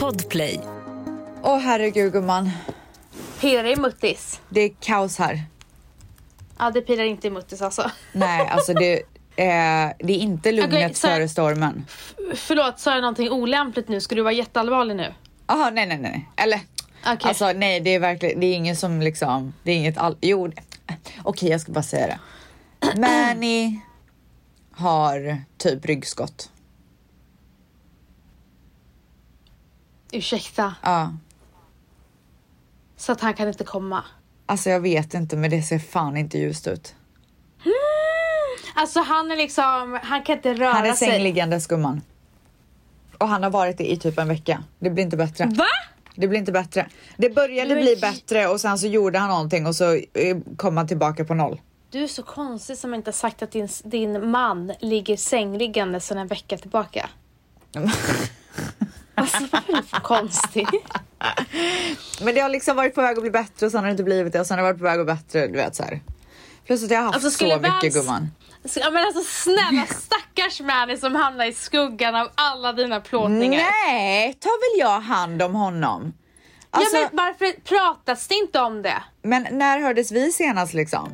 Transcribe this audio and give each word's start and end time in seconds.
Podplay. 0.00 0.60
Åh 1.42 1.58
herregud 1.58 2.12
gumman, 2.12 2.50
Pirrar 3.40 3.64
i 3.64 3.76
muttis? 3.76 4.40
det 4.48 4.60
är 4.60 4.70
kaos 4.80 5.18
här. 5.18 5.42
Ja, 6.58 6.70
det 6.70 6.80
pirrar 6.80 7.04
inte 7.04 7.26
i 7.26 7.30
muttis 7.30 7.62
alltså. 7.62 7.90
Nej, 8.12 8.48
alltså 8.48 8.72
det, 8.74 9.02
är, 9.36 9.94
det 9.98 10.12
är 10.12 10.18
inte 10.18 10.52
lugnet 10.52 10.74
Okej, 10.74 10.94
så- 10.94 11.08
före 11.08 11.28
stormen. 11.28 11.86
Förlåt, 12.34 12.80
sa 12.80 12.92
jag 12.94 13.00
någonting 13.00 13.30
olämpligt 13.30 13.88
nu? 13.88 14.00
Ska 14.00 14.14
du 14.14 14.22
vara 14.22 14.32
jätteallvarlig 14.32 14.96
nu? 14.96 15.14
Jaha, 15.46 15.70
nej, 15.70 15.86
nej, 15.86 15.98
nej. 15.98 16.28
Eller, 16.36 16.60
Okej. 17.00 17.18
alltså 17.28 17.52
nej, 17.52 17.80
det 17.80 17.90
är 17.94 17.98
verkligen, 18.00 18.40
det 18.40 18.46
är 18.46 18.54
ingen 18.54 18.76
som 18.76 19.00
liksom, 19.00 19.54
det 19.62 19.72
är 19.72 19.76
inget 19.76 19.98
all... 19.98 20.16
Jo, 20.20 20.46
det- 20.48 20.62
okej, 21.22 21.48
jag 21.50 21.60
ska 21.60 21.72
bara 21.72 21.82
säga 21.82 22.06
det. 22.06 22.18
Mani 23.00 23.80
har 24.72 25.38
typ 25.58 25.84
ryggskott. 25.86 26.50
Ursäkta, 30.14 30.74
Ja, 30.82 31.12
så 32.96 33.12
att 33.12 33.20
han 33.20 33.34
kan 33.34 33.48
inte 33.48 33.64
komma. 33.64 34.04
alltså 34.46 34.70
jag 34.70 34.80
vet 34.80 35.14
inte, 35.14 35.36
men 35.36 35.50
det 35.50 35.62
ser 35.62 35.78
fan 35.78 36.16
inte 36.16 36.38
ljust 36.38 36.66
ut. 36.66 36.94
Alltså 38.76 39.00
han 39.00 39.30
är 39.30 39.36
liksom, 39.36 39.98
han 40.02 40.22
kan 40.22 40.36
inte 40.36 40.54
röra 40.54 40.72
Han 40.72 40.86
är 40.86 40.92
sig. 40.92 41.08
sängliggandes 41.08 41.66
gumman. 41.66 42.00
Och 43.18 43.28
han 43.28 43.42
har 43.42 43.50
varit 43.50 43.78
det 43.78 43.92
i 43.92 43.96
typ 43.96 44.18
en 44.18 44.28
vecka. 44.28 44.64
Det 44.78 44.90
blir 44.90 45.04
inte 45.04 45.16
bättre. 45.16 45.44
Va? 45.46 45.64
Det 46.14 46.28
blir 46.28 46.38
inte 46.38 46.52
bättre. 46.52 46.86
Det 47.16 47.30
började 47.34 47.74
bli 47.74 47.96
bättre 47.96 48.46
och 48.46 48.60
sen 48.60 48.78
så 48.78 48.86
gjorde 48.86 49.18
han 49.18 49.28
någonting 49.28 49.66
och 49.66 49.76
så 49.76 49.94
eh, 49.94 50.36
kom 50.56 50.76
han 50.76 50.86
tillbaka 50.88 51.24
på 51.24 51.34
noll. 51.34 51.60
Du 51.90 52.02
är 52.04 52.08
så 52.08 52.22
konstig 52.22 52.78
som 52.78 52.94
inte 52.94 53.12
sagt 53.12 53.42
att 53.42 53.50
din, 53.50 53.68
din 53.84 54.30
man 54.30 54.72
ligger 54.80 55.16
sängliggande 55.16 56.00
sedan 56.00 56.18
en 56.18 56.26
vecka 56.26 56.58
tillbaka. 56.58 57.08
Alltså 59.14 59.38
vad 59.52 59.62
är 59.68 59.76
du 59.76 59.82
för 59.82 60.00
konstig? 60.00 60.66
Men 62.22 62.34
det 62.34 62.40
har 62.40 62.48
liksom 62.48 62.76
varit 62.76 62.94
på 62.94 63.02
väg 63.02 63.16
att 63.16 63.22
bli 63.22 63.30
bättre 63.30 63.66
och 63.66 63.72
sen 63.72 63.78
har 63.80 63.86
det 63.86 63.90
inte 63.90 64.04
blivit 64.04 64.32
det 64.32 64.40
och 64.40 64.46
sen 64.46 64.58
har 64.58 64.64
det 64.64 64.72
varit 64.72 64.78
på 64.78 64.84
väg 64.84 65.00
att 65.00 65.06
bli 65.06 65.14
bättre, 65.14 65.46
du 65.46 65.52
vet 65.52 65.76
så 65.76 65.82
här. 65.82 66.00
Plus 66.66 66.84
att 66.84 66.90
jag 66.90 66.98
har 66.98 67.04
haft 67.04 67.14
Alltså, 67.24 67.30
så 67.30 67.44
mycket 67.44 67.62
Vans- 67.62 67.94
gumman. 67.94 68.28
Ja, 68.74 68.90
men 68.90 69.04
alltså 69.04 69.22
snälla 69.24 69.86
stackars 69.88 70.60
Manny 70.60 70.96
som 70.96 71.14
hamnar 71.14 71.44
i 71.46 71.52
skuggan 71.52 72.14
av 72.14 72.28
alla 72.34 72.72
dina 72.72 73.00
plåtningar. 73.00 73.62
Nej, 73.86 74.34
tar 74.34 74.50
väl 74.74 74.80
jag 74.88 75.00
hand 75.00 75.42
om 75.42 75.54
honom? 75.54 76.12
Alltså, 76.70 76.96
ja, 76.96 77.08
men 77.12 77.24
varför 77.26 77.60
pratas 77.60 78.28
det 78.28 78.34
inte 78.34 78.60
om 78.60 78.82
det? 78.82 79.02
men 79.22 79.46
när 79.50 79.80
hördes 79.80 80.12
vi 80.12 80.32
senast 80.32 80.74
liksom? 80.74 81.10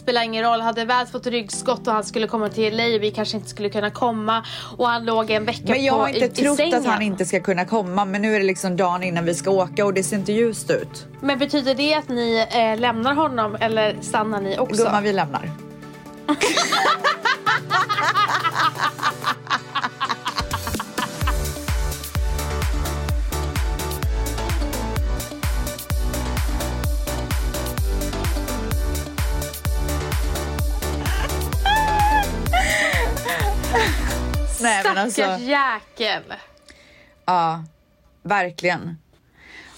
Spelar 0.00 0.22
ingen 0.22 0.44
roll, 0.44 0.60
hade 0.60 0.84
väl 0.84 1.06
fått 1.06 1.26
ryggskott 1.26 1.86
och 1.86 1.92
han 1.92 2.04
skulle 2.04 2.26
komma 2.26 2.48
till 2.48 2.76
LA 2.76 2.84
vi 2.98 3.10
kanske 3.10 3.36
inte 3.36 3.48
skulle 3.48 3.68
kunna 3.68 3.90
komma 3.90 4.44
och 4.78 4.88
han 4.88 5.04
låg 5.04 5.30
en 5.30 5.44
vecka 5.44 5.62
Men 5.64 5.84
jag 5.84 5.94
på, 5.94 6.00
har 6.00 6.08
inte 6.08 6.20
i, 6.20 6.24
i 6.24 6.30
trott 6.44 6.56
sängen. 6.56 6.78
att 6.78 6.86
han 6.86 7.02
inte 7.02 7.24
ska 7.24 7.40
kunna 7.40 7.64
komma 7.64 8.04
men 8.04 8.22
nu 8.22 8.34
är 8.34 8.38
det 8.40 8.46
liksom 8.46 8.76
dagen 8.76 9.02
innan 9.02 9.24
vi 9.24 9.34
ska 9.34 9.50
åka 9.50 9.84
och 9.84 9.94
det 9.94 10.02
ser 10.02 10.16
inte 10.16 10.32
ljust 10.32 10.70
ut. 10.70 11.06
Men 11.20 11.38
betyder 11.38 11.74
det 11.74 11.94
att 11.94 12.08
ni 12.08 12.46
eh, 12.50 12.80
lämnar 12.80 13.14
honom 13.14 13.56
eller 13.60 13.96
stannar 14.00 14.40
ni 14.40 14.58
också? 14.58 14.84
Gumman 14.84 15.02
vi 15.02 15.12
lämnar. 15.12 15.50
Nej 34.60 34.82
men 34.84 34.98
alltså. 34.98 35.22
Stackars 35.22 35.40
jäkel. 35.40 36.22
Ja, 37.24 37.64
verkligen. 38.22 38.98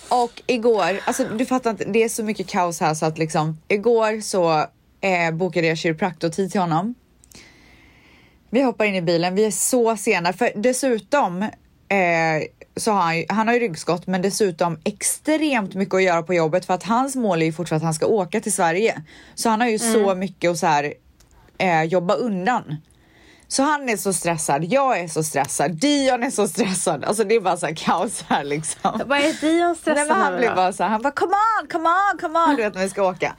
Och 0.08 0.42
igår, 0.46 1.00
alltså 1.04 1.24
du 1.24 1.46
fattar 1.46 1.70
inte, 1.70 1.84
det 1.84 2.04
är 2.04 2.08
så 2.08 2.24
mycket 2.24 2.48
kaos 2.48 2.80
här 2.80 2.94
så 2.94 3.06
att 3.06 3.18
liksom 3.18 3.58
igår 3.68 4.20
så 4.20 4.66
eh, 5.00 5.30
bokade 5.32 5.66
jag 5.66 5.78
kiropraktortid 5.78 6.52
till 6.52 6.60
honom. 6.60 6.94
Vi 8.50 8.62
hoppar 8.62 8.84
in 8.84 8.94
i 8.94 9.02
bilen, 9.02 9.34
vi 9.34 9.44
är 9.44 9.50
så 9.50 9.96
sena 9.96 10.32
för 10.32 10.52
dessutom 10.54 11.42
eh, 11.42 12.42
så 12.76 12.92
har 12.92 13.00
han, 13.00 13.24
han 13.28 13.48
har 13.48 13.54
ju 13.54 13.60
ryggskott 13.60 14.06
men 14.06 14.22
dessutom 14.22 14.78
extremt 14.84 15.74
mycket 15.74 15.94
att 15.94 16.02
göra 16.02 16.22
på 16.22 16.34
jobbet 16.34 16.64
för 16.64 16.74
att 16.74 16.82
hans 16.82 17.16
mål 17.16 17.42
är 17.42 17.46
ju 17.46 17.52
fortfarande 17.52 17.82
att 17.82 17.86
han 17.86 17.94
ska 17.94 18.06
åka 18.06 18.40
till 18.40 18.52
Sverige. 18.52 19.02
Så 19.34 19.48
han 19.48 19.60
har 19.60 19.68
ju 19.68 19.78
så 19.78 20.14
mycket 20.14 20.50
att 20.50 20.58
så 20.58 20.66
här, 20.66 20.94
eh, 21.58 21.82
jobba 21.82 22.14
undan. 22.14 22.76
Så 23.52 23.62
han 23.62 23.88
är 23.88 23.96
så 23.96 24.12
stressad, 24.12 24.64
jag 24.64 25.00
är 25.00 25.08
så 25.08 25.22
stressad, 25.22 25.70
Dion 25.70 26.22
är 26.22 26.30
så 26.30 26.48
stressad. 26.48 27.04
Alltså 27.04 27.24
det 27.24 27.34
är 27.34 27.40
bara 27.40 27.56
så 27.56 27.66
här 27.66 27.74
kaos 27.74 28.24
här 28.28 28.44
liksom. 28.44 29.00
Vad 29.06 29.18
är 29.18 29.40
Dion 29.40 29.76
stressad 29.76 30.08
men 30.08 30.16
han 30.16 30.26
över 30.26 30.38
blir 30.38 30.48
då? 30.48 30.54
bara 30.54 30.72
så 30.72 30.82
här, 30.82 30.90
han 30.90 31.02
bara 31.02 31.12
come 31.12 31.32
on, 31.32 31.68
come 31.68 31.88
on, 31.88 32.18
come 32.20 32.38
on, 32.38 32.56
du 32.56 32.62
vet 32.62 32.74
när 32.74 32.82
vi 32.82 32.88
ska 32.88 33.08
åka. 33.08 33.36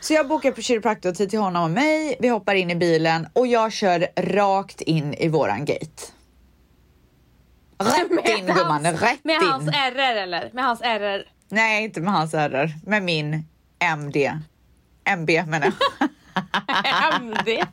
Så 0.00 0.12
jag 0.12 0.28
bokar 0.28 0.52
på 0.52 0.62
kiropraktortid 0.62 1.30
till 1.30 1.38
honom 1.38 1.64
och 1.64 1.70
mig, 1.70 2.16
vi 2.20 2.28
hoppar 2.28 2.54
in 2.54 2.70
i 2.70 2.74
bilen 2.74 3.26
och 3.32 3.46
jag 3.46 3.72
kör 3.72 4.06
rakt 4.16 4.80
in 4.80 5.14
i 5.14 5.28
våran 5.28 5.64
gate. 5.64 6.02
Rätt 7.78 8.28
in 8.38 8.46
gumman, 8.46 8.86
rätt 8.86 9.24
Med 9.24 9.36
hans 9.36 9.62
in. 9.62 9.68
RR 9.68 10.16
eller? 10.16 10.50
Med 10.52 10.64
hans 10.64 10.80
RR? 10.80 11.22
Nej, 11.48 11.84
inte 11.84 12.00
med 12.00 12.12
hans 12.12 12.34
RR, 12.34 12.74
med 12.86 13.02
min 13.02 13.44
MD. 13.96 14.32
MB 15.04 15.30
menar 15.30 15.72
jag. 15.98 16.08
MD? 17.20 17.64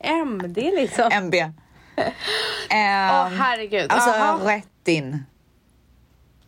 MD 0.00 0.56
liksom? 0.74 1.08
MB. 1.12 1.34
Åh 1.34 2.04
Ehm, 2.70 3.38
herregud. 3.38 3.92
alltså 3.92 4.10
Jaha. 4.10 4.54
rätt 4.56 4.88
in. 4.88 5.24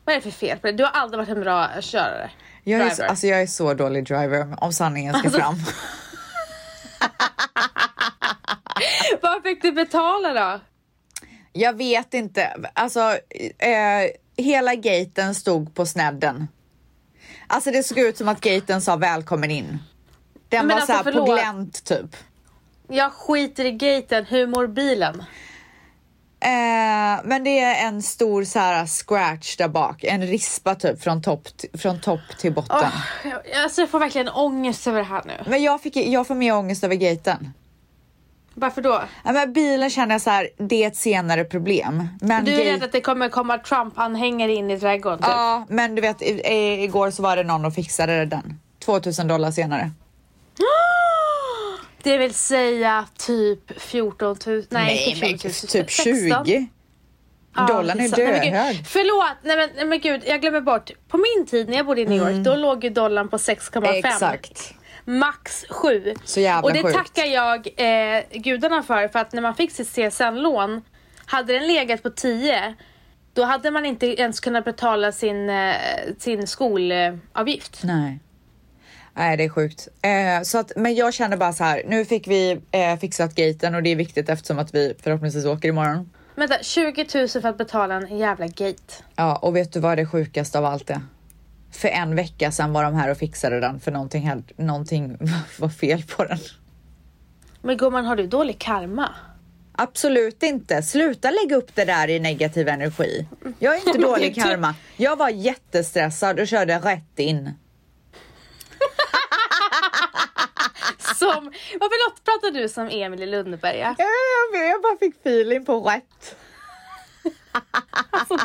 Vad 0.05 0.13
är 0.15 0.17
det 0.21 0.23
för 0.23 0.31
fel 0.31 0.59
på 0.59 0.67
dig? 0.67 0.77
Du 0.77 0.85
har 0.85 0.91
aldrig 0.91 1.19
varit 1.19 1.29
en 1.29 1.41
bra 1.41 1.69
körare. 1.81 2.31
Jag 2.65 2.81
är, 2.81 2.91
så, 2.91 2.95
Driver. 2.97 3.11
alltså 3.11 3.27
jag 3.27 3.43
är 3.43 3.47
så 3.47 3.75
dålig 3.75 4.05
driver 4.05 4.55
om 4.65 4.73
sanningen 4.73 5.15
ska 5.15 5.31
fram. 5.31 5.55
Vad 9.23 9.43
fick 9.43 9.63
du 9.63 9.73
betala 9.73 10.33
då? 10.35 10.61
Jag 11.53 11.77
vet 11.77 12.15
inte. 12.15 12.71
Alltså, 12.75 13.01
eh, 13.59 14.11
hela 14.37 14.75
gaten 14.75 15.35
stod 15.35 15.75
på 15.75 15.87
snedden. 15.87 16.49
Alltså 17.47 17.71
det 17.71 17.83
såg 17.83 17.99
ut 17.99 18.17
som 18.17 18.29
att 18.29 18.41
gaten 18.41 18.81
sa 18.83 18.97
välkommen 18.97 19.51
in. 19.51 19.79
Den 20.59 20.69
var 20.69 20.75
alltså, 20.75 20.87
så 20.87 20.93
här 20.93 21.13
på 21.13 21.25
glänt 21.25 21.85
typ. 21.85 22.17
Jag 22.89 23.13
skiter 23.13 23.65
i 23.65 23.71
gaten, 23.73 24.25
hur 24.25 24.47
mår 24.47 24.67
bilen? 24.67 25.23
Eh, 26.41 27.21
men 27.25 27.45
det 27.45 27.59
är 27.61 27.87
en 27.89 28.03
stor 28.03 28.45
så 28.45 28.59
här 28.59 28.87
scratch 28.87 29.57
där 29.57 29.69
bak, 29.69 30.05
en 30.05 30.23
rispa 30.27 30.75
typ 30.75 31.03
från 31.03 31.23
topp 31.23 31.49
från 31.75 32.01
topp 32.01 32.21
till 32.39 32.53
botten. 32.53 32.77
Åh, 33.25 33.31
jag- 33.31 33.63
alltså 33.63 33.81
jag 33.81 33.91
får 33.91 33.99
verkligen 33.99 34.29
ångest 34.29 34.87
över 34.87 34.99
det 34.99 35.05
här 35.05 35.23
nu. 35.27 35.33
Men 35.51 35.63
jag, 35.63 35.81
fick, 35.83 35.97
jag 35.97 36.27
får 36.27 36.35
mer 36.35 36.55
ångest 36.55 36.85
över 36.85 36.95
gaten. 36.95 37.53
Varför 38.55 38.83
då? 38.83 39.03
Ja, 39.25 39.33
men 39.33 39.53
bilen 39.53 39.91
känner 39.91 40.15
jag 40.15 40.23
så 40.23 40.31
här, 40.31 40.49
det 40.59 40.85
är 40.85 40.89
ett 40.89 40.97
senare 40.97 41.45
problem. 41.45 42.09
Men 42.21 42.45
Du 42.45 42.53
är 42.53 42.65
rädd 42.73 42.83
att 42.85 42.93
det 42.93 43.01
kommer 43.01 43.29
komma 43.29 43.59
Trump-anhängare 43.59 44.53
in 44.53 44.71
i 44.71 44.81
trädgården 44.81 45.19
typ? 45.19 45.29
Ja, 45.29 45.67
men 45.69 45.95
du 45.95 46.03
vet 46.03 46.17
igår 46.23 47.11
så 47.11 47.23
var 47.23 47.37
det 47.37 47.45
någon 47.45 47.65
och 47.65 47.75
fixade 47.75 48.25
den. 48.25 48.61
2000 48.85 49.29
dollar 49.29 49.51
senare. 49.51 49.91
Det 52.03 52.19
vill 52.19 52.35
säga 52.35 53.07
typ 53.19 53.81
14 53.81 54.37
000, 54.47 54.65
nej, 54.69 55.09
inte 55.09 55.21
14 55.21 55.51
000, 55.51 55.53
typ 55.85 55.91
16. 55.91 56.45
20. 56.45 56.69
Ja, 57.57 57.67
Dollarn 57.67 58.01
är 58.01 58.09
nej, 58.09 58.11
döhög. 58.11 58.85
Förlåt, 58.87 59.37
nej 59.43 59.57
men, 59.57 59.71
nej 59.77 59.85
men 59.87 60.01
gud, 60.01 60.23
jag 60.27 60.41
glömmer 60.41 60.61
bort. 60.61 60.91
På 61.09 61.17
min 61.17 61.47
tid 61.47 61.69
när 61.69 61.77
jag 61.77 61.87
bodde 61.87 62.01
i 62.01 62.07
New 62.07 62.19
York, 62.19 62.45
då 62.45 62.57
låg 62.57 62.85
ju 62.85 62.91
dollarn 62.91 63.29
på 63.29 63.37
6,5. 63.37 63.79
Mm. 63.79 63.95
Exakt. 63.95 64.75
Max 65.05 65.65
7. 65.71 66.15
Så 66.25 66.41
jävla 66.41 66.63
Och 66.63 66.73
det 66.73 66.83
sjukt. 66.83 66.97
tackar 66.97 67.25
jag 67.25 67.67
eh, 67.77 68.23
gudarna 68.33 68.83
för, 68.83 69.09
för 69.09 69.19
att 69.19 69.33
när 69.33 69.43
man 69.43 69.55
fick 69.55 69.71
sitt 69.71 69.89
CSN-lån, 69.89 70.83
hade 71.27 71.53
den 71.53 71.67
legat 71.67 72.03
på 72.03 72.11
10, 72.11 72.75
då 73.33 73.45
hade 73.45 73.71
man 73.71 73.87
inte 73.87 74.07
ens 74.07 74.41
kunnat 74.41 74.65
betala 74.65 75.13
sin, 75.13 75.51
eh, 75.51 75.75
sin 76.19 76.47
skolavgift. 76.47 77.81
Nej. 77.83 78.21
Nej, 79.15 79.37
det 79.37 79.45
är 79.45 79.49
sjukt. 79.49 79.89
Eh, 80.03 80.43
så 80.43 80.59
att, 80.59 80.73
men 80.77 80.95
jag 80.95 81.15
känner 81.15 81.37
bara 81.37 81.53
så 81.53 81.65
här, 81.65 81.83
nu 81.87 82.05
fick 82.05 82.29
vi 82.29 82.61
eh, 82.71 82.99
fixat 82.99 83.35
gaten 83.35 83.75
och 83.75 83.83
det 83.83 83.91
är 83.91 83.97
viktigt 83.97 84.29
eftersom 84.29 84.59
att 84.59 84.75
vi 84.75 84.95
förhoppningsvis 85.03 85.45
åker 85.45 85.69
imorgon. 85.69 86.11
Vänta, 86.35 86.59
20 86.63 87.07
000 87.15 87.29
för 87.29 87.49
att 87.49 87.59
betala 87.59 87.95
en 87.95 88.19
jävla 88.19 88.47
gate. 88.47 88.93
Ja, 89.17 89.37
och 89.37 89.57
vet 89.57 89.73
du 89.73 89.81
vad 89.81 89.99
det 89.99 90.07
sjukaste 90.07 90.59
av 90.59 90.65
allt 90.65 90.91
är? 90.91 91.01
För 91.73 91.89
en 91.89 92.17
vecka 92.17 92.53
sedan 92.53 92.73
var 92.73 92.85
de 92.85 92.95
här 92.95 93.11
och 93.11 93.17
fixade 93.19 93.61
den 93.61 93.81
för 93.81 93.91
någonting, 93.91 94.45
någonting 94.57 95.19
var 95.59 95.69
fel 95.69 96.03
på 96.03 96.25
den. 96.25 96.39
Men 97.63 97.77
gumman, 97.77 98.05
har 98.05 98.17
du 98.17 98.27
dålig 98.27 98.59
karma? 98.59 99.09
Absolut 99.73 100.43
inte. 100.43 100.83
Sluta 100.83 101.31
lägga 101.31 101.57
upp 101.57 101.75
det 101.75 101.85
där 101.85 102.11
i 102.11 102.21
negativ 102.21 102.69
energi. 102.69 103.27
Jag 103.59 103.75
är 103.75 103.89
inte 103.89 103.99
dålig 104.09 104.35
karma. 104.35 104.75
Jag 104.97 105.17
var 105.17 105.29
jättestressad 105.29 106.41
och 106.41 106.49
körde 106.49 106.79
rätt 106.79 107.19
in. 107.19 107.51
Som, 111.33 111.45
varför 111.81 112.23
pratar 112.25 112.51
du 112.61 112.69
som 112.69 112.89
Emil 112.91 113.23
i 113.23 113.27
Lönneberga? 113.27 113.95
Ja, 113.99 114.05
Jag, 114.55 114.69
jag 114.69 114.83
bara 114.83 114.97
fick 114.99 115.15
feeling 115.17 115.65
på 115.65 115.81
rätt. 115.81 116.37
Alltså, 118.11 118.37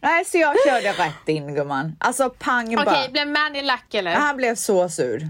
Nej, 0.00 0.24
så 0.24 0.38
jag 0.38 0.56
körde 0.66 0.92
rätt 0.92 1.28
in 1.28 1.54
gumman. 1.54 1.96
Alltså 2.00 2.30
pang 2.30 2.64
Okej, 2.74 2.84
bara. 2.84 3.08
blev 3.08 3.28
Manny 3.28 3.62
lack 3.62 3.94
eller? 3.94 4.14
Han 4.14 4.36
blev 4.36 4.54
så 4.54 4.88
sur. 4.88 5.28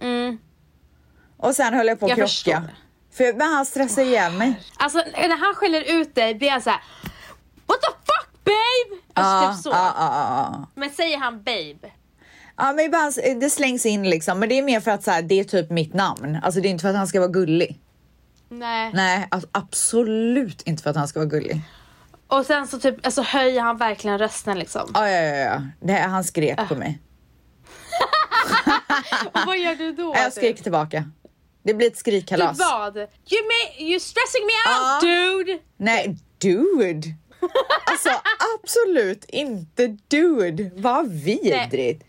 Mm. 0.00 0.38
Och 1.36 1.54
sen 1.54 1.74
höll 1.74 1.86
jag 1.86 2.00
på 2.00 2.06
att 2.06 2.10
Jag 2.10 2.16
krocka. 2.16 2.28
förstår. 2.28 2.62
För, 3.12 3.32
men 3.32 3.48
han 3.52 3.66
stressade 3.66 4.06
ihjäl 4.06 4.32
mig. 4.32 4.60
Alltså 4.76 4.98
när 5.12 5.36
han 5.36 5.54
skäller 5.54 6.00
ut 6.00 6.14
dig 6.14 6.34
blir 6.34 6.48
jag 6.48 6.62
så 6.62 6.70
här. 6.70 6.80
What 7.66 7.80
the 7.80 7.88
fuck 7.88 8.44
babe? 8.44 9.02
Alltså 9.14 9.52
typ 9.54 9.62
så. 9.62 9.70
ja, 9.70 9.92
ja. 9.96 10.66
Men 10.74 10.90
säger 10.90 11.18
han 11.18 11.42
babe? 11.42 11.90
Ja 12.56 12.72
men 12.72 12.84
ibland, 12.84 13.14
det 13.40 13.50
slängs 13.50 13.86
in 13.86 14.10
liksom, 14.10 14.38
men 14.38 14.48
det 14.48 14.58
är 14.58 14.62
mer 14.62 14.80
för 14.80 14.90
att 14.90 15.04
så 15.04 15.10
här, 15.10 15.22
det 15.22 15.40
är 15.40 15.44
typ 15.44 15.70
mitt 15.70 15.94
namn. 15.94 16.38
Alltså 16.42 16.60
det 16.60 16.68
är 16.68 16.70
inte 16.70 16.82
för 16.82 16.88
att 16.88 16.96
han 16.96 17.06
ska 17.08 17.20
vara 17.20 17.30
gullig. 17.30 17.80
Nej. 18.48 18.90
Nej, 18.94 19.26
alltså, 19.30 19.48
absolut 19.52 20.62
inte 20.62 20.82
för 20.82 20.90
att 20.90 20.96
han 20.96 21.08
ska 21.08 21.18
vara 21.20 21.28
gullig. 21.28 21.60
Och 22.28 22.46
sen 22.46 22.66
så 22.66 22.78
typ 22.78 23.06
alltså, 23.06 23.22
höjer 23.22 23.60
han 23.60 23.76
verkligen 23.76 24.18
rösten 24.18 24.58
liksom. 24.58 24.90
Ja, 24.94 25.10
ja, 25.10 25.20
ja, 25.22 25.36
ja. 25.36 25.62
Det, 25.80 25.92
han 25.92 26.24
skrek 26.24 26.68
på 26.68 26.74
mig. 26.74 26.98
Och 29.32 29.40
vad 29.46 29.58
gör 29.58 29.74
du 29.74 29.92
då? 29.92 30.14
Jag 30.16 30.32
skrek 30.32 30.62
tillbaka. 30.62 31.04
Det 31.62 31.74
blir 31.74 31.86
ett 31.86 31.96
skrikkalas. 31.96 32.58
vad? 32.58 32.96
You 32.96 33.06
may, 33.42 33.86
you're 33.86 33.98
stressing 33.98 34.46
me 34.46 34.52
Ja. 34.66 34.94
out 34.94 35.02
dude! 35.02 35.58
Nej, 35.76 36.16
dude. 36.38 37.08
Alltså 37.90 38.08
absolut 38.58 39.24
inte 39.28 39.86
dude. 40.08 40.70
Vad 40.74 41.10
vidrigt. 41.12 42.02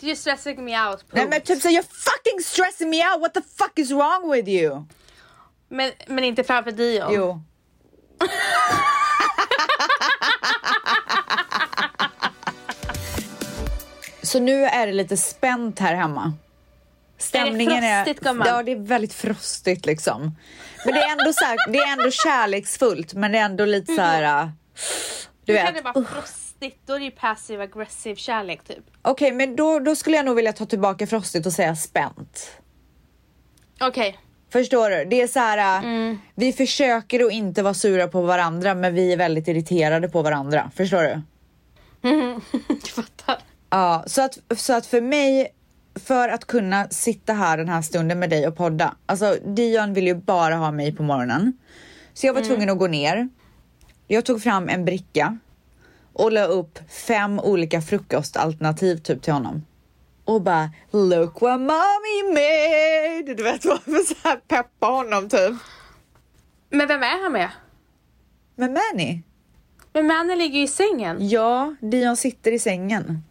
You're 0.00 0.16
stressing 0.16 0.64
me 0.64 0.86
out. 0.88 1.04
Nej 1.10 1.28
men 1.28 1.40
typ 1.40 1.62
så 1.62 1.68
you're 1.68 1.82
fucking 1.82 2.40
stressing 2.44 2.90
me 2.90 2.96
out. 3.12 3.20
What 3.20 3.34
the 3.34 3.42
fuck 3.58 3.78
is 3.78 3.90
wrong 3.90 4.30
with 4.32 4.48
you? 4.48 4.84
men, 5.68 5.92
men 6.06 6.24
inte 6.24 6.44
framför 6.44 6.72
Dion. 6.72 7.14
Jo. 7.14 7.42
Så 14.22 14.40
nu 14.40 14.64
är 14.64 14.86
det 14.86 14.92
lite 14.92 15.16
spänt 15.16 15.78
här 15.78 15.94
hemma. 15.94 16.32
Stämningen 17.18 17.82
frostigt, 18.04 18.20
gumman? 18.20 18.46
Ja, 18.48 18.62
det 18.62 18.72
är 18.72 18.76
väldigt 18.76 19.14
frostigt 19.14 19.86
liksom. 19.86 20.36
Men 20.84 20.94
det 20.94 21.00
är 21.00 21.12
ändå 21.12 21.32
så 21.32 21.44
här, 21.44 21.72
det 21.72 21.78
är 21.78 21.92
ändå 21.92 22.10
kärleksfullt, 22.10 23.14
men 23.14 23.32
det 23.32 23.38
är 23.38 23.44
ändå 23.44 23.64
lite 23.64 23.94
så 23.94 24.00
här. 24.00 24.42
äh, 24.42 24.48
Du 25.44 25.52
Hur 25.52 25.64
kan 25.64 25.74
vet. 25.74 25.84
det 25.84 25.92
vara 25.92 26.04
frostigt? 26.06 26.45
Då 26.86 26.94
är 26.94 26.98
det 26.98 27.04
ju 27.04 27.10
passiv 27.10 27.60
aggressiv 27.60 28.14
kärlek 28.14 28.64
typ. 28.64 28.84
Okej, 29.02 29.32
men 29.32 29.56
då, 29.56 29.78
då 29.78 29.96
skulle 29.96 30.16
jag 30.16 30.26
nog 30.26 30.36
vilja 30.36 30.52
ta 30.52 30.66
tillbaka 30.66 31.06
frostigt 31.06 31.46
och 31.46 31.52
säga 31.52 31.76
spänt. 31.76 32.50
Okej. 33.80 34.18
Förstår 34.52 34.90
du? 34.90 35.04
Det 35.04 35.22
är 35.22 35.26
så 35.26 35.38
här, 35.38 35.58
äh, 35.78 35.84
Mm. 35.84 36.18
vi 36.34 36.52
försöker 36.52 37.24
att 37.26 37.32
inte 37.32 37.62
vara 37.62 37.74
sura 37.74 38.08
på 38.08 38.22
varandra, 38.22 38.74
men 38.74 38.94
vi 38.94 39.12
är 39.12 39.16
väldigt 39.16 39.48
irriterade 39.48 40.08
på 40.08 40.22
varandra. 40.22 40.70
Förstår 40.76 41.02
du? 41.02 41.22
Jag 42.68 42.82
fattar. 42.88 43.38
Ja, 43.70 44.04
så 44.06 44.22
att, 44.22 44.38
så 44.56 44.72
att 44.72 44.86
för 44.86 45.00
mig, 45.00 45.48
för 45.94 46.28
att 46.28 46.44
kunna 46.44 46.88
sitta 46.88 47.32
här 47.32 47.58
den 47.58 47.68
här 47.68 47.82
stunden 47.82 48.18
med 48.18 48.30
dig 48.30 48.46
och 48.48 48.56
podda. 48.56 48.96
Alltså 49.06 49.36
Dion 49.46 49.94
vill 49.94 50.06
ju 50.06 50.14
bara 50.14 50.54
ha 50.56 50.70
mig 50.70 50.96
på 50.96 51.02
morgonen. 51.02 51.58
Så 52.14 52.26
jag 52.26 52.34
var 52.34 52.40
tvungen 52.42 52.70
att 52.70 52.78
gå 52.78 52.86
ner. 52.86 53.28
Jag 54.06 54.24
tog 54.24 54.42
fram 54.42 54.68
en 54.68 54.84
bricka 54.84 55.38
och 56.18 56.32
la 56.32 56.44
upp 56.44 56.78
fem 56.90 57.40
olika 57.40 57.80
frukostalternativ 57.82 58.96
typ 58.96 59.22
till 59.22 59.32
honom. 59.32 59.64
Och 60.24 60.42
bara 60.42 60.70
look 60.90 61.40
what 61.40 61.60
mommy 61.60 62.22
made! 62.32 63.34
Du 63.34 63.42
vet 63.42 63.64
vad 63.64 63.82
för 63.82 64.14
så 64.14 64.14
här 64.28 64.36
peppa 64.36 64.86
honom 64.86 65.28
typ. 65.28 65.52
Men 66.70 66.88
vem 66.88 67.02
är 67.02 67.22
han 67.22 67.32
med? 67.32 67.50
Men 68.54 68.72
Manny, 68.72 69.22
Men 69.92 70.06
Manny 70.06 70.36
ligger 70.36 70.58
ju 70.58 70.64
i 70.64 70.68
sängen. 70.68 71.28
ja, 71.28 71.74
Dion 71.80 72.16
sitter 72.16 72.52
i 72.52 72.58
sängen. 72.58 73.22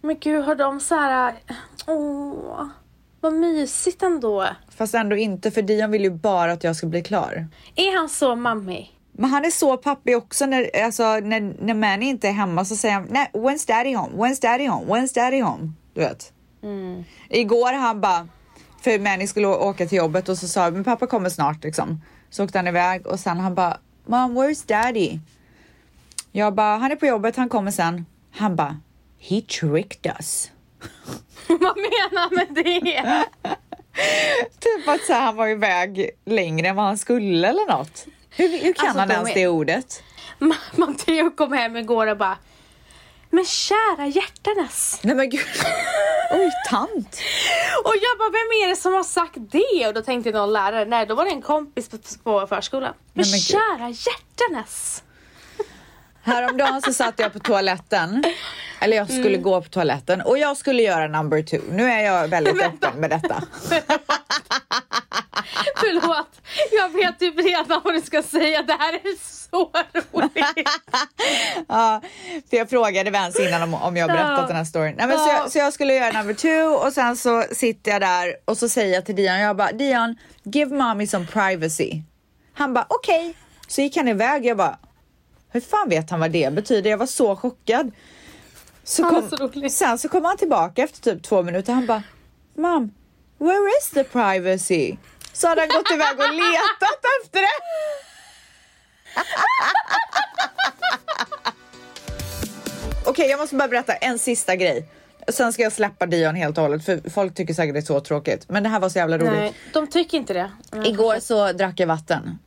Men 0.00 0.18
gud, 0.18 0.44
har 0.44 0.54
de 0.54 0.80
så 0.80 0.94
här... 0.94 1.34
Åh, 1.86 2.66
vad 3.20 3.32
mysigt 3.32 4.02
ändå. 4.02 4.46
Fast 4.68 4.94
ändå 4.94 5.16
inte 5.16 5.50
för 5.50 5.62
Dion 5.62 5.90
vill 5.90 6.02
ju 6.04 6.10
bara 6.10 6.52
att 6.52 6.64
jag 6.64 6.76
ska 6.76 6.86
bli 6.86 7.02
klar. 7.02 7.48
Är 7.76 7.96
han 7.96 8.08
så 8.08 8.36
mammi? 8.36 8.90
Men 9.20 9.30
han 9.30 9.44
är 9.44 9.50
så 9.50 9.76
pappig 9.76 10.16
också 10.16 10.46
när, 10.46 10.84
alltså, 10.84 11.02
när, 11.02 11.54
när 11.64 11.74
Manny 11.74 12.06
inte 12.06 12.28
är 12.28 12.32
hemma 12.32 12.64
så 12.64 12.76
säger 12.76 12.94
han 12.94 13.06
nej, 13.10 13.30
when's 13.32 13.66
daddy 13.68 13.94
home? 13.94 14.16
When's 14.16 14.42
daddy 14.42 14.66
home? 14.66 14.86
When's 14.86 15.14
daddy 15.14 15.40
home? 15.40 15.72
Du 15.94 16.00
vet. 16.00 16.32
Igår 17.28 17.72
han 17.72 18.00
bara, 18.00 18.28
för 18.80 18.98
Manny 18.98 19.26
skulle 19.26 19.46
åka 19.46 19.86
till 19.86 19.98
jobbet 19.98 20.28
och 20.28 20.38
så 20.38 20.48
sa 20.48 20.70
men 20.70 20.84
pappa 20.84 21.06
kommer 21.06 21.28
snart 21.28 21.64
liksom. 21.64 22.00
Så 22.30 22.44
åkte 22.44 22.58
han 22.58 22.68
iväg 22.68 23.06
och 23.06 23.20
sen 23.20 23.38
han 23.38 23.54
bara, 23.54 23.78
mom 24.04 24.38
where's 24.38 24.68
daddy? 24.68 25.18
Jag 26.32 26.54
bara, 26.54 26.76
han 26.76 26.92
är 26.92 26.96
på 26.96 27.06
jobbet, 27.06 27.36
han 27.36 27.48
kommer 27.48 27.70
sen. 27.70 28.06
Han 28.30 28.56
bara, 28.56 28.80
he 29.18 29.40
tricked 29.40 30.12
us. 30.18 30.50
vad 31.48 31.76
menar 31.76 32.20
han 32.20 32.30
med 32.34 32.64
det? 32.64 33.24
Typ 34.60 34.88
att 34.88 35.04
så 35.04 35.12
här, 35.12 35.20
han 35.20 35.36
var 35.36 35.48
iväg 35.48 36.10
längre 36.24 36.68
än 36.68 36.76
vad 36.76 36.84
han 36.84 36.98
skulle 36.98 37.48
eller 37.48 37.72
något. 37.76 38.06
Hur, 38.30 38.48
hur 38.48 38.72
kan 38.72 38.86
Alltså, 38.86 38.98
han 38.98 39.08
de 39.08 39.14
ens 39.14 39.30
är- 39.30 39.34
det 39.34 39.48
ordet? 39.48 40.02
Ma- 40.38 40.54
Matteo 40.76 41.30
kom 41.30 41.52
hem 41.52 41.76
igår 41.76 42.06
och 42.06 42.16
bara 42.16 42.36
Men 43.30 43.44
kära 43.44 44.06
hjärtanes. 44.06 45.00
Nej 45.02 45.14
men 45.14 45.30
gud. 45.30 45.40
Oj, 46.32 46.50
tant. 46.70 47.20
Och 47.84 47.94
jag 48.02 48.18
bara, 48.18 48.30
vem 48.30 48.50
är 48.64 48.68
det 48.68 48.76
som 48.76 48.92
har 48.92 49.02
sagt 49.04 49.36
det? 49.36 49.86
Och 49.88 49.94
då 49.94 50.02
tänkte 50.02 50.30
någon 50.30 50.52
lärare, 50.52 50.84
nej 50.84 51.06
då 51.06 51.14
var 51.14 51.24
det 51.24 51.30
en 51.30 51.42
kompis 51.42 51.88
på, 51.88 51.98
på 52.22 52.46
förskolan. 52.46 52.94
Men, 53.12 53.22
Nej, 53.24 53.30
men 53.32 53.40
kära 53.40 53.88
hjärtanes. 53.88 55.02
Häromdagen 56.22 56.82
så 56.82 56.92
satt 56.92 57.14
jag 57.18 57.32
på 57.32 57.38
toaletten. 57.38 58.24
Eller 58.80 58.96
jag 58.96 59.10
skulle 59.10 59.36
gå 59.36 59.62
på 59.62 59.68
toaletten 59.68 60.20
och 60.20 60.38
jag 60.38 60.56
skulle 60.56 60.82
göra 60.82 61.06
number 61.08 61.42
two. 61.42 61.60
Nu 61.70 61.90
är 61.90 62.00
jag 62.04 62.28
väldigt 62.28 62.62
öppen 62.62 63.00
med 63.00 63.10
detta. 63.10 63.42
Förlåt, 65.76 66.40
jag 66.72 66.88
vet 66.88 67.18
typ 67.18 67.38
redan 67.38 67.80
vad 67.84 67.94
du 67.94 68.00
ska 68.00 68.22
säga. 68.22 68.62
Det 68.62 68.72
här 68.72 68.92
är 68.94 69.16
så 69.50 69.70
roligt. 70.12 70.44
Ja, 71.68 72.00
för 72.50 72.56
jag 72.56 72.70
frågade 72.70 73.10
Vance 73.10 73.48
innan 73.48 73.62
om, 73.62 73.74
om 73.74 73.96
jag 73.96 74.08
berättat 74.08 74.38
Ja. 74.40 74.46
den 74.46 74.56
här 74.56 74.64
storyn. 74.64 74.94
Nej, 74.98 75.06
men 75.06 75.18
så, 75.18 75.28
Ja. 75.28 75.32
jag, 75.36 75.52
så 75.52 75.58
jag 75.58 75.72
skulle 75.72 75.94
göra 75.94 76.12
number 76.12 76.34
two 76.34 76.86
och 76.86 76.92
sen 76.92 77.16
så 77.16 77.44
sitter 77.52 77.90
jag 77.90 78.00
där 78.00 78.34
och 78.44 78.58
så 78.58 78.68
säger 78.68 78.94
jag 78.94 79.06
till 79.06 79.16
Dion, 79.16 79.38
jag 79.40 79.56
bara 79.56 79.72
Dion, 79.72 80.16
give 80.42 80.76
mommy 80.76 81.06
some 81.06 81.26
privacy. 81.26 82.02
Han 82.54 82.74
bara 82.74 82.86
okej. 82.88 83.34
Så 83.68 83.80
gick 83.80 83.96
han 83.96 84.08
iväg, 84.08 84.46
jag 84.46 84.56
bara 84.56 84.78
hur 85.52 85.60
fan 85.60 85.88
vet 85.88 86.10
han 86.10 86.20
vad 86.20 86.30
det 86.30 86.52
betyder? 86.52 86.90
Jag 86.90 86.98
var 86.98 87.06
så 87.06 87.36
chockad. 87.36 87.92
Så 88.84 89.04
kom, 89.04 89.30
så 89.30 89.68
sen 89.70 89.98
så 89.98 90.08
kom 90.08 90.24
han 90.24 90.36
tillbaka 90.36 90.82
efter 90.82 91.00
typ 91.00 91.22
två 91.22 91.42
minuter. 91.42 91.72
Han 91.72 91.86
bara 91.86 92.02
Mom, 92.54 92.94
where 93.38 93.68
is 93.80 93.90
the 93.90 94.04
privacy? 94.04 94.96
Så 95.32 95.48
hade 95.48 95.60
han 95.60 95.68
gått 95.68 95.90
iväg 95.90 96.18
och 96.18 96.34
letat 96.34 97.04
efter 97.22 97.40
det. 97.40 97.48
Okej, 103.06 103.30
jag 103.30 103.40
måste 103.40 103.56
bara 103.56 103.68
berätta 103.68 103.92
en 103.92 104.18
sista 104.18 104.56
grej. 104.56 104.88
Sen 105.28 105.52
ska 105.52 105.62
jag 105.62 105.72
släppa 105.72 106.06
Dion 106.06 106.34
helt 106.34 106.58
och 106.58 106.62
hållet 106.62 106.84
för 106.84 107.10
folk 107.10 107.34
tycker 107.34 107.54
säkert 107.54 107.74
det 107.74 107.78
är 107.78 107.82
så 107.82 108.00
tråkigt. 108.00 108.48
Men 108.48 108.62
det 108.62 108.68
här 108.68 108.80
var 108.80 108.88
så 108.88 108.98
jävla 108.98 109.18
roligt. 109.18 109.32
Nej, 109.32 109.54
de 109.72 109.86
tycker 109.86 110.18
inte 110.18 110.32
det. 110.32 110.50
Mm. 110.72 110.84
Igår 110.84 111.20
så 111.20 111.52
drack 111.52 111.80
jag 111.80 111.86
vatten. 111.86 112.38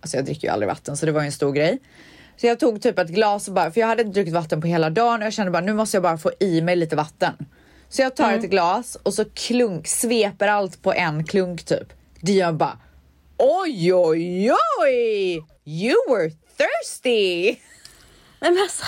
Alltså 0.00 0.16
jag 0.16 0.24
dricker 0.24 0.48
ju 0.48 0.52
aldrig 0.52 0.68
vatten 0.68 0.96
så 0.96 1.06
det 1.06 1.12
var 1.12 1.20
ju 1.20 1.26
en 1.26 1.32
stor 1.32 1.52
grej. 1.52 1.78
Så 2.36 2.46
jag 2.46 2.60
tog 2.60 2.82
typ 2.82 2.98
ett 2.98 3.08
glas 3.08 3.48
och 3.48 3.54
bara, 3.54 3.70
för 3.70 3.80
jag 3.80 3.88
hade 3.88 4.02
inte 4.02 4.14
druckit 4.14 4.34
vatten 4.34 4.60
på 4.60 4.66
hela 4.66 4.90
dagen 4.90 5.20
och 5.20 5.26
jag 5.26 5.32
kände 5.32 5.50
bara 5.52 5.62
nu 5.62 5.72
måste 5.74 5.96
jag 5.96 6.02
bara 6.02 6.18
få 6.18 6.30
i 6.40 6.60
mig 6.60 6.76
lite 6.76 6.96
vatten. 6.96 7.32
Så 7.88 8.02
jag 8.02 8.16
tar 8.16 8.32
ett 8.32 8.50
glas 8.50 8.96
och 9.02 9.14
så 9.14 9.24
klunk, 9.24 9.86
sveper 9.88 10.48
allt 10.48 10.82
på 10.82 10.92
en 10.92 11.24
klunk 11.24 11.64
typ. 11.64 11.92
Dion 12.20 12.58
bara 12.58 12.78
oj 13.38 13.94
oj 13.94 14.52
oj! 14.82 15.44
You 15.64 15.96
were 16.08 16.30
thirsty! 16.56 17.56
Men 18.40 18.58
alltså, 18.58 18.84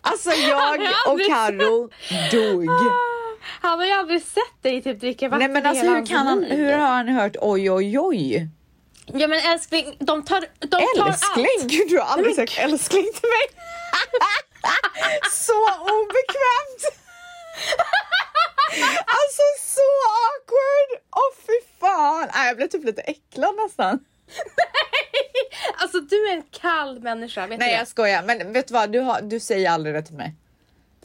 Alltså 0.00 0.30
jag 0.30 0.80
och 1.08 1.20
Karo 1.28 1.90
dog. 2.32 2.66
han 3.60 3.78
har 3.78 3.86
ju 3.86 3.92
aldrig 3.92 4.22
sett 4.22 4.62
dig 4.62 4.82
typ 4.82 5.00
dricka 5.00 5.28
vatten 5.28 5.38
Nej 5.52 5.62
men 5.62 5.66
alltså 5.66 5.86
hur 5.86 6.06
kan 6.06 6.26
han, 6.26 6.44
hur 6.44 6.72
har 6.72 6.88
han 6.88 7.08
hört 7.08 7.36
oj 7.40 7.70
oj 7.70 7.98
oj? 7.98 8.48
Ja 9.06 9.28
men 9.28 9.40
älskling, 9.52 9.96
de 10.00 10.24
tar, 10.24 10.40
de 10.58 10.66
tar 10.68 11.08
Älskling? 11.08 11.46
allt. 11.60 11.70
Gud, 11.70 11.88
du 11.88 11.98
har 11.98 12.06
aldrig 12.06 12.36
Nej, 12.36 12.46
sagt 12.46 12.58
älskling 12.58 13.04
till 13.04 13.28
mig. 13.28 13.46
så 15.30 15.58
obekvämt. 15.72 16.82
alltså 19.06 19.42
så 19.60 19.88
awkward. 20.24 21.02
Åh 21.16 21.20
oh, 21.20 21.34
fy 21.46 21.68
fan. 21.80 22.28
Nej, 22.34 22.46
jag 22.46 22.56
blev 22.56 22.68
typ 22.68 22.84
lite 22.84 23.02
äcklad 23.02 23.54
nästan. 23.64 24.04
Alltså 25.76 26.00
du 26.00 26.28
är 26.28 26.32
en 26.32 26.42
kall 26.42 27.00
människa, 27.00 27.46
vet 27.46 27.58
Nej 27.58 27.68
du 27.68 27.74
jag 27.74 27.82
det? 27.82 27.86
skojar, 27.90 28.22
men 28.22 28.52
vet 28.52 28.68
du 28.68 28.74
vad? 28.74 28.90
Du, 28.92 29.00
har, 29.00 29.20
du 29.22 29.40
säger 29.40 29.70
aldrig 29.70 29.94
det 29.94 30.02
till 30.02 30.14
mig. 30.16 30.34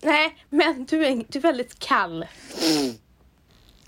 Nej, 0.01 0.46
men 0.50 0.86
du 0.86 1.06
är, 1.06 1.24
du 1.27 1.39
är 1.39 1.44
väldigt 1.44 1.79
kall. 1.79 2.25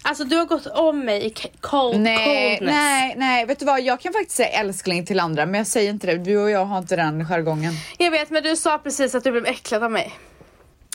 Alltså 0.03 0.24
du 0.24 0.38
har 0.38 0.46
gått 0.46 0.67
om 0.67 1.05
mig 1.05 1.25
i 1.25 1.29
cold, 1.62 2.00
Nej, 2.00 2.58
coldness. 2.58 2.75
nej, 2.75 3.13
nej, 3.17 3.46
vet 3.46 3.60
du 3.60 3.65
vad? 3.65 3.81
Jag 3.81 4.00
kan 4.00 4.13
faktiskt 4.13 4.38
säga 4.38 4.50
älskling 4.50 5.05
till 5.05 5.20
andra, 5.20 5.46
men 5.46 5.58
jag 5.58 5.67
säger 5.67 5.89
inte 5.89 6.08
det. 6.08 6.17
Du 6.17 6.38
och 6.38 6.50
jag 6.50 6.65
har 6.65 6.77
inte 6.77 6.96
den 6.96 7.25
jargongen. 7.25 7.74
Jag 7.98 8.12
vet 8.12 8.29
men 8.29 8.43
du 8.43 8.55
sa 8.55 8.77
precis 8.77 9.15
att 9.15 9.24
du 9.24 9.31
blev 9.31 9.46
äcklad 9.46 9.84
av 9.84 9.91
mig. 9.91 10.13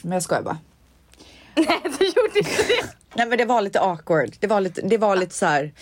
Men 0.03 0.13
jag 0.13 0.23
skojar 0.23 0.43
bara. 0.43 0.59
Nej 1.55 1.81
du 1.99 2.05
gjorde 2.07 2.39
inte 2.39 2.63
det. 2.63 2.85
Nej, 3.15 3.27
men 3.27 3.39
det 3.39 3.45
var 3.45 3.63
lite 3.63 3.81
awkward. 3.81 4.37
Det 4.41 4.47
var 4.47 4.61
lite, 4.61 4.81
det 4.81 4.99
var 4.99 5.17
lite 5.17 5.35
så 5.35 5.47
här. 5.47 5.73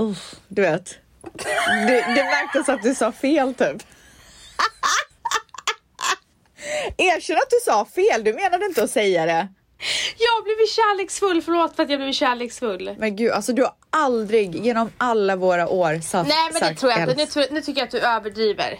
Uh, 0.00 0.16
du 0.48 0.62
vet. 0.62 0.94
Det, 1.86 2.14
det 2.14 2.24
märktes 2.24 2.68
att 2.68 2.82
du 2.82 2.94
sa 2.94 3.12
fel 3.12 3.54
typ. 3.54 3.76
Erkänn 6.96 7.36
att 7.36 7.50
du 7.50 7.56
sa 7.64 7.84
fel. 7.84 8.24
Du 8.24 8.32
menade 8.32 8.66
inte 8.66 8.84
att 8.84 8.90
säga 8.90 9.26
det. 9.26 9.48
Jag 10.18 10.44
blivit 10.44 10.70
kärleksfull, 10.70 11.42
förlåt 11.42 11.76
för 11.76 11.82
att 11.82 11.90
jag 11.90 12.00
blev 12.00 12.12
kärleksfull. 12.12 12.94
Men 12.98 13.16
gud, 13.16 13.32
alltså 13.32 13.52
du 13.52 13.62
har 13.62 13.72
aldrig 13.90 14.56
genom 14.66 14.90
alla 14.98 15.36
våra 15.36 15.68
år 15.68 16.00
sagt 16.00 16.28
Nej 16.28 16.50
men 16.52 16.62
det 16.72 16.80
tror 16.80 16.92
jag 16.92 17.00
inte, 17.00 17.14
nu, 17.14 17.26
tror- 17.26 17.46
nu 17.50 17.60
tycker 17.60 17.80
jag 17.80 17.86
att 17.86 17.90
du 17.92 17.98
överdriver. 18.00 18.78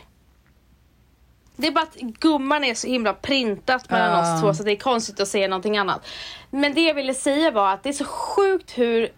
Det 1.56 1.66
är 1.66 1.70
bara 1.72 1.82
att 1.84 1.94
gumman 1.96 2.64
är 2.64 2.74
så 2.74 2.86
himla 2.86 3.12
printat 3.14 3.90
mellan 3.90 4.10
Ja. 4.26 4.34
oss 4.34 4.40
två 4.42 4.54
så 4.54 4.62
det 4.62 4.72
är 4.72 4.76
konstigt 4.76 5.20
att 5.20 5.28
säga 5.28 5.48
någonting 5.48 5.78
annat. 5.78 6.06
Men 6.50 6.74
det 6.74 6.80
jag 6.80 6.94
ville 6.94 7.14
säga 7.14 7.50
var 7.50 7.72
att 7.72 7.82
det 7.82 7.88
är 7.88 7.92
så 7.92 8.04
sjukt 8.04 8.78
hur 8.78 9.12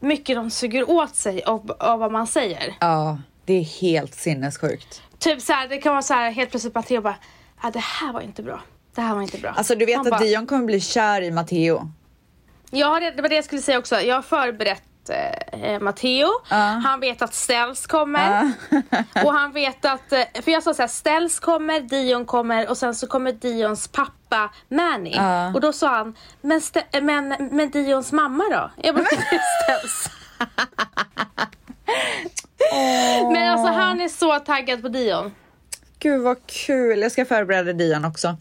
mycket 0.00 0.36
de 0.36 0.50
suger 0.50 0.90
åt 0.90 1.16
sig 1.16 1.42
av, 1.42 1.76
av 1.80 1.98
vad 1.98 2.12
man 2.12 2.26
säger. 2.26 2.74
Ja, 2.80 3.18
det 3.44 3.52
är 3.52 3.64
helt 3.80 4.14
sinnessjukt. 4.14 5.02
Typ 5.18 5.40
så 5.42 5.52
här, 5.52 5.68
det 5.68 5.78
kan 5.78 5.92
vara 5.92 6.02
så 6.02 6.14
här 6.14 6.30
helt 6.30 6.50
plötsligt 6.50 6.74
Matteo 6.74 7.00
bara, 7.00 7.16
ah, 7.60 7.70
det 7.70 7.78
här 7.78 8.12
var 8.12 8.20
inte 8.20 8.42
bra. 8.42 8.60
Det 8.94 9.00
här 9.00 9.14
var 9.14 9.22
inte 9.22 9.38
bra. 9.38 9.50
Alltså 9.50 9.74
du 9.74 9.86
vet 9.86 9.96
Man 9.96 10.06
att 10.06 10.10
bara, 10.10 10.20
Dion 10.20 10.46
kommer 10.46 10.64
bli 10.64 10.80
kär 10.80 11.22
i 11.22 11.30
Matteo. 11.30 11.90
Har, 12.72 13.00
det 13.00 13.10
det 13.10 13.22
var 13.22 13.28
det 13.28 13.34
jag 13.34 13.44
skulle 13.44 13.62
säga 13.62 13.78
också. 13.78 14.00
Jag 14.00 14.14
har 14.14 14.22
förberett 14.22 14.82
eh, 15.52 15.80
Matteo. 15.80 16.28
Han 16.84 17.00
vet 17.00 17.22
att 17.22 17.34
Ställs 17.34 17.86
kommer. 17.86 18.52
och 19.24 19.32
han 19.32 19.52
vet 19.52 19.84
att, 19.84 20.12
eh, 20.12 20.22
för 20.42 20.50
jag 20.50 20.62
sa 20.62 20.74
så 20.74 20.82
här, 20.82 20.88
Ställs 20.88 21.40
kommer, 21.40 21.80
Dion 21.80 22.24
kommer 22.26 22.68
och 22.70 22.78
sen 22.78 22.94
så 22.94 23.06
kommer 23.06 23.32
Dions 23.32 23.88
pappa 23.88 24.50
Manny. 24.68 25.12
Ja. 25.16 25.54
Och 25.54 25.60
då 25.60 25.72
sa 25.72 25.88
han, 25.88 26.14
men, 26.40 26.58
St- 26.58 26.82
eh, 26.92 27.02
men, 27.02 27.28
men 27.50 27.70
Dions 27.70 28.12
mamma 28.12 28.44
då? 28.50 28.70
Jag 28.82 28.94
bara, 28.94 29.04
är 29.04 29.64
Ställs. 29.64 30.10
Men 33.32 33.50
alltså 33.52 33.72
han 33.72 34.00
är 34.00 34.08
så 34.08 34.38
taggad 34.38 34.82
på 34.82 34.88
Dion. 34.88 35.32
Gud 35.98 36.20
vad 36.22 36.46
kul, 36.46 37.00
jag 37.00 37.12
ska 37.12 37.24
förbereda 37.24 37.72
Dion 37.72 38.04
också. 38.04 38.36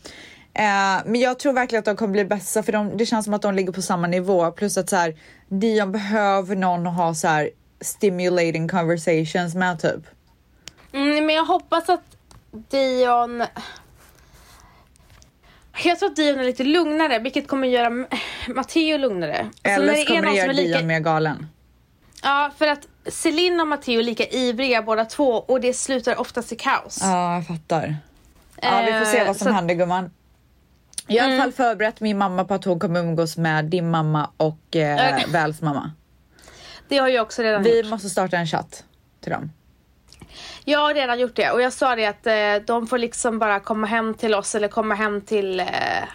Eh, 0.60 1.02
men 1.06 1.16
jag 1.16 1.40
tror 1.40 1.54
verkligen 1.54 1.80
att 1.80 1.86
de 1.86 1.96
kommer 1.96 2.12
bli 2.12 2.26
bästa 2.26 2.64
för 2.64 2.72
de, 2.72 2.98
det 2.98 3.06
känns 3.06 3.26
som 3.26 3.34
att 3.34 3.42
de 3.42 3.54
ligger 3.56 3.72
på 3.72 3.82
samma 3.82 4.08
nivå. 4.08 4.52
Plus 4.52 4.78
att 4.78 4.90
så 4.90 4.96
här, 4.96 5.16
Dion 5.48 5.92
behöver 5.92 6.56
någon 6.56 6.88
att 6.88 6.96
ha 6.96 7.14
så 7.16 7.28
här 7.28 7.50
stimulating 7.82 8.68
conversations 8.70 9.56
med 9.56 9.80
typ. 9.82 10.02
Mm, 10.94 11.26
men 11.26 11.36
jag 11.36 11.46
hoppas 11.46 11.90
att 11.90 12.02
Dion... 12.70 13.44
Jag 15.84 16.00
tror 16.00 16.10
att 16.10 16.16
Dion 16.16 16.40
är 16.40 16.44
lite 16.44 16.64
lugnare, 16.64 17.20
vilket 17.20 17.48
kommer 17.48 17.68
göra 17.68 17.90
Matteo 18.48 18.98
lugnare. 18.98 19.40
Alltså, 19.40 19.82
Eller 19.82 19.94
det 19.94 20.00
så 20.00 20.06
kommer 20.08 20.22
det 20.22 20.36
göra 20.38 20.52
lika- 20.52 20.78
Dion 20.78 20.88
mer 20.88 21.00
galen. 21.00 21.48
Ja, 22.24 22.52
för 22.58 22.68
att 22.68 22.88
Celine 23.06 23.60
och 23.60 23.68
Matteo 23.68 24.00
är 24.00 24.04
lika 24.04 24.26
ivriga 24.28 24.82
båda 24.82 25.06
två 25.06 25.26
och 25.34 25.62
det 25.62 25.74
slutar 25.74 26.20
oftast 26.20 26.52
i 26.52 26.56
kaos. 26.56 27.00
Ja, 27.02 27.36
jag 27.36 27.48
fattar. 27.48 27.98
Ja, 28.62 28.82
vi 28.86 28.92
får 28.92 29.06
se 29.06 29.18
Eh, 29.18 29.28
vad 29.28 29.36
som 29.38 29.48
så- 29.48 29.54
händer 29.54 29.76
gumman. 29.76 30.12
Jag 31.10 31.24
har 31.24 31.30
i 31.30 31.34
alla 31.34 31.42
fall 31.44 31.52
förberett 31.52 32.02
min 32.02 32.18
mamma 32.18 32.44
på 32.46 32.54
att 32.54 32.66
hon 32.66 32.80
kommer 32.80 33.00
umgås 33.00 33.38
med 33.38 33.66
din 33.66 33.90
mamma 33.92 34.30
och 34.38 34.76
eh. 34.76 35.20
Väls 35.32 35.62
mamma. 35.62 35.92
Det 36.88 36.98
har 36.98 37.08
jag 37.08 37.22
också 37.22 37.42
redan 37.42 37.64
Vi 37.64 37.78
gjort. 37.82 37.90
måste 37.90 38.10
starta 38.10 38.38
en 38.38 38.48
chatt 38.48 38.84
till 39.22 39.32
dem. 39.32 39.52
Jag 40.66 40.80
har 40.80 40.94
redan 40.94 41.20
gjort 41.20 41.36
det 41.36 41.52
och 41.52 41.62
jag 41.62 41.74
sa 41.74 41.96
det 41.96 42.06
att 42.06 42.28
eh, 42.28 42.34
de 42.68 42.88
får 42.88 42.98
liksom 42.98 43.40
bara 43.40 43.60
komma 43.60 43.88
hem 43.88 44.14
till 44.14 44.36
oss 44.36 44.56
eller 44.56 44.68
komma 44.68 44.96
hem 44.96 45.22
till 45.22 45.60
eh, 45.60 45.66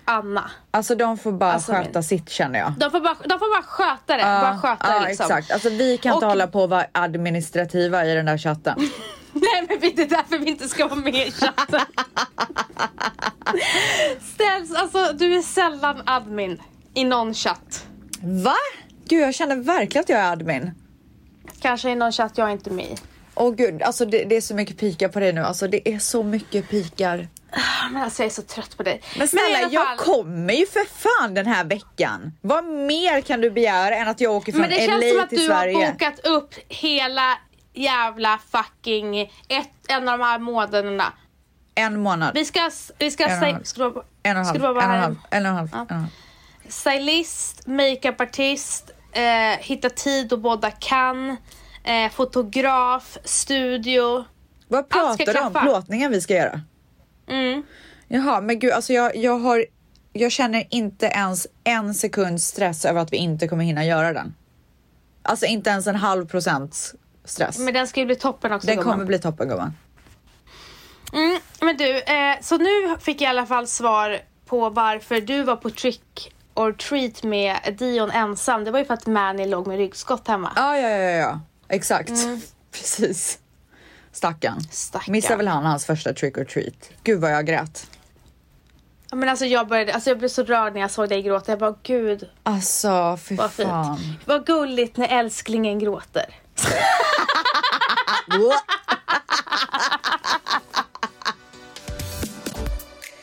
Anna. 0.04 0.50
Alltså 0.70 0.94
de 0.94 1.18
får 1.18 1.32
bara 1.32 1.52
Alltså, 1.52 1.72
sköta 1.72 1.90
min- 1.98 2.02
sitt 2.02 2.30
känner 2.30 2.58
jag. 2.58 2.72
De 2.78 2.90
får 2.90 3.00
bara, 3.00 3.14
de 3.24 3.38
får 3.38 3.54
bara 3.56 3.62
sköta 3.62 4.16
det. 4.16 4.22
bara 4.22 4.58
sköta 4.58 4.92
ja 4.92 5.00
det 5.00 5.08
liksom. 5.08 5.24
exakt. 5.26 5.50
Alltså 5.50 5.68
vi 5.70 5.98
kan 5.98 6.14
inte 6.14 6.26
Och- 6.26 6.30
hålla 6.32 6.46
på 6.46 6.62
och 6.62 6.70
vara 6.70 6.86
administrativa 6.92 8.04
i 8.06 8.14
den 8.14 8.26
där 8.26 8.38
chatten. 8.38 8.74
Nej 9.34 9.66
men 9.68 9.80
det 9.80 10.02
är 10.02 10.06
därför 10.06 10.38
vi 10.38 10.50
inte 10.50 10.68
ska 10.68 10.86
vara 10.86 11.00
med 11.00 11.14
i 11.28 11.32
chatten. 11.32 11.80
Ställs, 14.34 14.74
alltså 14.74 15.12
du 15.12 15.34
är 15.38 15.42
sällan 15.42 16.02
admin 16.06 16.62
i 16.94 17.04
någon 17.04 17.34
chatt. 17.34 17.86
Va? 18.22 18.54
Gud 19.08 19.22
jag 19.22 19.34
känner 19.34 19.56
verkligen 19.56 20.02
att 20.02 20.08
jag 20.08 20.20
är 20.20 20.32
admin. 20.32 20.70
Kanske 21.60 21.90
i 21.90 21.94
någon 21.94 22.12
chatt 22.12 22.32
jag 22.38 22.48
är 22.48 22.52
inte 22.52 22.70
med 22.70 22.84
i. 22.84 22.96
Åh 23.34 23.54
gud, 23.54 23.82
alltså 23.82 24.04
det, 24.06 24.24
det 24.24 24.36
är 24.36 24.40
så 24.40 24.54
mycket 24.54 24.78
pikar 24.78 25.08
på 25.08 25.20
dig 25.20 25.32
nu. 25.32 25.40
Alltså 25.40 25.68
det 25.68 25.88
är 25.88 25.98
så 25.98 26.22
mycket 26.22 26.68
pikar. 26.70 27.28
Men 27.92 28.02
alltså 28.02 28.22
jag 28.22 28.26
är 28.26 28.34
så 28.34 28.42
trött 28.42 28.76
på 28.76 28.82
dig. 28.82 29.00
Men 29.18 29.28
snälla, 29.28 29.58
alla 29.58 29.68
jag 29.72 29.86
fall- 29.86 29.96
kommer 29.96 30.54
ju 30.54 30.66
för 30.66 30.84
fan 30.98 31.34
den 31.34 31.46
här 31.46 31.64
veckan. 31.64 32.32
Vad 32.40 32.64
mer 32.64 33.20
kan 33.20 33.40
du 33.40 33.50
begära 33.50 33.96
än 33.96 34.08
att 34.08 34.20
jag 34.20 34.32
åker 34.34 34.52
från 34.52 34.60
Men 34.60 34.70
det 34.70 34.76
känns 34.86 35.04
LA 35.04 35.10
som 35.10 35.20
att 35.22 35.28
till 35.28 35.38
du 35.38 35.46
Sverige? 35.46 35.84
har 35.86 35.92
bokat 35.92 36.26
upp 36.26 36.54
hela 36.68 37.38
jävla 37.74 38.38
fucking 38.50 39.20
ett, 39.48 39.70
en 39.88 40.08
av 40.08 40.18
de 40.18 40.24
här 40.24 40.38
månaderna. 40.38 41.12
En 41.74 42.00
månad. 42.00 42.34
Vi 42.34 42.44
ska, 42.44 42.70
vi 42.98 43.10
ska 43.10 43.24
En 43.24 43.42
och 43.42 43.48
en 43.48 43.84
halv. 43.84 43.94
En 44.22 44.36
och 44.36 44.42
en 44.42 44.46
halv. 44.46 44.56
En 44.70 44.76
och 44.76 44.92
en 44.92 45.00
halv. 45.00 45.16
En 45.30 45.46
och 45.46 45.50
en 45.50 45.56
halv. 45.56 45.68
En 45.72 45.80
och 45.80 45.90
en 45.90 45.96
halv. 45.96 46.08
Stylist, 46.68 47.66
makeupartist, 47.66 48.90
eh, 49.12 49.60
hitta 49.60 49.90
tid 49.90 50.28
då 50.28 50.36
båda 50.36 50.70
kan, 50.70 51.36
eh, 51.84 52.10
fotograf, 52.12 53.18
studio. 53.24 54.24
Vad 54.68 54.88
pratar 54.88 55.32
du 55.32 55.40
om? 55.40 55.52
Plåtningen 55.52 56.10
vi 56.10 56.20
ska 56.20 56.34
göra? 56.34 56.60
Mm. 57.28 57.62
Jaha, 58.08 58.40
men 58.40 58.58
gud, 58.58 58.72
alltså 58.72 58.92
jag, 58.92 59.16
jag 59.16 59.38
har... 59.38 59.66
Jag 60.16 60.32
känner 60.32 60.66
inte 60.70 61.06
ens 61.06 61.46
en 61.64 61.94
sekunds 61.94 62.46
stress 62.46 62.84
över 62.84 63.00
att 63.00 63.12
vi 63.12 63.16
inte 63.16 63.48
kommer 63.48 63.64
hinna 63.64 63.84
göra 63.84 64.12
den. 64.12 64.34
Alltså 65.22 65.46
inte 65.46 65.70
ens 65.70 65.86
en 65.86 65.96
halv 65.96 66.26
procents 66.26 66.94
stress. 67.24 67.58
Men 67.58 67.74
den 67.74 67.86
ska 67.88 68.00
ju 68.00 68.06
bli 68.06 68.16
toppen 68.16 68.52
också 68.52 68.66
den 68.66 68.76
gumman. 68.76 68.92
kommer 68.92 69.04
bli 69.04 69.18
toppen 69.18 69.48
gumman. 69.48 69.74
Mm, 71.12 71.38
men 71.60 71.76
du, 71.76 71.98
eh, 71.98 72.36
så 72.40 72.56
nu 72.56 72.96
fick 73.00 73.20
jag 73.20 73.26
i 73.26 73.30
alla 73.30 73.46
fall 73.46 73.66
svar 73.66 74.18
på 74.46 74.70
varför 74.70 75.20
du 75.20 75.42
var 75.42 75.56
på 75.56 75.70
trick 75.70 76.32
or 76.54 76.72
treat 76.72 77.22
med 77.22 77.56
Dion 77.78 78.10
ensam. 78.10 78.64
Det 78.64 78.70
var 78.70 78.78
ju 78.78 78.84
för 78.84 78.94
att 78.94 79.06
Manny 79.06 79.46
låg 79.46 79.66
med 79.66 79.76
ryggskott 79.76 80.28
hemma. 80.28 80.52
Ja, 80.56 80.78
ja, 80.78 80.88
ja, 80.88 81.10
ja. 81.10 81.40
Exakt. 81.68 82.12
Precis. 82.72 83.38
Stackarn. 84.12 84.60
Stackarn. 84.70 85.12
Missar 85.12 85.36
väl 85.36 85.48
han 85.48 85.64
hans 85.64 85.86
första 85.86 86.12
trick 86.12 86.38
or 86.38 86.44
treat. 86.44 86.90
Gud 87.02 87.20
vad 87.20 87.32
jag 87.32 87.46
grät. 87.46 87.86
Ja, 89.10 89.16
Men 89.16 89.28
alltså 89.28 89.44
jag, 89.44 89.68
började, 89.68 89.94
alltså 89.94 90.10
jag 90.10 90.18
blev 90.18 90.28
så 90.28 90.42
rörd 90.44 90.74
när 90.74 90.80
jag 90.80 90.90
såg 90.90 91.08
dig 91.08 91.22
gråta. 91.22 91.52
Jag 91.52 91.58
bara 91.58 91.74
gud 91.82 92.28
Alltså, 92.42 93.18
fy 93.22 93.36
vad 93.36 93.50
fint. 93.52 93.68
fan. 93.68 93.98
Vad 94.24 94.46
gulligt 94.46 94.96
när 94.96 95.08
älsklingen 95.08 95.78
gråter. 95.78 96.24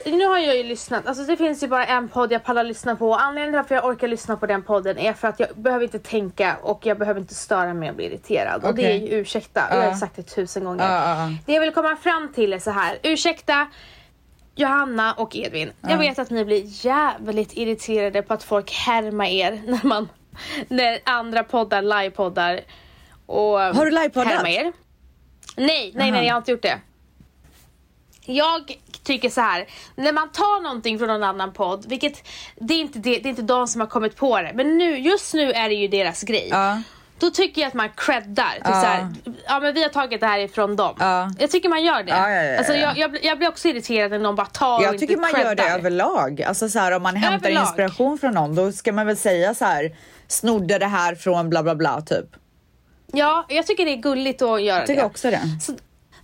Nu 0.06 0.26
har 0.28 0.38
jag 0.38 0.58
ju 0.58 0.64
lyssnat, 0.64 1.08
alltså 1.08 1.24
det 1.24 1.38
finns 1.38 1.64
ju 1.64 1.68
bara 1.68 1.86
en 1.86 2.08
podd 2.08 2.32
jag 2.32 2.44
pallar 2.44 2.64
lyssna 2.64 2.96
på 2.96 3.16
anledningen 3.16 3.52
till 3.52 3.58
varför 3.58 3.76
jag 3.76 3.86
orkar 3.86 4.08
lyssna 4.08 4.38
på 4.38 4.46
den 4.46 4.64
podden 4.64 4.98
är 4.98 5.14
för 5.14 5.28
att 5.28 5.40
jag 5.40 5.50
behöver 5.56 5.84
inte 5.86 6.00
tänka 6.00 6.58
och 6.62 6.86
jag 6.86 6.98
behöver 6.98 7.20
inte 7.20 7.36
störa 7.36 7.74
mig 7.74 7.90
och 7.90 7.96
bli 7.96 8.06
irriterad. 8.06 8.64
Och 8.64 8.76
det 8.76 8.92
är 8.92 8.96
ju 8.98 9.08
ursäkta, 9.08 9.62
jag 9.70 9.82
har 9.82 9.94
sagt 9.94 10.16
det 10.16 10.24
tusen 10.24 10.64
gånger. 10.64 10.84
Ja, 10.84 11.20
ja. 11.20 11.30
Det 11.46 11.54
jag 11.54 11.62
vill 11.62 11.74
komma 11.74 11.96
fram 11.96 12.34
till 12.34 12.54
är 12.54 12.60
så 12.60 12.72
här. 12.72 12.98
ursäkta 13.04 13.68
Johanna 14.56 15.14
och 15.14 15.36
Edvin. 15.36 15.72
Jag 15.82 15.98
vet 15.98 16.20
att 16.20 16.30
ni 16.30 16.46
blir 16.46 16.86
jävligt 16.86 17.54
irriterade 17.54 18.22
på 18.22 18.34
att 18.34 18.44
folk 18.44 18.72
härmar 18.72 19.26
er 19.26 19.62
när 19.66 19.88
man 19.88 20.10
när 20.68 21.00
andra 21.04 21.44
poddar 21.44 21.82
livepoddar 21.82 22.62
och 23.32 23.60
Har 23.60 23.86
du 23.86 23.92
livepoddat? 23.92 24.44
Nej, 24.44 24.72
nej, 25.56 25.94
Aha. 26.02 26.12
nej, 26.12 26.26
jag 26.26 26.34
har 26.34 26.38
inte 26.38 26.52
gjort 26.52 26.62
det. 26.62 26.80
Jag 28.26 28.78
tycker 29.04 29.30
så 29.30 29.42
här, 29.42 29.66
när 29.96 30.14
man 30.14 30.32
tar 30.32 30.62
någonting 30.64 30.98
från 31.00 31.08
någon 31.08 31.24
annan 31.24 31.54
podd, 31.54 31.86
vilket 31.88 32.28
det 32.60 32.74
är 32.74 32.80
inte, 32.80 33.00
det, 33.00 33.10
det 33.20 33.26
är 33.26 33.30
inte 33.30 33.42
de 33.42 33.68
som 33.68 33.82
har 33.82 33.88
kommit 33.88 34.16
på 34.16 34.42
det, 34.42 34.52
men 34.56 34.78
nu, 34.78 34.98
just 35.00 35.34
nu 35.34 35.52
är 35.52 35.70
det 35.70 35.76
ju 35.76 35.88
deras 35.88 36.24
grej. 36.24 36.48
Ja. 36.52 36.82
Då 37.20 37.30
tycker 37.32 37.62
jag 37.62 37.68
att 37.68 37.74
man 37.74 37.90
creddar. 37.98 38.52
Typ 38.56 38.62
Ja. 38.66 38.72
så 38.82 38.88
här, 38.88 39.08
ja 39.48 39.60
men 39.60 39.74
vi 39.74 39.84
har 39.84 39.90
tagit 39.90 40.20
det 40.22 40.28
här 40.28 40.40
ifrån 40.40 40.76
dem. 40.76 40.96
Ja. 41.00 41.30
Jag 41.40 41.52
tycker 41.52 41.70
man 41.70 41.84
gör 41.84 42.04
det. 42.04 42.12
Ja, 42.12 42.30
ja, 42.32 42.44
ja, 42.44 42.58
Alltså, 42.58 42.74
ja. 42.74 42.80
jag, 42.80 42.98
jag, 42.98 43.12
blir- 43.12 43.26
jag 43.26 43.38
blir 43.38 43.48
också 43.48 43.68
irriterad 43.68 44.12
när 44.12 44.20
någon 44.20 44.36
bara 44.36 44.46
tar 44.46 44.78
och 44.78 44.84
Jag 44.84 44.94
inte 44.94 45.08
tycker 45.08 45.22
man 45.22 45.30
gör 45.32 45.56
det 45.56 45.64
creddar. 45.64 45.78
överlag. 45.80 46.42
Alltså 46.42 46.70
så 46.70 46.80
här, 46.80 46.92
om 46.92 47.04
man 47.04 47.16
hämtar 47.16 47.50
Överlag. 47.50 47.64
inspiration 47.68 48.18
från 48.18 48.34
någon 48.34 48.56
då 48.56 48.72
ska 48.72 48.92
man 48.92 49.08
väl 49.08 49.18
säga 49.18 49.54
så 49.54 49.66
här 49.66 49.96
snodde 50.28 50.78
det 50.80 50.86
här 50.86 51.16
från 51.16 51.50
bla 51.50 51.64
bla 51.64 51.76
bla 51.76 52.02
typ. 52.02 52.26
Ja, 53.14 53.46
jag 53.50 53.68
tycker 53.68 53.86
det 53.86 53.92
är 53.92 53.96
gulligt 54.02 54.42
att 54.42 54.62
göra 54.62 54.78
Jag 54.80 54.88
tycker 54.88 55.02
det. 55.02 55.06
också 55.08 55.30
det. 55.32 55.42
Så, 55.62 55.74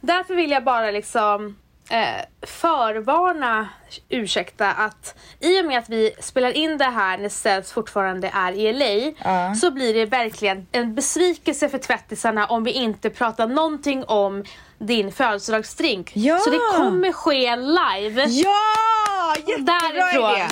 därför 0.01 0.35
vill 0.35 0.51
jag 0.51 0.63
bara 0.63 0.91
liksom 0.91 1.57
eh, 1.89 2.47
förvarna 2.47 3.69
Ursäkta 4.09 4.71
att 4.71 5.15
i 5.39 5.61
och 5.61 5.65
med 5.65 5.79
att 5.79 5.89
vi 5.89 6.11
spelar 6.19 6.51
in 6.51 6.77
det 6.77 6.85
här 6.85 7.17
när 7.17 7.29
Ställs 7.29 7.71
fortfarande 7.71 8.31
är 8.33 8.51
i 8.51 8.73
LA 8.73 9.13
Ja. 9.23 9.55
så 9.55 9.71
blir 9.71 9.93
det 9.93 10.05
verkligen 10.05 10.67
en 10.71 10.95
besvikelse 10.95 11.69
för 11.69 11.77
tvättisarna 11.77 12.45
om 12.45 12.63
vi 12.63 12.71
inte 12.71 13.09
pratar 13.09 13.47
någonting 13.47 14.03
om 14.03 14.43
din 14.79 15.11
födelsedagsdrink. 15.11 16.11
Ja. 16.15 16.37
Så 16.37 16.49
det 16.49 16.59
kommer 16.77 17.11
ske 17.11 17.55
live. 17.55 18.25
Ja! 18.29 19.35
Jättebra 19.47 19.73
Därifrån. 19.93 20.31
idé! 20.35 20.45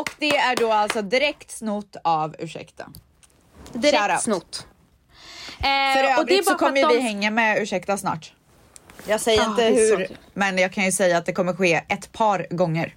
Och 0.00 0.10
det 0.18 0.36
är 0.36 0.56
då 0.56 0.72
alltså 0.72 1.02
direkt 1.02 1.50
snott 1.50 1.96
av 2.04 2.36
Ursäkta. 2.38 2.86
Direkt 3.72 4.22
snott. 4.22 4.66
Eh, 5.60 5.94
För 5.94 6.18
och 6.20 6.26
det 6.26 6.32
är 6.32 6.36
övrigt 6.38 6.48
så 6.48 6.54
kommer 6.54 6.84
att 6.84 6.90
vi 6.92 6.96
de- 6.96 7.00
hänga 7.02 7.30
med 7.30 7.62
Ursäkta 7.62 7.96
snart. 7.98 8.32
Jag 9.06 9.20
säger 9.20 9.42
Ja, 9.42 9.50
inte 9.50 9.62
hur, 9.64 10.06
så. 10.06 10.12
men 10.34 10.58
jag 10.58 10.72
kan 10.72 10.84
ju 10.84 10.92
säga 10.92 11.18
att 11.18 11.26
det 11.26 11.32
kommer 11.32 11.52
ske 11.52 11.84
ett 11.88 12.12
par 12.12 12.46
gånger. 12.50 12.94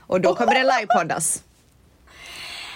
Och 0.00 0.20
då 0.20 0.34
kommer 0.34 0.54
det 0.54 0.62
livepoddas. 0.80 1.42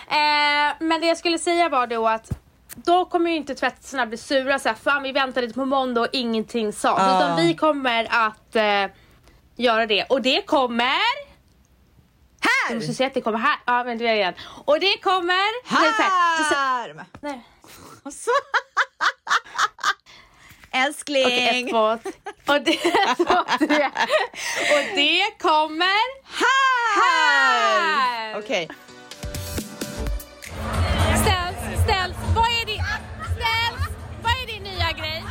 Eh, 0.08 0.74
men 0.80 1.00
det 1.00 1.06
jag 1.06 1.18
skulle 1.18 1.38
säga 1.38 1.68
var 1.68 1.86
då 1.86 2.08
att 2.08 2.30
då 2.74 3.04
kommer 3.04 3.30
ju 3.30 3.36
inte 3.36 3.54
tvättisarna 3.54 4.06
bli 4.06 4.16
sura 4.16 4.58
så 4.58 4.68
här, 4.68 4.76
fan 4.76 5.02
vi 5.02 5.12
väntade 5.12 5.48
på 5.52 5.64
måndag 5.64 6.00
och 6.00 6.08
ingenting 6.12 6.72
sades. 6.72 7.02
Ah. 7.02 7.16
Utan 7.16 7.36
vi 7.46 7.54
kommer 7.54 8.06
att 8.10 8.56
eh, 8.56 8.86
göra 9.56 9.86
det. 9.86 10.04
Och 10.04 10.22
det 10.22 10.42
kommer... 10.46 11.26
Jag 12.68 12.74
måste 12.76 12.88
Här! 12.88 12.94
säga 12.94 13.06
att 13.06 13.14
det 13.14 13.20
kommer 13.20 13.38
här. 13.38 13.56
Ja 13.66 13.84
men 13.84 13.98
det 13.98 14.08
är 14.08 14.14
igen. 14.14 14.34
Och 14.64 14.80
det 14.80 14.96
kommer... 15.02 15.72
Nej, 15.74 15.92
så 15.92 16.02
här. 16.02 16.36
Så- 16.38 16.44
så- 16.48 16.54
Här! 16.54 17.04
Nej. 17.20 17.44
Älskling! 20.72 21.26
Okej, 21.26 21.62
ett, 21.62 21.70
två, 21.70 21.98
och 22.52 22.60
det, 22.62 22.70
ett, 22.72 23.16
två, 23.16 23.44
tre. 23.58 23.90
Och 24.74 24.84
det 24.94 25.38
kommer 25.38 26.02
här! 26.24 27.00
här! 27.02 28.38
Okej. 28.38 28.68
Ställs, 31.22 31.82
ställs, 31.84 32.16
vad 32.34 32.44
är 32.44 32.66
din... 32.66 32.82
Ställs, 33.24 33.88
vad 34.22 34.32
är 34.32 34.46
din 34.46 34.62
nya 34.62 34.92
grej? 34.92 35.24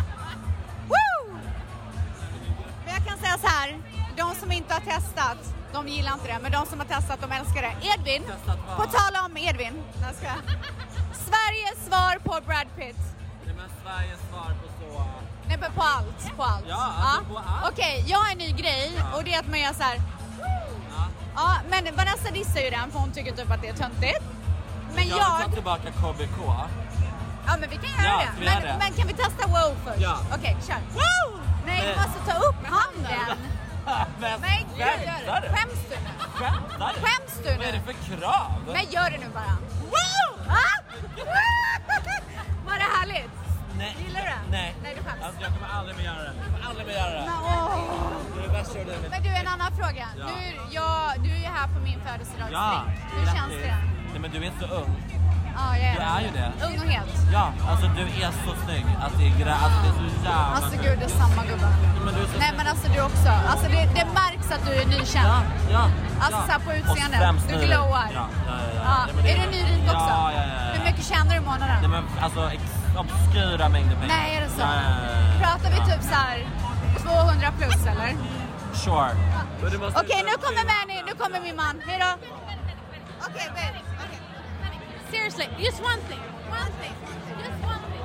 Woo! 0.89 1.37
Men 2.85 2.93
jag 2.93 3.05
kan 3.07 3.17
säga 3.17 3.37
så 3.41 3.47
här, 3.47 3.77
de 4.17 4.35
som 4.35 4.51
inte 4.51 4.73
har 4.73 4.81
testat, 4.81 5.37
de 5.73 5.87
gillar 5.87 6.13
inte 6.13 6.27
det, 6.27 6.39
men 6.41 6.51
de 6.51 6.65
som 6.65 6.79
har 6.79 6.87
testat, 6.87 7.21
de 7.21 7.31
älskar 7.31 7.61
det. 7.61 7.87
Edvin, 7.93 8.23
på 8.77 8.83
tal 8.83 9.25
om 9.25 9.37
Edvin, 9.37 9.83
jag. 10.23 10.37
Sveriges 11.15 11.85
svar 11.85 12.19
på 12.19 12.45
Brad 12.45 12.67
Pitt. 12.77 13.14
Men 13.57 13.69
Sveriges 13.83 14.19
svar 14.29 14.51
på 14.61 14.67
så... 14.79 15.03
Nej 15.47 15.57
men 15.61 15.71
på 15.71 15.81
allt, 15.81 16.37
på 16.37 16.43
allt. 16.43 16.65
Ja, 16.69 16.93
alltså 17.03 17.33
på 17.33 17.37
allt. 17.37 17.71
Okej, 17.73 18.03
jag 18.07 18.17
har 18.17 18.31
en 18.31 18.37
ny 18.37 18.51
grej 18.51 18.91
och 19.15 19.23
det 19.23 19.33
är 19.33 19.39
att 19.39 19.47
man 19.47 19.59
gör 19.59 19.73
så 19.73 19.83
här. 19.83 20.01
Ja, 21.35 21.55
men 21.69 21.95
Vanessa 21.95 22.31
dissar 22.33 22.59
ju 22.61 22.69
den 22.69 22.91
för 22.91 22.99
hon 22.99 23.11
tycker 23.11 23.31
typ 23.31 23.51
att 23.51 23.61
det 23.61 23.67
är 23.67 23.73
töntigt. 23.73 24.23
Men 24.95 25.07
jag 25.07 25.19
jag... 25.19 25.37
vill 25.37 25.45
ta 25.45 25.51
tillbaka 25.51 25.91
KBK. 25.91 26.37
Ja 27.47 27.57
men 27.59 27.69
vi 27.69 27.75
kan 27.75 27.91
göra 27.91 28.03
Ja, 28.03 28.21
det. 28.39 28.45
Men, 28.45 28.61
det? 28.61 28.75
men 28.79 28.93
kan 28.93 29.07
vi 29.07 29.13
testa 29.13 29.47
wow 29.47 29.75
först? 29.85 30.01
Ja. 30.01 30.17
Okej, 30.35 30.57
kör. 30.67 30.75
Wow! 30.93 31.39
Nej, 31.65 31.81
du 31.81 32.01
måste 32.01 32.31
ta 32.31 32.37
upp 32.47 32.55
handen. 32.65 33.37
men 34.19 34.41
Men 34.41 34.59
gud, 34.77 34.85
skämtar 34.85 35.41
du? 35.41 35.47
skäms 35.55 35.79
du 35.89 35.95
nu? 35.95 36.09
Skämtar 36.33 36.93
du? 36.93 37.01
Skäms 37.01 37.33
du 37.43 37.49
Vad 37.57 37.67
är 37.67 37.71
nu? 37.71 37.79
det 37.79 37.93
för 37.93 38.15
krav? 38.17 38.51
Men 38.73 38.85
gör 38.91 39.09
det 39.09 39.17
nu 39.17 39.29
bara. 39.33 39.57
Min 52.45 52.53
Ja. 52.53 52.83
Hur 53.15 53.25
känns 53.25 53.55
det? 53.65 53.75
Nej 54.11 54.19
men 54.21 54.31
du 54.31 54.37
är 54.47 54.51
så 54.59 54.65
ung. 54.81 54.91
Ja, 55.57 55.77
jag 55.77 55.87
är 55.87 55.95
Du 55.95 56.01
är 56.15 56.21
ju 56.27 56.31
det. 56.39 56.51
Ung 56.67 56.75
och 56.83 56.89
het. 56.95 57.09
Ja, 57.33 57.45
alltså 57.69 57.85
du 57.99 58.03
är 58.23 58.31
så 58.45 58.51
snygg 58.65 58.85
att 59.05 59.13
det 59.19 59.27
är, 59.27 59.51
alltså, 59.63 59.79
det 59.83 59.89
är 59.89 59.95
så 59.99 60.05
jävla 60.23 60.55
Alltså 60.57 60.75
gud, 60.85 60.95
det 60.99 61.05
är 61.05 61.15
samma 61.23 61.41
gubben. 61.49 61.71
Men 62.05 62.13
du 62.15 62.19
är 62.21 62.27
så 62.33 62.37
Nej 62.39 62.53
men 62.57 62.67
alltså 62.67 62.87
du 62.95 63.01
också. 63.01 63.29
Alltså 63.51 63.67
det, 63.75 63.81
det 63.97 64.05
märks 64.21 64.47
att 64.55 64.63
du 64.67 64.73
är 64.81 64.85
nykänd. 64.85 65.27
Ja, 65.33 65.39
ja. 65.71 65.83
Alltså 66.23 66.39
ja. 66.39 66.45
så 66.47 66.51
här 66.51 66.59
på 66.67 66.71
utseendet. 66.79 67.21
Du 67.49 67.55
glowar. 67.67 68.07
Ja, 68.19 68.25
ja, 68.47 68.55
ja. 68.75 68.81
ja. 68.89 68.97
Nej, 69.05 69.23
det- 69.23 69.31
Är 69.31 69.35
du 69.43 69.51
nyrik 69.57 69.83
också? 69.93 70.11
Ja, 70.15 70.31
ja, 70.37 70.43
ja. 70.53 70.73
Hur 70.75 70.83
mycket 70.89 71.05
tjänar 71.05 71.31
du 71.35 71.37
i 71.43 71.45
månaden? 71.51 71.77
Nej 71.81 71.89
men 71.95 72.03
alltså 72.25 72.41
obskyra 73.01 73.69
mängder 73.69 73.95
pengar. 73.95 74.15
Nej, 74.17 74.35
är 74.37 74.41
det 74.41 74.49
så? 74.49 74.61
Ja. 74.61 74.69
Pratar 75.41 75.69
vi 75.75 75.77
typ 75.91 76.03
så 76.11 76.15
här 76.15 76.37
200 77.03 77.47
plus 77.57 77.85
eller? 77.91 78.15
Sure. 78.73 79.11
Okej, 79.63 80.23
nu 80.23 80.31
kommer 80.31 80.65
Manny, 80.65 81.03
nu 81.05 81.13
kommer 81.23 81.41
min 81.41 81.55
man. 81.55 81.81
Hej 81.85 81.99
då. 81.99 82.11
Okej, 83.27 83.47
babe. 83.55 83.79
Okej. 84.03 84.19
Seriously, 85.11 85.47
just 85.57 85.79
one 85.81 86.01
thing. 86.09 86.19
One 86.49 86.71
thing. 86.81 86.95
Just 87.43 87.63
one 87.73 87.83
thing. 87.91 88.03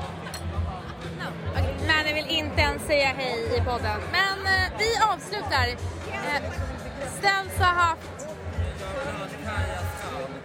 No. 1.19 1.27
Okay. 1.53 1.87
Manny 1.87 2.13
vill 2.13 2.29
inte 2.29 2.61
ens 2.61 2.83
säga 2.87 3.13
hej 3.17 3.57
i 3.57 3.61
podden. 3.61 4.01
Men 4.13 4.39
eh, 4.47 4.79
vi 4.79 4.89
avslutar. 5.13 5.67
Eh, 5.69 6.43
Stens 7.19 7.59
har 7.59 7.75
haft... 7.75 8.27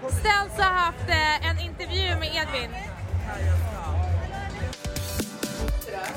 Stens 0.09 0.57
har 0.57 0.73
haft 0.73 1.09
eh, 1.09 1.49
en 1.49 1.59
intervju 1.59 2.15
med 2.19 2.29
Edvin. 2.35 2.75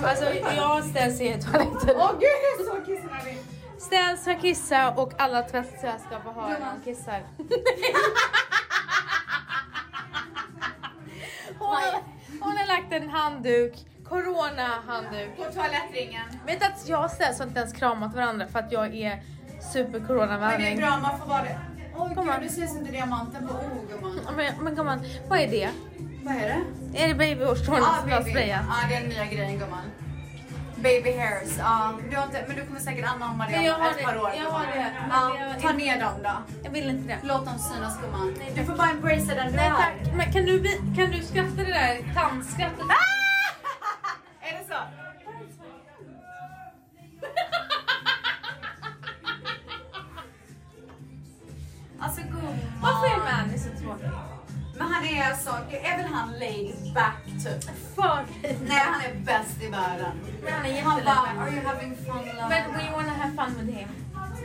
Alltså 0.03 0.25
jag 0.57 0.79
och 0.79 0.85
Stens 0.85 1.21
är 1.21 1.39
i 1.39 1.43
toaletten. 1.43 1.97
Åh 1.97 2.13
gud, 2.13 2.39
jag 2.43 2.61
är 2.61 2.65
så 2.71 2.87
kissnödig. 2.87 3.48
Stens 3.79 4.23
ska 4.23 4.35
kissa 4.41 4.91
och 4.91 5.13
alla 5.21 5.43
tvättisar 5.43 5.95
ska 6.07 6.21
få 6.21 6.33
höra 6.41 6.49
när 6.59 6.61
han 6.67 6.81
kissar. 6.85 7.23
Hon 11.59 11.69
har, 11.69 12.03
hon 12.41 12.57
har 12.57 12.67
lagt 12.67 12.93
en 12.93 13.11
handduk, 13.11 13.75
corona-handduk. 14.09 15.37
På 15.37 15.45
toalettringen. 15.53 16.23
Vet 16.47 16.63
att 16.63 16.89
jag 16.89 17.05
och 17.05 17.11
Stens 17.11 17.39
har 17.39 17.47
inte 17.47 17.61
ens 17.61 17.73
kramat 17.73 18.15
varandra 18.15 18.47
för 18.49 18.59
att 18.59 18.73
jag 18.73 18.95
är 18.95 19.23
Men 20.51 20.61
det 20.61 20.73
är 20.73 20.77
bra, 20.77 20.99
man 21.03 21.19
får 21.19 21.27
vara 21.27 21.43
det. 21.43 21.59
Kom 21.97 22.15
gud, 22.15 22.35
du 22.43 22.49
syns 22.49 22.77
inte 22.77 22.93
diamanten 22.93 23.49
på 23.49 23.55
O 23.55 23.87
gumman. 23.91 24.21
Men, 24.37 24.65
men 24.65 24.75
gumman, 24.75 25.01
vad 25.29 25.39
är 25.39 25.49
det? 25.49 25.71
Vad 26.25 26.35
är 26.37 26.41
det? 26.93 27.03
Är 27.03 27.09
det 27.09 27.15
Ah, 27.89 28.01
som 28.01 28.09
jag 28.11 28.17
har 28.17 28.23
baby. 28.23 28.31
sprayat? 28.31 28.61
Ja, 28.69 28.75
det 28.89 28.95
är 28.95 29.01
den 29.01 29.09
nya 29.09 29.25
grejen 29.27 29.59
gumman. 29.59 29.83
Baby 30.83 31.11
hairs. 31.19 31.59
Ja, 31.59 31.93
du 32.11 32.17
har 32.17 32.25
inte, 32.25 32.45
men 32.47 32.57
du 32.57 32.67
kommer 32.67 32.81
säkert 32.81 33.05
anamma 33.15 33.47
det 33.49 33.71
om 33.71 33.81
har 33.81 33.91
ett 33.91 33.99
det, 33.99 34.05
par 34.05 34.17
år. 34.19 34.31
jag 34.39 34.51
har 34.51 34.67
det. 34.67 34.93
Ja, 35.11 35.55
ta 35.63 35.73
ner 35.73 36.01
dem 36.01 36.13
då. 36.23 36.31
Jag 36.63 36.71
vill 36.71 36.89
inte 36.91 37.09
det. 37.09 37.19
Låt 37.23 37.45
dem 37.45 37.59
synas 37.59 38.01
gumman. 38.01 38.35
Du 38.55 38.65
får 38.65 38.77
bara 38.77 38.91
embracea 38.91 39.35
den 39.35 39.47
du 39.51 39.57
Nej 39.57 39.67
är. 39.67 39.71
tack. 39.75 39.95
Men 40.17 40.33
kan 40.33 40.45
du, 40.45 40.63
kan 40.97 41.11
du 41.11 41.23
skratta 41.23 41.57
det 41.57 41.65
där 41.65 42.15
tandskrattet? 42.15 42.79
Är 44.41 44.53
det 44.59 44.65
så? 44.69 45.08
Men 55.19 55.27
han 55.27 55.33
är 55.33 55.37
så, 55.37 55.51
är 55.71 55.97
väl 55.97 56.07
han 56.07 56.33
laid 56.39 56.95
back 56.95 57.23
typ? 57.45 57.65
För 57.95 58.25
Nej 58.69 58.79
han 58.79 59.01
är 59.01 59.15
bäst 59.25 59.63
i 59.63 59.69
världen. 59.69 60.13
Men 60.45 60.53
han 60.53 60.67
är 60.67 60.83
Han 60.83 61.01
bara, 61.05 61.43
are 61.45 61.51
you 61.51 61.67
having 61.67 61.97
fun 61.97 62.17
love? 62.37 62.49
Men 62.49 62.73
we 62.79 62.91
wanna 62.97 63.13
have 63.13 63.33
fun 63.37 63.67
with 63.67 63.79
him. 63.79 63.89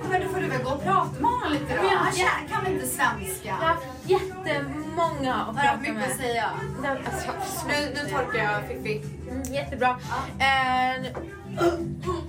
Men 0.10 0.22
då 0.22 0.30
får 0.30 0.40
du 0.40 0.48
väl 0.48 0.64
gå 0.64 0.70
och 0.70 0.84
prata 0.84 1.12
med 1.20 1.30
honom 1.32 1.52
lite 1.52 1.76
då? 1.76 1.82
Men 1.82 1.92
jag- 1.92 1.98
Han 1.98 2.14
känner- 2.14 2.48
kan 2.50 2.64
väl 2.64 2.74
inte 2.74 2.88
svenska? 2.88 3.48
Jag 3.48 3.54
har 3.56 3.68
haft 3.68 3.84
jättemånga 4.04 5.36
att 5.36 5.56
prata 5.56 5.68
haft 5.68 5.82
mycket 5.82 5.96
med. 5.96 6.12
att 6.12 6.18
säga. 6.18 6.50
Alltså, 6.86 7.32
Nu, 7.68 7.94
nu 8.04 8.10
torkar 8.10 8.44
jag 8.44 8.64
Fifi. 8.68 9.02
mm, 9.30 9.44
jättebra. 9.44 10.00
Eh, 10.40 11.02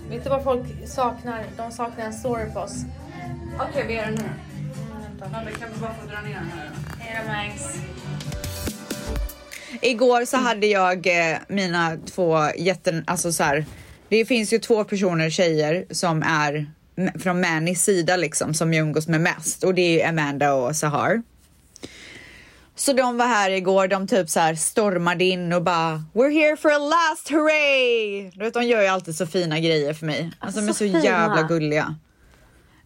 vet 0.08 0.24
du 0.24 0.30
vad 0.30 0.44
folk 0.44 0.66
saknar? 0.88 1.44
De 1.56 1.70
saknar 1.72 2.04
en 2.04 2.12
story 2.12 2.50
på 2.52 2.60
oss. 2.60 2.84
Okej, 3.60 3.84
vi 3.86 3.94
gör 3.94 4.04
det 4.06 4.10
nu. 4.10 4.18
Mm, 4.18 5.02
vänta. 5.02 5.24
Ja, 5.32 5.58
kan 5.60 5.68
vi 5.74 5.80
bara 5.80 5.94
få 5.94 6.06
dra 6.06 6.20
ner 6.20 6.34
den 6.34 6.50
här 6.58 6.70
Hej 6.98 7.22
då 7.26 7.32
Mangs. 7.32 7.78
Igår 9.82 10.24
så 10.24 10.36
hade 10.36 10.66
jag 10.66 11.06
eh, 11.06 11.38
mina 11.48 11.96
två 12.14 12.38
jätten, 12.56 13.04
alltså 13.06 13.32
så 13.32 13.42
här. 13.42 13.64
Det 14.08 14.24
finns 14.24 14.52
ju 14.52 14.58
två 14.58 14.84
personer, 14.84 15.30
tjejer, 15.30 15.86
som 15.90 16.22
är 16.22 16.66
från 17.18 17.40
Mannys 17.40 17.82
sida 17.82 18.16
liksom, 18.16 18.54
som 18.54 18.74
jag 18.74 18.82
umgås 18.86 19.08
med 19.08 19.20
mest 19.20 19.64
och 19.64 19.74
det 19.74 20.02
är 20.02 20.08
Amanda 20.08 20.54
och 20.54 20.76
Sahar. 20.76 21.22
Så 22.76 22.92
de 22.92 23.16
var 23.16 23.26
här 23.26 23.50
igår, 23.50 23.88
de 23.88 24.06
typ 24.06 24.30
så 24.30 24.40
här 24.40 24.54
stormade 24.54 25.24
in 25.24 25.52
och 25.52 25.62
bara 25.62 26.04
We're 26.12 26.30
here 26.32 26.56
for 26.56 26.70
a 26.70 26.78
last 26.78 27.30
hooray! 27.30 28.30
Du 28.30 28.38
vet, 28.38 28.54
de 28.54 28.64
gör 28.64 28.82
ju 28.82 28.88
alltid 28.88 29.16
så 29.16 29.26
fina 29.26 29.60
grejer 29.60 29.94
för 29.94 30.06
mig. 30.06 30.30
Alltså 30.38 30.60
de 30.60 30.68
är 30.68 30.72
så 30.72 30.78
så 30.78 30.84
fina. 30.84 31.04
jävla 31.04 31.42
gulliga. 31.42 31.96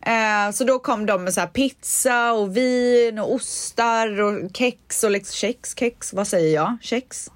Eh, 0.09 0.51
så 0.53 0.65
då 0.65 0.79
kom 0.79 1.07
de 1.07 1.25
med 1.25 1.35
så 1.35 1.41
här 1.41 1.47
pizza 1.49 2.33
och 2.33 2.57
vin 2.57 3.19
och 3.19 3.35
ostar 3.35 4.21
och 4.21 4.57
kex 4.57 5.05
och 5.05 5.11
liksom 5.11 5.35
kex, 5.35 5.75
kex, 5.79 6.13
vad 6.13 6.27
säger 6.29 6.55
jag? 6.55 6.77
Kex? 6.83 7.31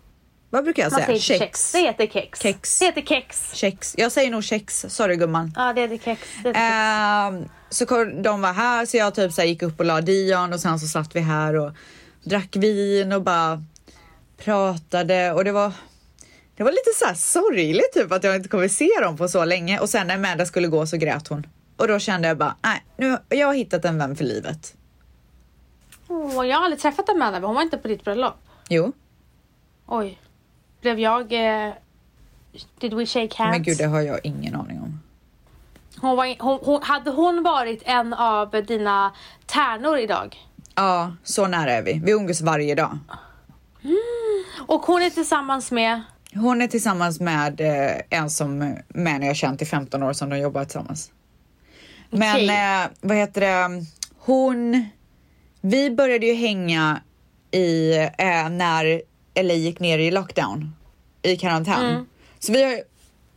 Vad 0.50 0.64
brukar 0.64 0.82
jag 0.82 0.92
Man 0.92 1.00
säga? 1.02 1.18
säger 1.20 1.38
kex. 1.38 1.72
Det 1.72 1.78
heter 1.78 2.06
kex. 2.06 2.40
Kex. 2.40 2.78
Det 2.78 2.84
heter 2.84 3.02
kex. 3.02 3.50
Kex. 3.54 3.94
Jag 3.98 4.12
säger 4.12 4.30
nog 4.30 4.44
kex. 4.44 4.86
Sorry 4.88 5.16
gumman. 5.16 5.52
Ja, 5.56 5.72
det 5.72 5.80
heter 5.80 5.98
kex. 5.98 6.20
Det 6.42 6.48
heter 6.48 6.60
kex. 6.60 7.44
Ehm, 7.44 7.48
så 7.70 7.86
kom- 7.86 8.22
de 8.22 8.40
var 8.40 8.52
här 8.52 8.86
så 8.86 8.96
jag 8.96 9.14
typ 9.14 9.32
så 9.32 9.42
gick 9.42 9.62
upp 9.62 9.80
och 9.80 9.86
la 9.86 10.00
Dion 10.00 10.52
och 10.52 10.60
sen 10.60 10.78
så 10.80 10.86
satt 10.86 11.16
vi 11.16 11.20
här 11.20 11.56
och 11.56 11.72
drack 12.24 12.56
vin 12.56 13.12
och 13.12 13.22
bara 13.22 13.62
pratade 14.44 15.32
och 15.32 15.44
det 15.44 15.52
var 15.52 15.72
det 16.56 16.62
var 16.62 16.70
lite 16.70 16.90
så 16.98 17.04
här 17.04 17.14
sorgligt 17.14 17.92
typ 17.94 18.12
att 18.12 18.24
jag 18.24 18.36
inte 18.36 18.48
kommer 18.48 18.68
se 18.68 18.88
dem 19.02 19.16
på 19.16 19.28
så 19.28 19.44
länge 19.44 19.78
och 19.78 19.88
sen 19.88 20.06
när 20.06 20.14
Amanda 20.14 20.46
skulle 20.46 20.68
gå 20.68 20.86
så 20.86 20.96
grät 20.96 21.28
hon 21.28 21.46
och 21.76 21.88
då 21.88 21.98
kände 21.98 22.28
jag 22.28 22.38
bara 22.38 22.56
nej, 22.62 22.84
nu 22.96 23.18
jag 23.28 23.46
har 23.46 23.54
hittat 23.54 23.84
en 23.84 23.98
vän 23.98 24.16
för 24.16 24.24
livet. 24.24 24.74
Åh, 26.08 26.46
jag 26.46 26.56
har 26.56 26.64
aldrig 26.64 26.80
träffat 26.80 27.08
Amanda, 27.08 27.46
hon 27.46 27.54
var 27.54 27.62
inte 27.62 27.78
på 27.78 27.88
ditt 27.88 28.04
bröllop. 28.04 28.34
Jo, 28.68 28.92
Oj. 29.86 30.18
Blev 30.80 30.98
jag... 30.98 31.32
Eh, 31.32 31.72
did 32.78 32.94
we 32.94 33.06
shake 33.06 33.42
hands? 33.42 33.52
men 33.56 33.62
gud, 33.62 33.78
det 33.78 33.84
har 33.86 34.00
jag 34.00 34.20
ingen 34.22 34.54
aning 34.54 34.80
om. 34.80 35.00
hon 36.00 36.16
var, 36.16 36.36
hon, 36.38 36.58
hon, 36.62 36.82
hade 36.82 37.10
hon 37.10 37.42
varit 37.42 37.82
en 37.84 38.14
av 38.14 38.50
dina 38.50 39.12
tärnor 39.46 39.98
idag? 39.98 40.36
Ja, 40.74 41.12
så 41.22 41.46
nära 41.46 41.72
är 41.72 41.82
vi. 41.82 42.00
Vi 42.04 42.12
umgås 42.12 42.40
varje 42.40 42.74
dag. 42.74 42.98
Och 44.66 44.80
hon 44.80 45.02
är 45.02 45.10
tillsammans 45.10 45.70
med... 45.70 46.02
Hon 46.34 46.62
är 46.62 46.66
tillsammans 46.66 47.20
med 47.20 47.60
eh, 47.60 48.20
en 48.20 48.30
som 48.30 48.58
med 48.88 49.20
när 49.20 49.26
jag 49.26 49.36
känt 49.36 49.62
i 49.62 49.64
15 49.64 50.02
år 50.02 50.12
som 50.12 50.30
de 50.30 50.38
jobbar 50.38 50.64
tillsammans. 50.64 51.10
Men 52.12 52.36
Okej. 52.36 52.48
eh, 52.48 52.90
vad 53.00 53.16
heter 53.16 53.40
det? 53.40 53.84
Hon. 54.18 54.86
Vi 55.60 55.90
började 55.90 56.26
ju 56.26 56.34
hänga 56.34 57.00
i 57.50 57.96
eh, 58.18 58.48
när 58.50 59.02
LA 59.42 59.54
gick 59.54 59.80
ner 59.80 59.98
i 59.98 60.10
lockdown 60.10 60.74
i 61.22 61.36
karantän. 61.36 61.90
Mm. 61.90 62.06
Så 62.38 62.52
vi 62.52 62.62
har, 62.62 62.80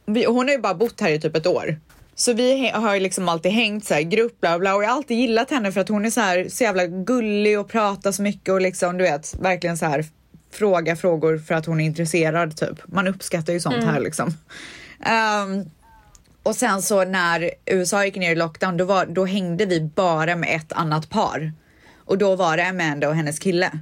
vi, 0.05 0.25
hon 0.25 0.47
har 0.47 0.55
ju 0.55 0.61
bara 0.61 0.73
bott 0.73 1.01
här 1.01 1.09
i 1.09 1.19
typ 1.19 1.35
ett 1.35 1.47
år. 1.47 1.79
Så 2.15 2.33
vi 2.33 2.69
har 2.69 2.93
ju 2.93 2.99
liksom 2.99 3.29
alltid 3.29 3.51
hängt 3.51 3.85
så 3.85 3.93
här 3.93 4.01
grupp 4.01 4.41
bla 4.41 4.59
bla 4.59 4.75
och 4.75 4.83
jag 4.83 4.89
har 4.89 4.95
alltid 4.95 5.17
gillat 5.17 5.51
henne 5.51 5.71
för 5.71 5.81
att 5.81 5.89
hon 5.89 6.05
är 6.05 6.09
så 6.09 6.21
här 6.21 6.49
så 6.49 6.63
jävla 6.63 6.85
gullig 6.85 7.59
och 7.59 7.69
pratar 7.69 8.11
så 8.11 8.21
mycket 8.21 8.53
och 8.53 8.61
liksom 8.61 8.97
du 8.97 9.03
vet 9.03 9.35
verkligen 9.39 9.77
så 9.77 9.85
här 9.85 10.05
fråga 10.51 10.95
frågor 10.95 11.37
för 11.37 11.55
att 11.55 11.65
hon 11.65 11.79
är 11.79 11.85
intresserad 11.85 12.57
typ. 12.57 12.79
Man 12.85 13.07
uppskattar 13.07 13.53
ju 13.53 13.59
sånt 13.59 13.83
här 13.83 13.99
liksom. 13.99 14.33
Ehm, 15.05 15.69
och 16.45 16.55
sen 16.55 16.81
så 16.81 17.03
när 17.03 17.51
USA 17.65 18.05
gick 18.05 18.15
ner 18.15 18.31
i 18.31 18.35
lockdown 18.35 18.77
då, 18.77 18.85
var, 18.85 19.05
då 19.05 19.25
hängde 19.25 19.65
vi 19.65 19.81
bara 19.81 20.35
med 20.35 20.55
ett 20.55 20.73
annat 20.73 21.09
par. 21.09 21.53
Och 21.97 22.17
då 22.17 22.35
var 22.35 22.57
det 22.57 22.67
Amanda 22.67 23.09
och 23.09 23.15
hennes 23.15 23.39
kille. 23.39 23.79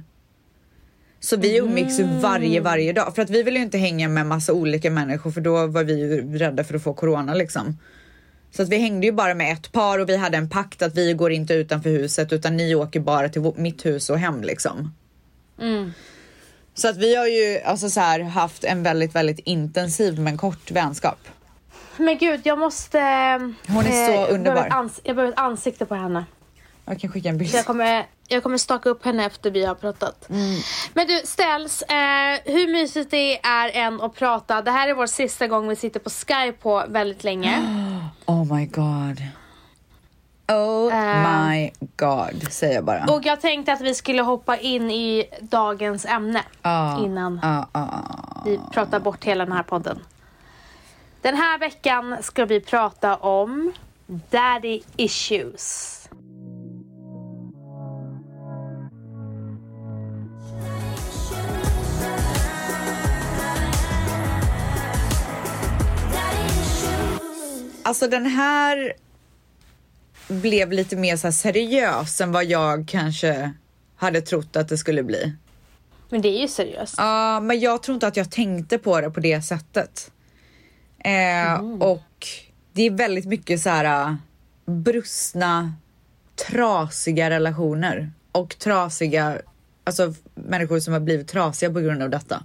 Så 1.20 1.36
vi 1.36 1.58
umgicks 1.58 2.00
ju 2.00 2.04
varje, 2.04 2.60
varje 2.60 2.92
dag. 2.92 3.14
För 3.14 3.22
att 3.22 3.30
vi 3.30 3.42
ville 3.42 3.58
ju 3.58 3.64
inte 3.64 3.78
hänga 3.78 4.08
med 4.08 4.26
massa 4.26 4.52
olika 4.52 4.90
människor 4.90 5.30
för 5.30 5.40
då 5.40 5.66
var 5.66 5.84
vi 5.84 5.94
ju 5.94 6.38
rädda 6.38 6.64
för 6.64 6.74
att 6.74 6.82
få 6.82 6.94
corona 6.94 7.34
liksom. 7.34 7.78
Så 8.50 8.62
att 8.62 8.68
vi 8.68 8.78
hängde 8.78 9.06
ju 9.06 9.12
bara 9.12 9.34
med 9.34 9.52
ett 9.52 9.72
par 9.72 9.98
och 9.98 10.08
vi 10.08 10.16
hade 10.16 10.36
en 10.36 10.50
pakt 10.50 10.82
att 10.82 10.94
vi 10.94 11.12
går 11.12 11.32
inte 11.32 11.54
utanför 11.54 11.90
huset 11.90 12.32
utan 12.32 12.56
ni 12.56 12.74
åker 12.74 13.00
bara 13.00 13.28
till 13.28 13.52
mitt 13.56 13.86
hus 13.86 14.10
och 14.10 14.18
hem 14.18 14.42
liksom. 14.42 14.94
Mm. 15.60 15.92
Så 16.74 16.88
att 16.88 16.96
vi 16.96 17.14
har 17.14 17.26
ju 17.26 17.60
alltså 17.64 17.90
så 17.90 18.00
här 18.00 18.20
haft 18.20 18.64
en 18.64 18.82
väldigt, 18.82 19.14
väldigt 19.14 19.38
intensiv 19.38 20.20
men 20.20 20.38
kort 20.38 20.70
vänskap. 20.70 21.18
Men 21.96 22.18
gud, 22.18 22.40
jag 22.44 22.58
måste... 22.58 22.98
Hon 23.68 23.86
är 23.86 24.06
så 24.06 24.12
jag 24.12 24.30
underbar. 24.30 24.54
behöver 24.54 24.90
jag 25.04 25.16
behöver 25.16 25.32
ett 25.32 25.38
ansikte 25.38 25.86
på 25.86 25.94
henne. 25.94 26.24
Jag 26.84 27.00
kan 27.00 27.10
skicka 27.12 27.28
en 27.28 27.38
bild. 27.38 27.50
Så 27.50 27.56
jag 27.56 27.66
kommer, 27.66 28.06
jag 28.28 28.42
kommer 28.42 28.58
staka 28.58 28.88
upp 28.88 29.04
henne 29.04 29.24
efter 29.26 29.50
vi 29.50 29.64
har 29.64 29.74
pratat. 29.74 30.30
Mm. 30.30 30.60
Men 30.94 31.06
du, 31.06 31.20
Ställs, 31.24 31.82
eh, 31.82 32.40
hur 32.54 32.72
mysigt 32.72 33.10
det 33.10 33.38
är 33.46 33.70
än 33.74 34.00
att 34.00 34.14
prata. 34.14 34.62
Det 34.62 34.70
här 34.70 34.88
är 34.88 34.94
vår 34.94 35.06
sista 35.06 35.46
gång 35.46 35.68
vi 35.68 35.76
sitter 35.76 36.00
på 36.00 36.10
Skype 36.10 36.52
på 36.52 36.84
väldigt 36.88 37.24
länge. 37.24 37.62
Oh 38.26 38.54
my 38.56 38.66
god. 38.66 39.22
Oh 40.48 40.94
Eh. 40.94 41.48
my 41.48 41.70
god, 41.96 42.52
säger 42.52 42.74
jag 42.74 42.84
bara. 42.84 43.04
Och 43.04 43.20
jag 43.26 43.40
tänkte 43.40 43.72
att 43.72 43.80
vi 43.80 43.94
skulle 43.94 44.22
hoppa 44.22 44.56
in 44.56 44.90
i 44.90 45.24
dagens 45.40 46.04
ämne 46.06 46.42
Ja, 46.62 47.04
innan 47.04 47.40
ja. 47.42 47.66
vi 48.44 48.60
pratar 48.72 49.00
bort 49.00 49.24
hela 49.24 49.44
den 49.44 49.52
här 49.52 49.62
podden. 49.62 49.98
Den 51.24 51.36
här 51.36 51.58
veckan 51.58 52.16
ska 52.22 52.44
vi 52.44 52.60
prata 52.60 53.16
om 53.16 53.72
daddy 54.30 54.82
issues. 54.96 56.00
Alltså 67.82 68.08
den 68.08 68.26
här 68.26 68.92
blev 70.28 70.72
lite 70.72 70.96
mer 70.96 71.16
så 71.16 71.32
seriös 71.32 72.20
än 72.20 72.32
vad 72.32 72.44
jag 72.44 72.88
kanske 72.88 73.52
hade 73.96 74.20
trott 74.20 74.56
att 74.56 74.68
det 74.68 74.78
skulle 74.78 75.02
bli. 75.02 75.32
Men 76.08 76.22
det 76.22 76.28
är 76.28 76.40
ju 76.40 76.48
seriöst. 76.48 76.94
Ja, 76.98 77.40
men 77.40 77.60
jag 77.60 77.82
tror 77.82 77.94
inte 77.94 78.06
att 78.06 78.16
jag 78.16 78.30
tänkte 78.30 78.78
på 78.78 79.00
det 79.00 79.10
på 79.10 79.20
det 79.20 79.42
sättet. 79.42 80.10
Eh, 81.04 81.60
Och 81.80 82.26
det 82.72 82.82
är 82.82 82.90
väldigt 82.90 83.24
mycket 83.26 83.60
så 83.60 83.70
här 83.70 83.84
äh, 84.08 84.14
brustna, 84.66 85.72
trasiga 86.48 87.30
relationer 87.30 88.12
och 88.32 88.58
trasiga, 88.58 89.38
alltså 89.84 90.14
människor 90.34 90.80
som 90.80 90.92
har 90.92 91.00
blivit 91.00 91.28
trasiga 91.28 91.70
på 91.72 91.80
grund 91.80 92.02
av 92.02 92.10
detta. 92.10 92.44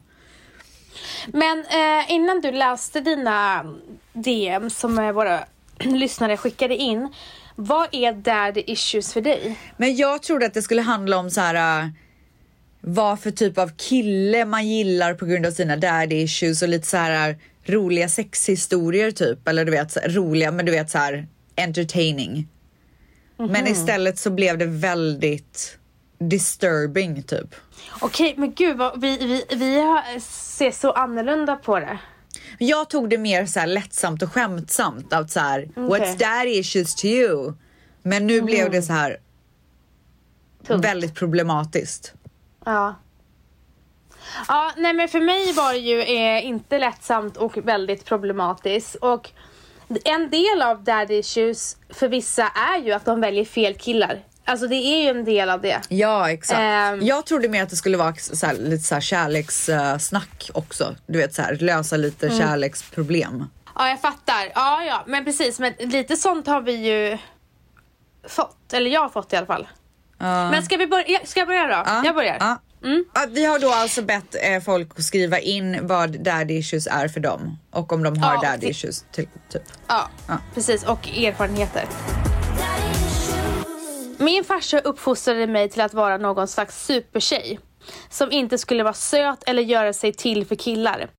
Men 1.27 1.59
eh, 1.59 2.11
innan 2.11 2.41
du 2.41 2.51
läste 2.51 2.99
dina 3.01 3.65
DM 4.13 4.69
som 4.69 4.99
eh, 4.99 5.11
våra 5.11 5.43
lyssnare 5.79 6.37
skickade 6.37 6.75
in. 6.75 7.13
Vad 7.55 7.87
är 7.91 8.13
daddy 8.13 8.63
issues 8.67 9.13
för 9.13 9.21
dig? 9.21 9.59
Men 9.77 9.95
jag 9.95 10.23
trodde 10.23 10.45
att 10.45 10.53
det 10.53 10.61
skulle 10.61 10.81
handla 10.81 11.17
om 11.17 11.29
så 11.31 11.41
här. 11.41 11.81
äh, 11.83 11.89
vad 12.81 13.19
för 13.19 13.31
typ 13.31 13.57
av 13.57 13.71
kille 13.77 14.45
man 14.45 14.67
gillar 14.67 15.13
på 15.13 15.25
grund 15.25 15.45
av 15.45 15.51
sina 15.51 15.75
daddy 15.75 16.15
issues 16.15 16.61
och 16.61 16.69
lite 16.69 16.87
så 16.87 16.97
här 16.97 17.37
roliga 17.69 18.09
sexhistorier 18.09 19.11
typ. 19.11 19.47
Eller 19.47 19.65
du 19.65 19.71
vet, 19.71 19.97
roliga 20.15 20.51
men 20.51 20.65
du 20.65 20.71
vet 20.71 20.89
så 20.89 20.97
här 20.97 21.27
entertaining. 21.55 22.47
Men 23.37 23.67
istället 23.67 24.19
så 24.19 24.29
blev 24.29 24.57
det 24.57 24.65
väldigt 24.65 25.77
disturbing 26.19 27.23
typ. 27.23 27.55
Okej, 28.01 28.33
men 28.37 28.53
gud 28.53 28.77
vad, 28.77 29.01
vi, 29.01 29.17
vi, 29.17 29.55
vi 29.55 29.81
har, 29.81 30.19
ser 30.55 30.71
så 30.71 30.91
annorlunda 30.91 31.55
på 31.55 31.79
det. 31.79 31.99
Jag 32.57 32.89
tog 32.89 33.09
det 33.09 33.17
mer 33.17 33.45
så 33.45 33.59
här 33.59 33.67
lättsamt 33.67 34.21
och 34.21 34.33
skämtsamt. 34.33 35.13
Att 35.13 35.31
så 35.31 35.39
här, 35.39 35.69
what's 35.75 36.17
daddy 36.17 36.59
issues 36.59 36.95
to 36.95 37.05
you? 37.05 37.53
Men 38.03 38.27
nu 38.27 38.41
blev 38.41 38.71
det 38.71 38.81
så 38.81 38.93
här 38.93 39.17
Tungt. 40.67 40.85
väldigt 40.85 41.15
problematiskt. 41.15 42.13
Ja. 42.65 42.95
Ja, 44.47 44.71
nej 44.77 44.93
men 44.93 45.07
för 45.07 45.21
mig 45.21 45.53
var 45.53 45.73
det 45.73 45.79
ju 45.79 46.01
eh, 46.01 46.45
inte 46.45 46.79
lättsamt 46.79 47.37
och 47.37 47.57
väldigt 47.57 48.05
problematiskt. 48.05 48.95
Och 48.95 49.29
en 50.05 50.29
del 50.29 50.61
av 50.61 50.83
daddy 50.83 51.13
issues 51.15 51.77
för 51.89 52.07
vissa 52.07 52.43
är 52.47 52.77
ju 52.85 52.91
att 52.91 53.05
de 53.05 53.21
väljer 53.21 53.45
fel 53.45 53.73
killar. 53.75 54.19
Alltså 54.45 54.67
det 54.67 54.75
är 54.75 55.01
ju 55.03 55.09
en 55.19 55.25
del 55.25 55.49
av 55.49 55.61
det. 55.61 55.81
Ja, 55.89 56.31
exakt. 56.31 56.59
Ehm. 56.59 57.05
jag 57.05 57.25
trodde 57.25 57.49
mer 57.49 57.63
att 57.63 57.69
det 57.69 57.75
skulle 57.75 57.97
vara 57.97 58.13
så 58.15 58.45
här, 58.47 58.53
lite 58.55 58.83
så 58.83 58.95
här 58.95 59.01
kärlekssnack 59.01 60.49
också. 60.53 60.95
Du 61.07 61.17
vet 61.19 61.33
så 61.33 61.41
här, 61.41 61.55
lösa 61.55 61.97
lite 61.97 62.27
Mm. 62.27 62.39
kärleksproblem. 62.39 63.45
Ja, 63.75 63.89
jag 63.89 64.01
fattar. 64.01 64.51
Ja, 64.55 64.83
ja, 64.83 65.03
men 65.07 65.25
precis. 65.25 65.59
Men 65.59 65.73
lite 65.79 66.15
sånt 66.15 66.47
har 66.47 66.61
vi 66.61 66.71
ju 66.73 67.17
fått. 68.27 68.73
Eller 68.73 68.91
jag 68.91 69.01
har 69.01 69.09
fått 69.09 69.33
i 69.33 69.35
alla 69.35 69.45
fall. 69.47 69.67
Men 70.17 70.63
ska 70.63 70.77
vi 70.77 70.87
börja? 70.87 71.19
Ska 71.25 71.39
jag 71.39 71.47
börja 71.47 71.63
då? 71.67 71.83
Ja, 71.85 72.01
Jag 72.05 72.15
börjar. 72.15 72.37
ja. 72.39 72.57
Ja, 73.13 73.25
vi 73.29 73.45
har 73.45 73.59
då 73.59 73.69
alltså 73.71 74.01
bett 74.01 74.35
eh, 74.43 74.59
folk 74.61 75.01
skriva 75.03 75.39
in 75.39 75.87
vad 75.87 76.19
daddy 76.23 76.53
issues 76.57 76.87
är 76.87 77.07
för 77.07 77.19
dem. 77.19 77.57
Och 77.71 77.93
om 77.93 78.03
de 78.03 78.17
har 78.17 78.33
Ja, 78.33 78.41
daddy 78.51 78.67
issues. 78.67 79.05
Till, 79.11 79.27
typ. 79.51 79.61
Ja, 79.87 80.09
Ja. 80.27 80.37
precis. 80.53 80.83
Och 80.83 81.07
erfarenheter. 81.07 81.83
Min 84.17 84.43
farsa 84.43 84.79
uppfostrade 84.79 85.47
mig 85.47 85.69
till 85.69 85.81
att 85.81 85.93
vara 85.93 86.17
någon 86.17 86.47
slags 86.47 86.85
supertjej. 86.85 87.59
Som 88.09 88.31
inte 88.31 88.57
skulle 88.57 88.83
vara 88.83 88.93
söt 88.93 89.43
eller 89.45 89.63
göra 89.63 89.93
sig 89.93 90.13
till 90.13 90.45
för 90.45 90.55
killar. 90.55 91.09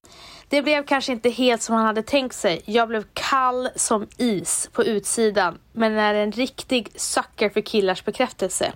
Det 0.50 0.62
blev 0.62 0.84
kanske 0.84 1.12
inte 1.12 1.30
helt 1.30 1.62
som 1.62 1.74
han 1.74 1.86
hade 1.86 2.02
tänkt 2.02 2.34
sig. 2.34 2.62
Jag 2.64 2.88
blev 2.88 3.04
kall 3.14 3.68
som 3.76 4.06
is 4.16 4.70
på 4.72 4.84
utsidan. 4.84 5.58
Men 5.72 5.98
är 5.98 6.14
en 6.14 6.32
riktig 6.32 6.88
sucker 6.94 7.50
för 7.50 7.60
killars 7.60 8.04
bekräftelse. 8.04 8.72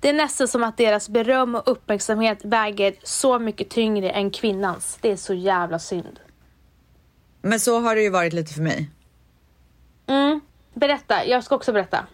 Det 0.00 0.08
är 0.08 0.12
nästan 0.12 0.48
som 0.48 0.62
att 0.62 0.76
deras 0.76 1.08
beröm 1.08 1.54
och 1.54 1.62
uppmärksamhet 1.66 2.44
väger 2.44 2.94
så 3.02 3.38
mycket 3.38 3.68
tyngre 3.70 4.10
än 4.10 4.30
kvinnans. 4.30 4.98
Det 5.00 5.10
är 5.10 5.16
så 5.16 5.34
jävla 5.34 5.78
synd. 5.78 6.20
Men 7.42 7.60
så 7.60 7.80
har 7.80 7.94
det 7.94 8.02
ju 8.02 8.10
varit 8.10 8.32
lite 8.32 8.54
för 8.54 8.62
mig. 8.62 8.90
Mm. 10.06 10.40
Berätta, 10.74 11.26
jag 11.26 11.44
ska 11.44 11.54
också 11.54 11.72
berätta. 11.72 12.06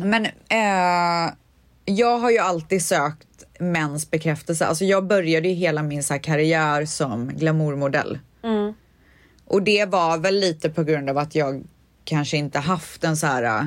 Men 0.00 0.26
eh, 0.26 1.34
jag 1.84 2.18
har 2.18 2.30
ju 2.30 2.38
alltid 2.38 2.82
sökt 2.82 3.27
mäns 3.58 4.10
bekräftelse. 4.10 4.66
Alltså 4.66 4.84
jag 4.84 5.06
började 5.06 5.48
ju 5.48 5.54
hela 5.54 5.82
min 5.82 6.02
så 6.02 6.18
karriär 6.18 6.84
som 6.84 7.28
glamourmodell. 7.28 8.18
Mm. 8.42 8.74
Och 9.44 9.62
det 9.62 9.84
var 9.84 10.18
väl 10.18 10.40
lite 10.40 10.70
på 10.70 10.84
grund 10.84 11.10
av 11.10 11.18
att 11.18 11.34
jag 11.34 11.64
kanske 12.04 12.36
inte 12.36 12.58
haft 12.58 13.04
en 13.04 13.16
så 13.16 13.26
här 13.26 13.42
äh, 13.42 13.66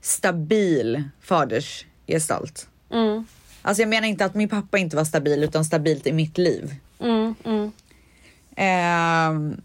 stabil 0.00 1.04
fadersgestalt. 1.20 2.68
Mm. 2.90 3.26
Alltså 3.62 3.82
jag 3.82 3.88
menar 3.88 4.08
inte 4.08 4.24
att 4.24 4.34
min 4.34 4.48
pappa 4.48 4.78
inte 4.78 4.96
var 4.96 5.04
stabil 5.04 5.44
utan 5.44 5.64
stabilt 5.64 6.06
i 6.06 6.12
mitt 6.12 6.38
liv. 6.38 6.74
Mm, 7.00 7.34
mm. 7.44 7.72
Ehm, 8.56 9.60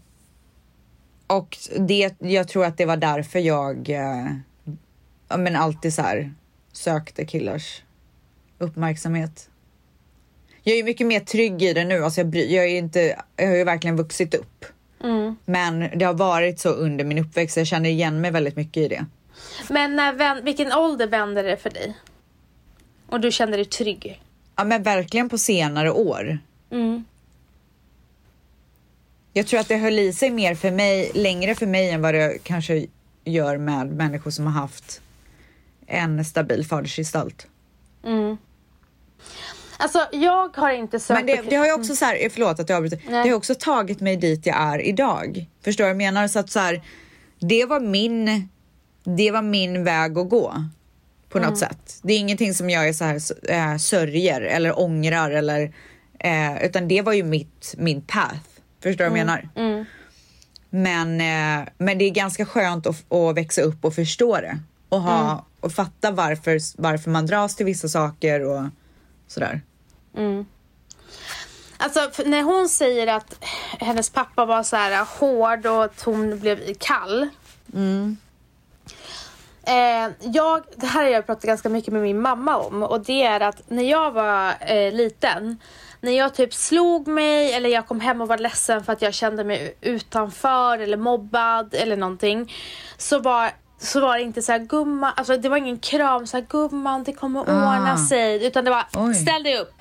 och 1.26 1.58
det, 1.78 2.14
jag 2.18 2.48
tror 2.48 2.64
att 2.64 2.76
det 2.76 2.86
var 2.86 2.96
därför 2.96 3.38
jag 3.38 3.90
eh, 3.90 4.26
men 5.38 5.56
alltid 5.56 5.94
så 5.94 6.02
här 6.02 6.32
sökte 6.72 7.24
killars 7.24 7.82
uppmärksamhet. 8.58 9.50
Jag 10.62 10.76
är 10.76 10.82
mycket 10.82 11.06
mer 11.06 11.20
trygg 11.20 11.62
i 11.62 11.72
det 11.72 11.84
nu. 11.84 12.04
Alltså 12.04 12.20
jag, 12.20 12.34
jag, 12.34 12.64
är 12.64 12.78
inte, 12.78 13.22
jag 13.36 13.46
har 13.46 13.56
ju 13.56 13.64
verkligen 13.64 13.96
vuxit 13.96 14.34
upp. 14.34 14.64
Mm. 15.04 15.36
Men 15.44 15.98
det 15.98 16.04
har 16.04 16.14
varit 16.14 16.60
så 16.60 16.68
under 16.68 17.04
min 17.04 17.18
uppväxt. 17.18 17.56
Jag 17.56 17.66
känner 17.66 17.90
igen 17.90 18.20
mig 18.20 18.30
väldigt 18.30 18.56
mycket 18.56 18.76
i 18.76 18.88
det. 18.88 19.06
Men 19.70 19.96
när, 19.96 20.12
vän, 20.12 20.44
vilken 20.44 20.72
ålder 20.72 21.06
vände 21.06 21.42
det 21.42 21.56
för 21.56 21.70
dig? 21.70 21.96
Och 23.06 23.20
du 23.20 23.32
kände 23.32 23.56
dig 23.56 23.64
trygg? 23.64 24.22
Ja, 24.56 24.64
men 24.64 24.82
verkligen 24.82 25.28
på 25.28 25.38
senare 25.38 25.90
år. 25.90 26.38
Mm. 26.70 27.04
Jag 29.32 29.46
tror 29.46 29.60
att 29.60 29.68
det 29.68 29.76
höll 29.76 29.98
i 29.98 30.12
sig 30.12 30.30
mer 30.30 30.54
för 30.54 30.70
mig, 30.70 31.10
längre 31.14 31.54
för 31.54 31.66
mig 31.66 31.90
än 31.90 32.02
vad 32.02 32.14
det 32.14 32.38
kanske 32.42 32.86
gör 33.24 33.56
med 33.56 33.86
människor 33.86 34.30
som 34.30 34.46
har 34.46 34.52
haft 34.52 35.00
en 35.86 36.24
stabil 36.24 36.66
fadersgestalt. 36.66 37.46
Mm. 38.04 38.36
Alltså 39.80 40.06
jag 40.12 40.56
har 40.56 40.70
inte 40.70 41.00
sökt... 41.00 41.18
Men 41.18 41.26
det, 41.26 41.50
det 41.50 41.56
har 41.56 41.66
ju 41.66 41.72
också 41.72 41.96
så 41.96 42.04
här, 42.04 42.28
förlåt 42.28 42.60
att 42.60 42.68
jag 42.68 42.76
avbryter, 42.76 42.96
det 42.96 43.10
Nej. 43.10 43.20
har 43.20 43.26
ju 43.26 43.34
också 43.34 43.54
tagit 43.54 44.00
mig 44.00 44.16
dit 44.16 44.46
jag 44.46 44.56
är 44.56 44.78
idag. 44.78 45.46
Förstår 45.64 45.84
du 45.84 45.86
vad 45.86 45.90
jag 45.90 45.96
menar? 45.96 46.28
Så 46.28 46.38
att 46.38 46.50
så 46.50 46.58
här, 46.58 46.82
det 47.38 47.64
var 47.64 47.80
min, 47.80 48.48
det 49.04 49.30
var 49.30 49.42
min 49.42 49.84
väg 49.84 50.18
att 50.18 50.28
gå. 50.28 50.54
På 51.28 51.38
något 51.38 51.58
sätt. 51.58 51.98
Det 52.02 52.12
är 52.12 52.18
ingenting 52.18 52.54
som 52.54 52.70
jag 52.70 52.88
är 52.88 52.92
så 52.92 53.04
här 53.04 53.20
äh, 53.72 53.76
sörjer 53.76 54.40
eller 54.40 54.80
ångrar 54.80 55.30
eller 55.30 55.74
eh, 56.18 56.64
utan 56.64 56.88
det 56.88 57.02
var 57.02 57.12
ju 57.12 57.22
mitt, 57.22 57.74
min 57.78 58.02
path. 58.02 58.38
Förstår 58.82 59.04
du 59.04 59.10
vad 59.10 59.18
jag 59.18 59.26
menar? 59.26 59.48
Mm. 59.54 59.84
Men, 60.70 61.20
eh, 61.20 61.68
men 61.78 61.98
det 61.98 62.04
är 62.04 62.10
ganska 62.10 62.46
skönt 62.46 62.86
att, 62.86 63.12
att 63.12 63.36
växa 63.36 63.62
upp 63.62 63.84
och 63.84 63.94
förstå 63.94 64.36
det. 64.36 64.58
Och, 64.88 65.02
ha, 65.02 65.46
och 65.60 65.72
fatta 65.72 66.10
varför, 66.10 66.82
varför 66.82 67.10
man 67.10 67.26
dras 67.26 67.56
till 67.56 67.66
vissa 67.66 67.88
saker 67.88 68.44
och 68.44 68.62
sådär. 69.28 69.60
Mm. 70.16 70.46
Alltså 71.76 72.22
när 72.26 72.42
hon 72.42 72.68
säger 72.68 73.06
att 73.06 73.44
hennes 73.80 74.10
pappa 74.10 74.44
var 74.44 74.62
så 74.62 74.76
här 74.76 75.04
hård 75.20 75.66
och 75.66 75.84
att 75.84 76.02
hon 76.02 76.40
blev 76.40 76.74
kall. 76.74 77.28
Eh, 79.62 80.10
jag, 80.20 80.62
det 80.76 80.86
här 80.86 81.02
har 81.02 81.10
jag 81.10 81.26
pratat 81.26 81.44
ganska 81.44 81.68
mycket 81.68 81.92
med 81.92 82.02
min 82.02 82.20
mamma 82.20 82.56
om 82.56 82.82
och 82.82 83.00
det 83.00 83.22
är 83.22 83.40
att 83.40 83.70
när 83.70 83.90
jag 83.90 84.10
var 84.10 84.54
eh, 84.60 84.92
liten 84.92 85.58
när 86.00 86.12
jag 86.12 86.34
typ 86.34 86.54
slog 86.54 87.08
mig 87.08 87.52
eller 87.52 87.70
jag 87.70 87.86
kom 87.86 88.00
hem 88.00 88.20
och 88.20 88.28
var 88.28 88.38
ledsen 88.38 88.84
för 88.84 88.92
att 88.92 89.02
jag 89.02 89.14
kände 89.14 89.44
mig 89.44 89.76
utanför 89.80 90.78
eller 90.78 90.96
mobbad 90.96 91.74
eller 91.74 91.96
någonting 91.96 92.52
så 92.96 93.18
var 93.18 93.50
så 93.78 94.00
var 94.00 94.16
det 94.16 94.22
inte 94.22 94.42
så 94.42 94.52
här 94.52 94.58
gumman, 94.58 95.12
alltså 95.16 95.36
det 95.36 95.48
var 95.48 95.56
ingen 95.56 95.78
kram 95.78 96.26
så 96.26 96.36
här 96.36 96.44
gumman 96.48 97.04
det 97.04 97.12
kommer 97.12 97.40
ordna 97.40 97.92
Ah. 97.92 97.96
sig 98.08 98.46
utan 98.46 98.64
det 98.64 98.70
var 98.70 98.84
Oj. 98.94 99.14
ställ 99.14 99.42
dig 99.42 99.58
upp. 99.58 99.72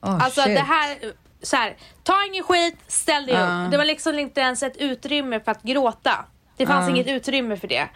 Oh, 0.00 0.24
Alltså 0.24 0.40
shit. 0.42 0.56
det 0.56 0.62
här, 0.62 0.96
så 1.42 1.56
här, 1.56 1.76
ta 2.02 2.24
ingen 2.26 2.44
skit, 2.44 2.76
ställ 2.86 3.26
dig 3.26 3.34
Ja. 3.34 3.64
upp. 3.64 3.70
Det 3.70 3.76
var 3.78 3.84
liksom 3.84 4.18
inte 4.18 4.40
ens 4.40 4.62
ett 4.62 4.76
utrymme 4.76 5.40
för 5.40 5.52
att 5.52 5.62
gråta. 5.62 6.24
Det 6.56 6.66
fanns 6.66 6.88
Ja. 6.88 6.90
inget 6.94 7.06
utrymme 7.06 7.56
för 7.56 7.68
det. 7.68 7.88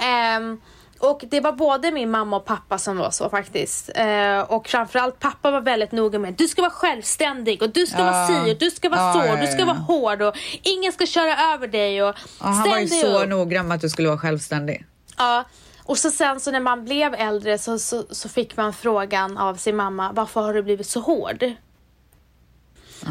Ehm, 0.00 0.60
och 1.00 1.24
det 1.30 1.40
var 1.40 1.52
både 1.52 1.90
min 1.90 2.10
mamma 2.10 2.36
och 2.36 2.44
pappa 2.44 2.78
som 2.78 2.96
var 2.98 3.10
så 3.10 3.30
faktiskt. 3.30 3.90
Eh, 3.94 4.40
och 4.40 4.68
framförallt 4.68 5.20
pappa 5.20 5.50
var 5.50 5.60
väldigt 5.60 5.92
noga 5.92 6.18
med 6.18 6.34
du 6.34 6.48
ska 6.48 6.62
vara 6.62 6.72
självständig 6.72 7.62
och 7.62 7.70
du 7.70 7.86
ska 7.86 7.98
vara 8.04 8.30
Ja. 8.32 8.44
si 8.44 8.52
och 8.52 8.58
du 8.58 8.70
ska 8.70 8.88
vara 8.88 9.00
Ja, 9.00 9.12
så 9.12 9.18
ja, 9.26 9.36
du 9.36 9.46
ska 9.46 9.64
vara 9.64 9.76
hård 9.76 10.22
och 10.22 10.34
ingen 10.62 10.92
ska 10.92 11.06
köra 11.06 11.54
över 11.54 11.68
dig 11.68 12.02
och 12.02 12.14
Ja, 12.40 12.46
han 12.46 12.70
var 12.70 12.78
ju 12.78 12.86
så 12.88 13.24
noggrann 13.26 13.68
med 13.68 13.74
att 13.74 13.80
du 13.80 13.88
skulle 13.88 14.08
vara 14.08 14.18
självständig. 14.18 14.84
Ja. 15.18 15.44
Och 15.84 15.98
så 15.98 16.10
sen 16.10 16.40
så 16.40 16.50
när 16.50 16.60
man 16.60 16.84
blev 16.84 17.14
äldre 17.14 17.58
så, 17.58 17.78
så, 17.78 18.04
så 18.10 18.28
fick 18.28 18.56
man 18.56 18.72
frågan 18.72 19.38
av 19.38 19.54
sin 19.54 19.76
mamma 19.76 20.10
varför 20.12 20.40
har 20.40 20.54
du 20.54 20.62
blivit 20.62 20.86
så 20.86 21.00
hård? 21.00 21.44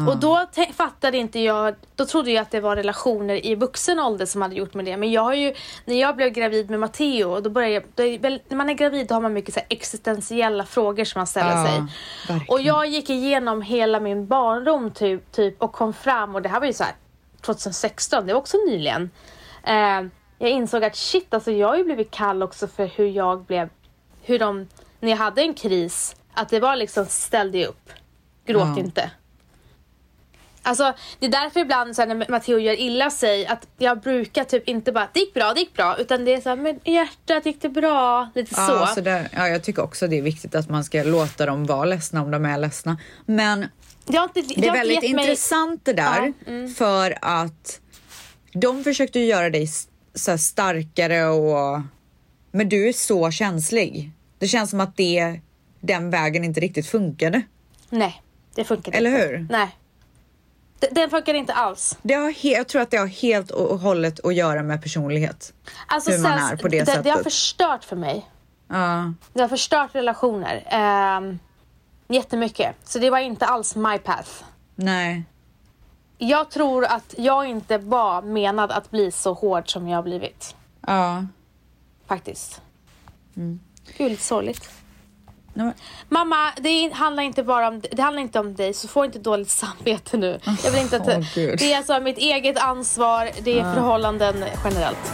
Och 0.08 0.16
då 0.16 0.46
fattade 0.76 1.16
inte 1.18 1.40
jag, 1.40 1.74
då 1.94 2.06
trodde 2.06 2.30
jag 2.30 2.42
att 2.42 2.50
det 2.50 2.60
var 2.60 2.76
relationer 2.76 3.46
i 3.46 3.54
vuxen 3.54 3.98
ålder 4.00 4.26
som 4.26 4.42
hade 4.42 4.54
gjort 4.54 4.74
med 4.74 4.84
det. 4.84 4.96
Men 4.96 5.12
jag 5.12 5.22
har 5.22 5.34
ju, 5.34 5.54
när 5.84 6.00
jag 6.00 6.16
blev 6.16 6.28
gravid 6.30 6.70
med 6.70 6.80
Matteo, 6.80 7.40
då 7.40 7.50
började 7.50 7.74
jag, 7.74 7.82
då 7.94 8.02
är, 8.02 8.40
när 8.48 8.56
man 8.56 8.70
är 8.70 8.74
gravid 8.74 9.06
då 9.06 9.14
har 9.14 9.20
man 9.20 9.32
mycket 9.32 9.54
så 9.54 9.60
existentiella 9.68 10.64
frågor 10.64 11.04
som 11.04 11.18
man 11.18 11.26
ställer 11.26 11.50
Ja, 11.56 11.66
sig. 11.66 11.82
verkligen. 12.28 12.48
Och 12.54 12.60
jag 12.60 12.86
gick 12.86 13.10
igenom 13.10 13.62
hela 13.62 14.00
min 14.00 14.26
barndom 14.26 14.90
typ, 14.90 15.32
typ 15.32 15.62
och 15.62 15.72
kom 15.72 15.92
fram 15.92 16.34
och 16.34 16.42
det 16.42 16.48
här 16.48 16.60
var 16.60 16.66
ju 16.66 16.72
så 16.72 16.84
här 16.84 16.94
2016, 17.40 18.26
det 18.26 18.32
var 18.32 18.40
också 18.40 18.56
nyligen. 18.68 19.10
Eh, 19.64 20.02
jag 20.38 20.50
insåg 20.50 20.84
att 20.84 20.96
shit, 20.96 21.34
alltså 21.34 21.50
jag 21.50 21.68
har 21.68 21.76
ju 21.76 21.84
blivit 21.84 22.10
kall 22.10 22.42
också 22.42 22.66
för 22.68 22.86
hur 22.86 23.06
jag 23.06 23.42
blev, 23.44 23.68
hur 24.22 24.38
de, 24.38 24.68
när 25.00 25.10
jag 25.10 25.16
hade 25.18 25.42
en 25.42 25.54
kris, 25.54 26.16
att 26.34 26.48
det 26.48 26.60
var 26.60 26.76
liksom 26.76 27.06
ställ 27.06 27.52
dig 27.52 27.66
upp, 27.66 27.90
gråt 28.46 28.62
Ja. 28.76 28.78
inte. 28.78 29.10
Alltså 30.66 30.94
det 31.18 31.26
är 31.26 31.30
därför 31.30 31.60
ibland 31.60 31.96
så 31.96 32.02
här, 32.02 32.08
när 32.14 32.26
Matteo 32.30 32.58
gör 32.58 32.80
illa 32.80 33.10
sig 33.10 33.46
att 33.46 33.66
jag 33.78 34.00
brukar 34.00 34.44
typ 34.44 34.68
inte 34.68 34.92
bara 34.92 35.08
det 35.12 35.20
gick 35.20 35.34
bra, 35.34 35.52
det 35.54 35.60
gick 35.60 35.74
bra 35.74 35.96
utan 35.98 36.24
det 36.24 36.34
är 36.34 36.40
så 36.40 36.48
här, 36.48 36.56
men 36.56 36.80
hjärtat 36.84 37.46
gick 37.46 37.62
det 37.62 37.68
bra, 37.68 38.28
lite 38.34 38.54
Ja, 38.56 38.86
så. 38.88 38.94
så 38.94 39.00
där, 39.00 39.28
ja, 39.32 39.48
jag 39.48 39.62
tycker 39.64 39.82
också 39.82 40.06
det 40.06 40.18
är 40.18 40.22
viktigt 40.22 40.54
att 40.54 40.68
man 40.70 40.84
ska 40.84 41.02
låta 41.02 41.46
dem 41.46 41.64
vara 41.66 41.84
ledsna 41.84 42.22
om 42.22 42.30
de 42.30 42.44
är 42.44 42.58
ledsna. 42.58 42.98
Men 43.26 43.66
har 44.16 44.22
inte, 44.24 44.40
det 44.40 44.54
jag 44.56 44.66
är 44.66 44.72
väldigt 44.72 45.02
gett 45.02 45.14
mig- 45.14 45.24
intressant 45.24 45.84
det 45.84 45.92
där 45.92 46.32
Ja, 46.44 46.50
mm. 46.52 46.74
för 46.74 47.18
att 47.22 47.80
de 48.52 48.84
försökte 48.84 49.20
göra 49.20 49.50
dig 49.50 49.68
så 50.14 50.38
starkare 50.38 51.24
och 51.26 51.80
men 52.52 52.68
du 52.68 52.88
är 52.88 52.92
så 52.92 53.30
känslig. 53.30 54.10
Det 54.38 54.48
känns 54.48 54.70
som 54.70 54.80
att 54.80 54.96
det, 54.96 55.40
den 55.80 56.10
vägen 56.10 56.44
inte 56.44 56.60
riktigt 56.60 56.86
funkade. 56.86 57.42
Nej, 57.90 58.22
det 58.54 58.64
funkar 58.64 58.92
Eller 58.92 59.10
inte. 59.10 59.26
hur? 59.26 59.46
Nej. 59.50 59.68
Den 60.90 61.10
funkar 61.10 61.34
inte 61.34 61.52
alls. 61.52 61.98
Det 62.02 62.14
har 62.14 62.34
jag 62.46 62.68
tror 62.68 62.82
att 62.82 62.90
det 62.90 62.96
har 62.96 63.06
helt 63.06 63.50
och 63.50 63.78
hållet 63.78 64.24
att 64.26 64.34
göra 64.34 64.62
med 64.62 64.82
personlighet. 64.82 65.52
Alltså, 65.88 66.10
Hur 66.10 66.18
man 66.18 66.38
sen- 66.38 66.48
är 66.48 66.56
på 66.56 66.68
det 66.68 66.78
det, 66.78 66.84
det 66.84 66.92
har 67.10 67.16
sättet. 67.16 67.24
förstört 67.24 67.84
för 67.84 67.96
mig. 67.96 68.30
Ja, 68.68 69.12
Det 69.32 69.40
har 69.40 69.48
förstört 69.48 69.94
relationer. 69.94 70.66
Um, 71.18 71.38
jättemycket. 72.08 72.76
Så 72.84 72.98
det 72.98 73.10
var 73.10 73.18
inte 73.18 73.46
alls 73.46 73.76
my 73.76 73.98
path. 73.98 74.30
nej. 74.74 75.24
Jag 76.18 76.50
tror 76.50 76.84
att 76.84 77.14
jag 77.18 77.46
inte 77.46 77.78
var 77.78 78.22
menad 78.22 78.70
att 78.72 78.90
bli 78.90 79.10
så 79.12 79.32
hård 79.32 79.72
som 79.72 79.88
jag 79.88 79.98
har 79.98 80.02
blivit. 80.02 80.56
Ja. 80.86 81.26
Faktiskt. 82.06 82.60
Mm. 83.36 83.60
Gud, 83.98 84.10
lite 84.10 84.22
sorgligt. 84.22 84.70
Nej, 85.56 85.72
Mamma, 86.08 86.52
det 86.60 86.92
handlar 86.92 87.22
inte 87.22 87.42
bara 87.42 87.68
om 87.68 87.82
det 87.92 88.02
handlar 88.02 88.22
inte 88.22 88.40
om 88.40 88.54
dig, 88.54 88.74
så 88.74 88.88
få 88.88 89.04
inte 89.04 89.18
dåligt 89.18 89.50
samvete 89.50 90.16
nu. 90.16 90.40
Jag 90.64 90.70
vill 90.70 90.80
inte 90.80 90.96
att 90.96 91.34
Gud. 91.34 91.58
det 91.58 91.72
är 91.72 91.76
alltså 91.76 92.00
mitt 92.00 92.18
eget 92.18 92.58
ansvar, 92.58 93.30
det 93.42 93.58
är 93.58 93.74
förhållanden 93.74 94.44
generellt. 94.64 95.12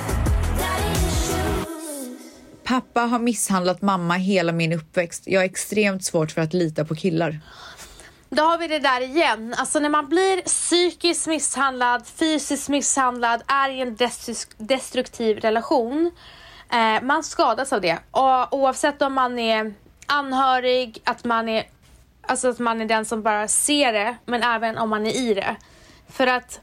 Pappa 2.65 3.01
har 3.01 3.19
misshandlat 3.19 3.83
mamma 3.83 4.15
hela 4.15 4.53
min 4.53 4.73
uppväxt. 4.73 5.23
Jag 5.27 5.41
har 5.41 5.45
extremt 5.45 6.05
svårt 6.05 6.33
för 6.33 6.41
att 6.41 6.53
lita 6.55 6.85
på 6.85 6.95
killar. 6.95 7.41
Då 8.31 8.43
har 8.43 8.59
vi 8.59 8.69
det 8.69 8.79
där 8.79 9.01
igen. 9.01 9.55
Alltså 9.59 9.79
när 9.79 9.89
man 9.89 10.09
blir 10.09 10.43
psykiskt 10.43 11.27
misshandlad, 11.27 12.07
fysiskt 12.07 12.69
misshandlad, 12.69 13.43
är 13.47 13.69
i 13.71 13.81
en 13.81 13.97
destru- 13.97 14.55
destruktiv 14.59 15.41
relation. 15.41 16.11
Eh, 16.73 17.03
man 17.03 17.25
skadas 17.25 17.73
av 17.73 17.81
det. 17.81 17.99
Och, 18.11 18.53
oavsett 18.53 19.03
om 19.03 19.15
man 19.15 19.39
är 19.39 19.75
anhörig, 20.13 21.03
att 21.05 21.25
man 21.25 21.49
är, 21.49 21.65
alltså 22.23 22.49
att 22.49 22.59
man 22.59 22.81
är 22.81 22.87
den 22.87 23.05
som 23.05 23.23
bara 23.23 23.49
ser 23.49 23.93
det, 23.93 24.17
men 24.25 24.43
även 24.43 24.79
om 24.79 24.91
man 24.91 25.07
är 25.07 25.17
i 25.17 25.35
det. 25.35 25.57
För 26.09 26.27
att 26.27 26.61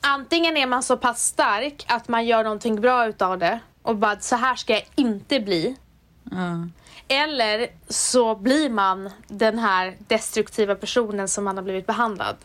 antingen 0.00 0.56
är 0.56 0.66
man 0.66 0.82
så 0.82 0.96
pass 0.96 1.24
stark 1.24 1.84
att 1.88 2.08
man 2.08 2.26
gör 2.26 2.44
någonting 2.44 2.80
bra 2.80 3.06
utav 3.06 3.38
det 3.38 3.60
och 3.82 3.96
bara 3.96 4.20
så 4.20 4.36
här 4.36 4.54
ska 4.54 4.72
jag 4.72 4.86
inte 4.94 5.40
bli. 5.40 5.76
Ja. 6.24 6.68
Eller 7.08 7.68
så 7.88 8.34
blir 8.34 8.70
man 8.70 9.10
den 9.28 9.58
här 9.58 9.96
destruktiva 9.98 10.74
personen 10.74 11.28
som 11.28 11.44
man 11.44 11.56
har 11.56 11.64
blivit 11.64 11.86
behandlad. 11.86 12.36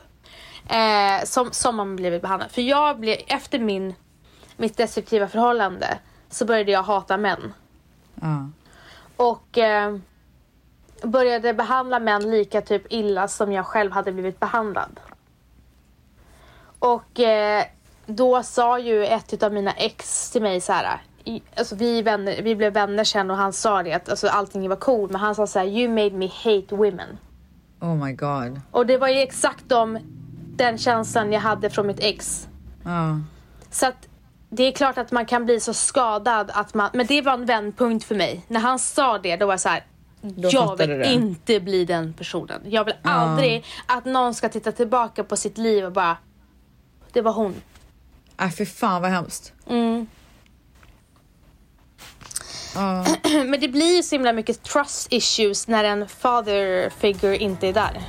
Eh, 0.68 1.26
som, 1.26 1.52
som 1.52 1.76
man 1.76 1.90
har 1.90 1.96
blivit 1.96 2.22
behandlad. 2.22 2.52
För 2.52 2.62
jag 2.62 3.00
blev, 3.00 3.18
efter 3.28 3.60
min, 3.60 3.94
mitt 4.58 4.78
destruktiva 4.78 5.28
förhållande 5.28 5.98
så 6.30 6.46
började 6.46 6.72
jag 6.72 6.84
hata 6.84 7.18
män. 7.18 7.54
Ja. 8.22 8.50
Och 9.22 9.58
eh, 9.58 9.96
började 11.04 11.54
behandla 11.54 12.00
män 12.00 12.32
lika 12.32 12.62
typ 12.62 12.84
illa 12.90 13.28
som 13.28 13.52
jag 13.52 13.66
själv 13.66 13.92
hade 13.92 14.12
blivit 14.12 14.40
behandlad. 14.40 15.00
Och 16.80 17.20
eh, 17.20 17.64
då 18.06 18.44
sa 18.44 18.80
ju 18.80 19.06
ett 19.06 19.44
av 19.44 19.54
mina 19.54 19.72
ex 19.72 20.32
till 20.32 20.42
mig 20.42 20.62
så 20.62 20.74
här. 20.74 21.02
i- 21.24 21.42
Alltså 21.56 21.76
vi, 21.76 22.02
vänner, 22.02 22.42
vi 22.42 22.56
blev 22.56 22.74
vänner 22.74 23.04
sen 23.04 23.32
och 23.32 23.38
han 23.38 23.54
sa 23.54 23.84
det 23.84 23.94
att 23.94 24.10
alltså, 24.10 24.28
allting 24.28 24.70
var 24.70 24.76
cool 24.76 25.10
men 25.12 25.22
han 25.22 25.36
sa 25.36 25.48
så 25.48 25.60
här 25.60 25.66
you 25.66 25.90
made 25.90 26.12
me 26.18 26.28
hate 26.28 26.76
women. 26.76 27.18
Oh 27.80 27.96
my 28.06 28.14
god. 28.14 28.62
Och 28.72 28.86
det 28.86 28.98
var 28.98 29.08
ju 29.08 29.20
exakt 29.20 29.64
de, 29.70 29.98
den 30.56 30.78
känslan 30.78 31.32
jag 31.34 31.42
hade 31.42 31.70
från 31.70 31.88
mitt 31.88 32.00
ex. 32.00 32.48
Ja. 32.84 33.20
Så 33.72 33.88
att 33.88 34.08
det 34.54 34.64
är 34.64 34.72
klart 34.72 34.98
att 34.98 35.12
man 35.12 35.26
kan 35.26 35.46
bli 35.46 35.60
så 35.60 35.74
skadad 35.74 36.52
att 36.54 36.74
man, 36.74 36.90
men 36.94 37.06
det 37.06 37.22
var 37.22 37.34
en 37.34 37.46
vändpunkt 37.46 38.06
för 38.06 38.16
mig. 38.16 38.46
När 38.48 38.60
han 38.60 38.80
sa 38.80 39.18
det 39.18 39.36
då 39.36 39.46
var 39.46 39.54
jag 39.54 39.60
så 39.60 39.70
här. 39.70 39.86
jag 40.36 40.78
vill 40.78 40.90
det. 40.90 41.14
inte 41.14 41.60
bli 41.60 41.86
den 41.86 42.14
personen. 42.14 42.62
Jag 42.66 42.86
vill 42.86 42.96
aldrig 43.04 43.66
att 43.86 44.06
någon 44.06 44.34
ska 44.34 44.50
titta 44.50 44.72
tillbaka 44.72 45.24
på 45.24 45.38
sitt 45.38 45.58
liv 45.58 45.86
och 45.86 45.92
bara 45.92 46.18
det 47.12 47.22
var 47.22 47.34
hon. 47.34 47.62
Äh, 48.42 48.50
för 48.50 48.66
fan 48.66 49.02
vad 49.02 49.12
hemskt. 49.12 49.54
Mm. 49.70 50.08
Ja. 52.76 53.06
Men 53.46 53.60
det 53.60 53.68
blir 53.68 53.96
ju 53.96 54.04
så 54.04 54.16
himla 54.16 54.34
mycket 54.34 54.64
trust 54.64 55.14
issues 55.14 55.68
när 55.68 55.84
en 55.84 56.08
father 56.08 56.90
figure 56.90 57.38
inte 57.38 57.68
är 57.68 57.74
där. 57.74 58.02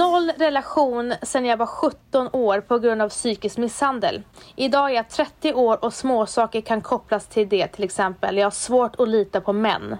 Noll 0.00 0.32
relation 0.36 1.14
sedan 1.22 1.44
jag 1.44 1.56
var 1.56 1.66
17 1.66 2.28
år 2.32 2.60
på 2.60 2.78
grund 2.78 3.02
av 3.02 3.08
psykisk 3.08 3.58
misshandel. 3.58 4.22
Idag 4.56 4.90
är 4.90 4.94
jag 4.94 5.08
30 5.08 5.54
år 5.54 5.84
och 5.84 5.94
småsaker 5.94 6.60
kan 6.60 6.80
kopplas 6.80 7.26
till 7.26 7.48
det 7.48 7.66
till 7.66 7.84
exempel. 7.84 8.36
Jag 8.36 8.46
har 8.46 8.50
svårt 8.50 9.00
att 9.00 9.08
lita 9.08 9.40
på 9.40 9.52
män. 9.52 9.96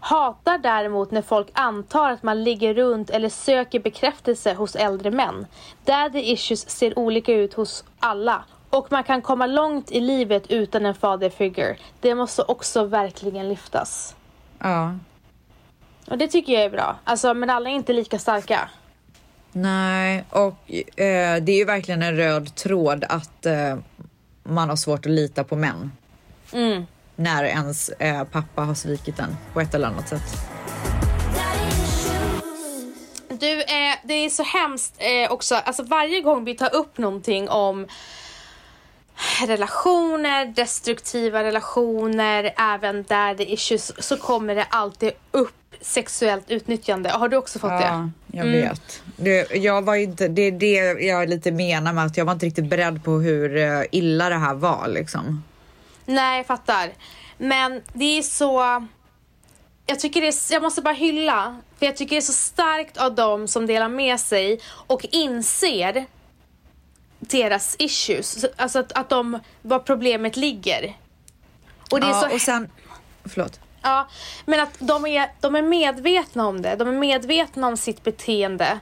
Hatar 0.00 0.58
däremot 0.58 1.10
när 1.10 1.22
folk 1.22 1.48
antar 1.52 2.10
att 2.10 2.22
man 2.22 2.44
ligger 2.44 2.74
runt 2.74 3.10
eller 3.10 3.28
söker 3.28 3.80
bekräftelse 3.80 4.54
hos 4.54 4.76
äldre 4.76 5.10
män. 5.10 5.46
Daddy 5.84 6.20
issues 6.20 6.70
ser 6.70 6.98
olika 6.98 7.32
ut 7.32 7.54
hos 7.54 7.84
alla. 7.98 8.44
Och 8.70 8.92
man 8.92 9.04
kan 9.04 9.22
komma 9.22 9.46
långt 9.46 9.90
i 9.90 10.00
livet 10.00 10.46
utan 10.48 10.86
en 10.86 10.94
father 10.94 11.30
figure. 11.30 11.76
Det 12.00 12.14
måste 12.14 12.42
också 12.42 12.84
verkligen 12.84 13.48
lyftas. 13.48 14.16
ja. 14.58 14.94
Och 16.10 16.18
det 16.18 16.28
tycker 16.28 16.52
jag 16.52 16.62
är 16.62 16.70
bra. 16.70 16.96
Alltså, 17.04 17.34
men 17.34 17.50
alla 17.50 17.70
är 17.70 17.74
inte 17.74 17.92
lika 17.92 18.18
starka. 18.18 18.68
Nej, 19.58 20.24
och 20.30 20.70
eh, 21.00 21.42
det 21.42 21.52
är 21.52 21.56
ju 21.56 21.64
verkligen 21.64 22.02
en 22.02 22.16
röd 22.16 22.54
tråd 22.54 23.04
att 23.08 23.46
eh, 23.46 23.78
man 24.42 24.68
har 24.68 24.76
svårt 24.76 25.06
att 25.06 25.12
lita 25.12 25.44
på 25.44 25.56
män. 25.56 25.92
Mm. 26.52 26.86
När 27.16 27.44
ens 27.44 27.88
eh, 27.88 28.24
pappa 28.24 28.62
har 28.62 28.74
svikit 28.74 29.18
en 29.18 29.36
på 29.52 29.60
ett 29.60 29.74
eller 29.74 29.88
annat 29.88 30.08
sätt. 30.08 30.22
Du, 33.28 33.62
eh, 33.62 33.94
det 34.04 34.14
är 34.14 34.28
så 34.30 34.42
hemskt 34.42 34.94
eh, 34.98 35.32
också. 35.32 35.54
Alltså 35.54 35.82
varje 35.82 36.20
gång 36.20 36.44
vi 36.44 36.54
tar 36.54 36.74
upp 36.74 36.98
någonting 36.98 37.48
om 37.48 37.86
relationer, 39.46 40.46
destruktiva 40.46 41.44
relationer, 41.44 42.54
även 42.58 43.02
där 43.02 43.34
det 43.34 43.52
issues, 43.52 43.92
så 43.98 44.16
kommer 44.16 44.54
det 44.54 44.64
alltid 44.70 45.12
upp 45.30 45.65
sexuellt 45.80 46.50
utnyttjande. 46.50 47.10
Har 47.10 47.28
du 47.28 47.36
också 47.36 47.58
fått 47.58 47.70
det? 47.70 47.84
Ja, 47.84 48.10
jag 48.32 48.44
vet. 48.44 49.02
Det, 49.16 49.50
jag 49.54 49.82
var 49.82 49.94
inte, 49.94 50.28
det 50.28 50.42
är 50.42 50.52
det 50.52 51.02
jag 51.06 51.28
lite 51.28 51.52
menar 51.52 51.92
med 51.92 52.04
att 52.06 52.16
jag 52.16 52.24
var 52.24 52.32
inte 52.32 52.46
riktigt 52.46 52.64
beredd 52.70 53.04
på 53.04 53.10
hur 53.20 53.56
eh, 53.56 53.82
illa 53.92 54.28
det 54.28 54.34
här 54.36 54.54
var 54.54 54.88
liksom. 54.88 55.42
Nej, 56.06 56.36
jag 56.36 56.46
fattar. 56.46 56.90
Men 57.38 57.82
det 57.92 58.18
är 58.18 58.22
så... 58.22 58.86
Jag 59.86 60.00
tycker 60.00 60.20
det 60.20 60.26
är, 60.26 60.52
jag 60.52 60.62
måste 60.62 60.82
bara 60.82 60.94
hylla, 60.94 61.56
för 61.78 61.86
jag 61.86 61.96
tycker 61.96 62.16
det 62.16 62.20
är 62.20 62.26
så 62.26 62.32
starkt 62.32 62.96
av 62.96 63.14
dem 63.14 63.48
som 63.48 63.66
delar 63.66 63.88
med 63.88 64.20
sig 64.20 64.60
och 64.66 65.06
inser 65.10 66.06
deras 67.18 67.76
issues. 67.78 68.40
Så- 68.40 68.48
Alltså 68.56 68.78
att, 68.78 68.92
att 68.92 69.08
de, 69.08 69.38
var 69.62 69.78
problemet 69.78 70.36
ligger. 70.36 70.96
Och 71.90 72.00
det 72.00 72.06
är 72.06 72.10
ja, 72.10 72.20
så 72.28 72.34
och 72.34 72.40
sen, 72.40 72.70
förlåt. 73.24 73.60
Ja, 73.86 74.06
men 74.44 74.60
att 74.60 74.76
de 74.78 75.06
är, 75.06 75.30
de 75.40 75.56
är 75.56 75.62
medvetna 75.62 76.46
om 76.46 76.62
det. 76.62 76.76
De 76.76 76.88
är 76.88 76.92
medvetna 76.92 77.66
om 77.66 77.76
sitt 77.76 78.04
beteende. 78.04 78.78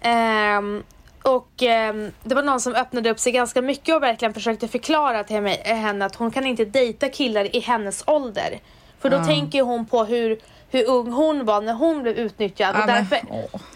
Ehm, 0.00 0.82
och 1.22 1.62
ehm, 1.62 2.12
det 2.22 2.34
var 2.34 2.42
någon 2.42 2.60
som 2.60 2.74
öppnade 2.74 3.10
upp 3.10 3.18
sig 3.18 3.32
ganska 3.32 3.62
mycket 3.62 3.94
och 3.94 4.02
verkligen 4.02 4.34
försökte 4.34 4.68
förklara 4.68 5.24
till 5.24 5.40
mig, 5.40 5.62
eh, 5.64 5.76
henne 5.76 6.04
att 6.04 6.14
hon 6.14 6.30
kan 6.30 6.46
inte 6.46 6.64
dejta 6.64 7.08
killar 7.08 7.56
i 7.56 7.60
hennes 7.60 8.04
ålder. 8.06 8.60
För 9.00 9.10
då 9.10 9.24
tänker 9.24 9.62
hon 9.62 9.86
på 9.86 10.04
hur, 10.04 10.38
hur 10.70 10.88
ung 10.88 11.12
hon 11.12 11.44
var 11.44 11.60
när 11.60 11.74
hon 11.74 12.02
blev 12.02 12.16
utnyttjad. 12.16 12.76
Ja, 12.76 12.80
och, 12.80 12.86
därför, 12.86 13.18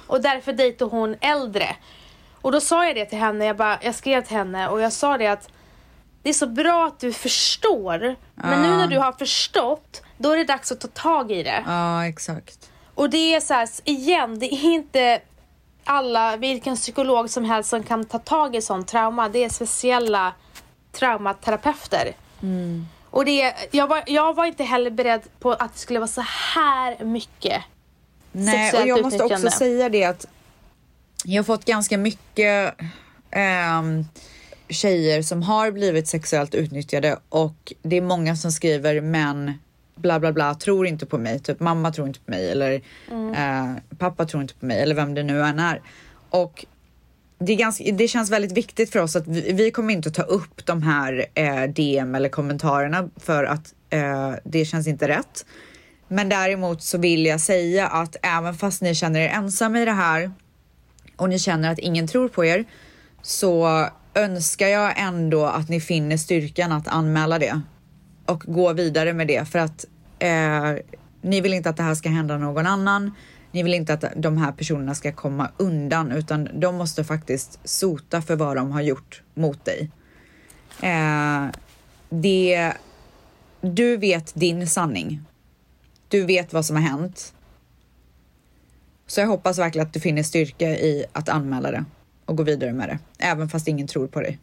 och 0.06 0.20
därför 0.20 0.52
dejtar 0.52 0.86
hon 0.86 1.16
äldre. 1.20 1.76
Och 2.40 2.52
då 2.52 2.60
sa 2.60 2.86
jag 2.86 2.96
det 2.96 3.06
till 3.06 3.18
henne, 3.18 3.44
jag, 3.44 3.56
bara, 3.56 3.78
jag 3.82 3.94
skrev 3.94 4.22
till 4.22 4.36
henne 4.36 4.68
och 4.68 4.80
jag 4.80 4.92
sa 4.92 5.18
det 5.18 5.26
att 5.26 5.48
det 6.24 6.30
är 6.30 6.34
så 6.34 6.46
bra 6.46 6.86
att 6.86 7.00
du 7.00 7.12
förstår. 7.12 8.16
Men 8.34 8.62
nu 8.62 8.68
när 8.68 8.86
du 8.86 8.98
har 8.98 9.12
förstått, 9.12 10.02
då 10.18 10.30
är 10.30 10.36
det 10.36 10.44
dags 10.44 10.72
att 10.72 10.80
ta 10.80 10.88
tag 10.88 11.32
i 11.32 11.42
det. 11.42 11.62
Ja, 11.66 12.06
exakt. 12.06 12.70
Och 12.94 13.10
det 13.10 13.34
är 13.34 13.40
så 13.40 13.54
här, 13.54 13.68
igen, 13.84 14.38
det 14.38 14.54
är 14.54 14.64
inte 14.64 15.20
alla, 15.84 16.36
vilken 16.36 16.76
psykolog 16.76 17.30
som 17.30 17.44
helst 17.44 17.70
som 17.70 17.82
kan 17.82 18.04
ta 18.04 18.18
tag 18.18 18.56
i 18.56 18.62
sånt 18.62 18.88
trauma. 18.88 19.28
Det 19.28 19.44
är 19.44 19.48
speciella 19.48 20.32
traumaterapeuter. 20.92 22.16
Och 23.10 23.24
det, 23.24 23.54
jag, 23.70 23.86
var, 23.86 24.02
jag 24.06 24.34
var 24.34 24.44
inte 24.44 24.64
heller 24.64 24.90
beredd 24.90 25.22
på 25.38 25.52
att 25.52 25.72
det 25.72 25.78
skulle 25.78 25.98
vara 25.98 26.08
så 26.08 26.24
här 26.54 27.04
mycket 27.04 27.62
Nej, 28.32 28.72
och 28.72 28.88
jag 28.88 29.02
måste 29.02 29.24
också 29.24 29.50
säga 29.50 29.88
det 29.88 30.04
att 30.04 30.26
jag 31.24 31.42
har 31.42 31.44
fått 31.44 31.64
ganska 31.64 31.98
mycket 31.98 32.74
ehm, 33.30 34.04
tjejer 34.68 35.22
som 35.22 35.42
har 35.42 35.70
blivit 35.70 36.08
sexuellt 36.08 36.54
utnyttjade 36.54 37.18
och 37.28 37.72
det 37.82 37.96
är 37.96 38.02
många 38.02 38.36
som 38.36 38.52
skriver 38.52 39.00
men 39.00 39.52
bla 39.96 40.20
bla 40.20 40.32
bla 40.32 40.54
tror 40.54 40.86
inte 40.86 41.06
på 41.06 41.18
mig, 41.18 41.38
typ 41.38 41.60
mamma 41.60 41.92
tror 41.92 42.08
inte 42.08 42.20
på 42.20 42.30
mig 42.30 42.50
eller 42.50 42.72
eh, 43.10 43.96
pappa 43.98 44.24
tror 44.24 44.42
inte 44.42 44.54
på 44.54 44.66
mig 44.66 44.82
eller 44.82 44.94
vem 44.94 45.14
det 45.14 45.22
nu 45.22 45.42
än 45.42 45.58
är. 45.58 45.82
Och 46.30 46.66
det, 47.38 47.52
är 47.52 47.56
ganska, 47.56 47.84
det 47.92 48.08
känns 48.08 48.30
väldigt 48.30 48.52
viktigt 48.52 48.90
för 48.90 48.98
oss 48.98 49.16
att 49.16 49.26
vi, 49.26 49.52
vi 49.52 49.70
kommer 49.70 49.94
inte 49.94 50.10
ta 50.10 50.22
upp 50.22 50.66
de 50.66 50.82
här 50.82 51.26
eh, 51.34 51.62
DM 51.62 52.14
eller 52.14 52.28
kommentarerna 52.28 53.08
för 53.16 53.44
att 53.44 53.74
eh, 53.90 54.32
det 54.44 54.64
känns 54.64 54.86
inte 54.86 55.08
rätt. 55.08 55.46
Men 56.08 56.28
däremot 56.28 56.82
så 56.82 56.98
vill 56.98 57.26
jag 57.26 57.40
säga 57.40 57.88
att 57.88 58.16
även 58.22 58.54
fast 58.54 58.82
ni 58.82 58.94
känner 58.94 59.20
er 59.20 59.28
ensamma 59.28 59.80
i 59.80 59.84
det 59.84 59.92
här 59.92 60.32
och 61.16 61.28
ni 61.28 61.38
känner 61.38 61.72
att 61.72 61.78
ingen 61.78 62.08
tror 62.08 62.28
på 62.28 62.44
er 62.44 62.64
så 63.22 63.86
önskar 64.14 64.68
jag 64.68 64.94
ändå 64.96 65.44
att 65.44 65.68
ni 65.68 65.80
finner 65.80 66.16
styrkan 66.16 66.72
att 66.72 66.88
anmäla 66.88 67.38
det 67.38 67.60
och 68.26 68.44
gå 68.46 68.72
vidare 68.72 69.12
med 69.12 69.26
det 69.26 69.48
för 69.48 69.58
att 69.58 69.84
eh, 70.18 70.72
ni 71.22 71.40
vill 71.40 71.54
inte 71.54 71.70
att 71.70 71.76
det 71.76 71.82
här 71.82 71.94
ska 71.94 72.08
hända 72.08 72.38
någon 72.38 72.66
annan. 72.66 73.14
Ni 73.52 73.62
vill 73.62 73.74
inte 73.74 73.94
att 73.94 74.04
de 74.16 74.36
här 74.36 74.52
personerna 74.52 74.94
ska 74.94 75.12
komma 75.12 75.50
undan 75.56 76.12
utan 76.12 76.48
de 76.54 76.76
måste 76.76 77.04
faktiskt 77.04 77.58
sota 77.64 78.22
för 78.22 78.36
vad 78.36 78.56
de 78.56 78.72
har 78.72 78.82
gjort 78.82 79.22
mot 79.34 79.64
dig. 79.64 79.90
Eh, 80.80 81.46
det, 82.10 82.72
du 83.60 83.96
vet 83.96 84.34
din 84.34 84.66
sanning. 84.66 85.20
Du 86.08 86.24
vet 86.24 86.52
vad 86.52 86.66
som 86.66 86.76
har 86.76 86.82
hänt. 86.82 87.34
Så 89.06 89.20
jag 89.20 89.28
hoppas 89.28 89.58
verkligen 89.58 89.86
att 89.86 89.92
du 89.92 90.00
finner 90.00 90.22
styrka 90.22 90.70
i 90.70 91.04
att 91.12 91.28
anmäla 91.28 91.70
det 91.70 91.84
och 92.26 92.36
gå 92.36 92.42
vidare 92.42 92.72
med 92.72 92.88
det, 92.88 92.98
även 93.18 93.48
fast 93.48 93.68
ingen 93.68 93.86
tror 93.86 94.06
på 94.06 94.20
dig. 94.20 94.38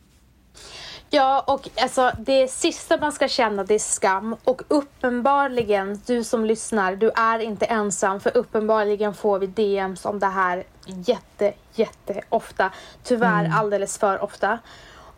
Ja, 1.14 1.44
och 1.48 1.70
alltså 1.82 2.12
det 2.20 2.48
sista 2.48 2.98
man 2.98 3.12
ska 3.12 3.28
känna 3.28 3.64
det 3.64 3.74
är 3.74 3.80
skam 3.80 4.36
och 4.44 4.62
uppenbarligen, 4.68 6.02
du 6.06 6.24
som 6.24 6.46
lyssnar, 6.46 6.96
du 6.96 7.12
är 7.16 7.40
inte 7.40 7.66
ensam 7.66 8.20
för 8.20 8.38
uppenbarligen 8.38 9.14
får 9.14 9.40
vi 9.40 9.48
DMs 9.48 10.06
om 10.06 10.20
det 10.20 10.28
här 10.28 10.64
jätte, 10.86 11.54
jätte 11.74 12.22
ofta. 12.30 12.72
Tyvärr 13.04 13.52
alldeles 13.54 13.98
för 13.98 14.24
ofta. 14.24 14.60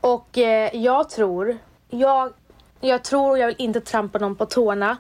Och 0.01 0.37
eh, 0.37 0.75
jag 0.75 1.09
tror, 1.09 1.57
jag, 1.89 2.33
jag 2.81 3.03
tror, 3.03 3.31
och 3.31 3.39
jag 3.39 3.47
vill 3.47 3.55
inte 3.59 3.81
trampa 3.81 4.19
någon 4.19 4.35
på 4.35 4.45
tårna, 4.45 4.97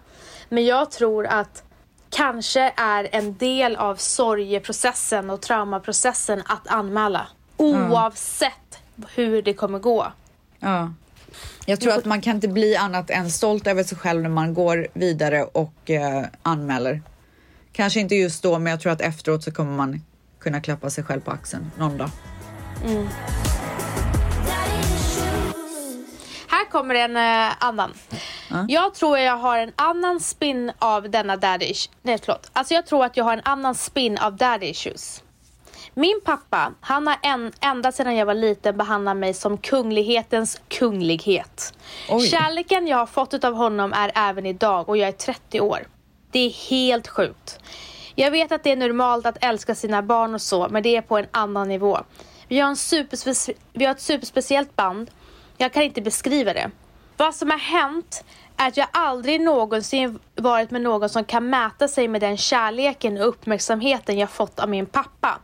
men 0.49 0.65
jag 0.65 0.91
tror 0.91 1.25
att 1.25 1.63
kanske 2.09 2.73
är 2.77 3.07
en 3.11 3.37
del 3.37 3.75
av 3.75 3.95
sorgeprocessen 3.95 5.29
och 5.29 5.41
traumaprocessen 5.41 6.43
att 6.45 6.67
anmäla. 6.67 7.27
Oavsett 7.63 8.79
hur 9.15 9.41
det 9.41 9.53
kommer 9.53 9.79
gå. 9.79 10.11
Ja. 10.59 10.93
Jag 11.65 11.81
tror 11.81 11.93
att 11.93 12.05
man 12.05 12.21
kan 12.21 12.35
inte 12.35 12.47
bli 12.47 12.75
annat 12.75 13.09
än 13.09 13.31
stolt 13.31 13.67
över 13.67 13.83
sig 13.83 13.97
själv 13.97 14.21
när 14.21 14.29
man 14.29 14.53
går 14.53 14.87
vidare 14.93 15.43
och 15.43 15.89
eh, 15.89 16.25
anmäler. 16.43 17.01
Kanske 17.71 17.99
inte 17.99 18.15
just 18.15 18.43
då, 18.43 18.59
men 18.59 18.71
jag 18.71 18.79
tror 18.81 18.91
att 18.91 19.01
efteråt 19.01 19.43
så 19.43 19.51
kommer 19.51 19.71
man 19.71 20.01
kunna 20.39 20.61
klappa 20.61 20.89
sig 20.89 21.03
själv 21.03 21.21
på 21.21 21.31
axeln 21.31 21.71
någon 21.77 21.97
dag. 21.97 22.09
Här 26.47 26.69
kommer 26.71 26.95
en 26.95 27.17
eh, 27.17 27.53
annan. 27.59 27.93
Jag 28.67 28.93
tror 28.93 29.17
jag 29.17 29.37
har 29.37 29.57
en 29.57 29.71
annan 29.75 30.19
spin 30.19 30.71
av 30.79 31.09
denna 31.09 31.37
daddy 31.37 31.65
issues. 31.65 31.89
Nej 32.01 32.17
förlåt. 32.25 32.49
Alltså 32.53 32.73
jag 32.73 32.85
tror 32.85 33.05
att 33.05 33.17
jag 33.17 33.23
har 33.23 33.33
en 33.33 33.41
annan 33.45 33.75
spin 33.75 34.17
av 34.17 34.35
daddy 34.37 34.65
issues. 34.65 35.23
Min 35.93 36.21
pappa, 36.25 36.73
han 36.81 37.07
har 37.07 37.17
en, 37.21 37.51
ända 37.61 37.91
sedan 37.91 38.15
jag 38.15 38.25
var 38.25 38.33
liten 38.33 38.77
behandlat 38.77 39.17
mig 39.17 39.33
som 39.33 39.57
kunglighetens 39.57 40.61
kunglighet. 40.67 41.73
Oj. 42.09 42.27
Kärleken 42.27 42.87
jag 42.87 42.97
har 42.97 43.05
fått 43.05 43.43
av 43.43 43.53
honom 43.53 43.93
är 43.93 44.11
även 44.15 44.45
idag 44.45 44.89
och 44.89 44.97
jag 44.97 45.07
är 45.07 45.11
30 45.11 45.61
år. 45.61 45.87
Det 46.31 46.39
är 46.39 46.49
helt 46.69 47.07
sjukt. 47.07 47.59
Jag 48.15 48.31
vet 48.31 48.51
att 48.51 48.63
det 48.63 48.71
är 48.71 48.75
normalt 48.75 49.25
att 49.25 49.43
älska 49.43 49.75
sina 49.75 50.01
barn 50.01 50.33
och 50.33 50.41
så, 50.41 50.67
men 50.69 50.83
det 50.83 50.95
är 50.95 51.01
på 51.01 51.17
en 51.17 51.27
annan 51.31 51.67
nivå. 51.67 51.99
Vi 52.47 52.59
har, 52.59 52.69
en 52.69 52.75
superspe- 52.75 53.55
vi 53.73 53.85
har 53.85 53.91
ett 53.91 54.01
superspeciellt 54.01 54.75
band. 54.75 55.11
Jag 55.57 55.73
kan 55.73 55.83
inte 55.83 56.01
beskriva 56.01 56.53
det. 56.53 56.71
Vad 57.17 57.35
som 57.35 57.51
har 57.51 57.57
hänt 57.57 58.23
är 58.57 58.67
att 58.67 58.77
jag 58.77 58.87
aldrig 58.91 59.41
någonsin 59.41 60.19
varit 60.35 60.71
med 60.71 60.81
någon 60.81 61.09
som 61.09 61.23
kan 61.23 61.49
mäta 61.49 61.87
sig 61.87 62.07
med 62.07 62.21
den 62.21 62.37
kärleken 62.37 63.17
och 63.17 63.27
uppmärksamheten 63.27 64.17
jag 64.17 64.29
fått 64.29 64.59
av 64.59 64.69
min 64.69 64.85
pappa. 64.85 65.39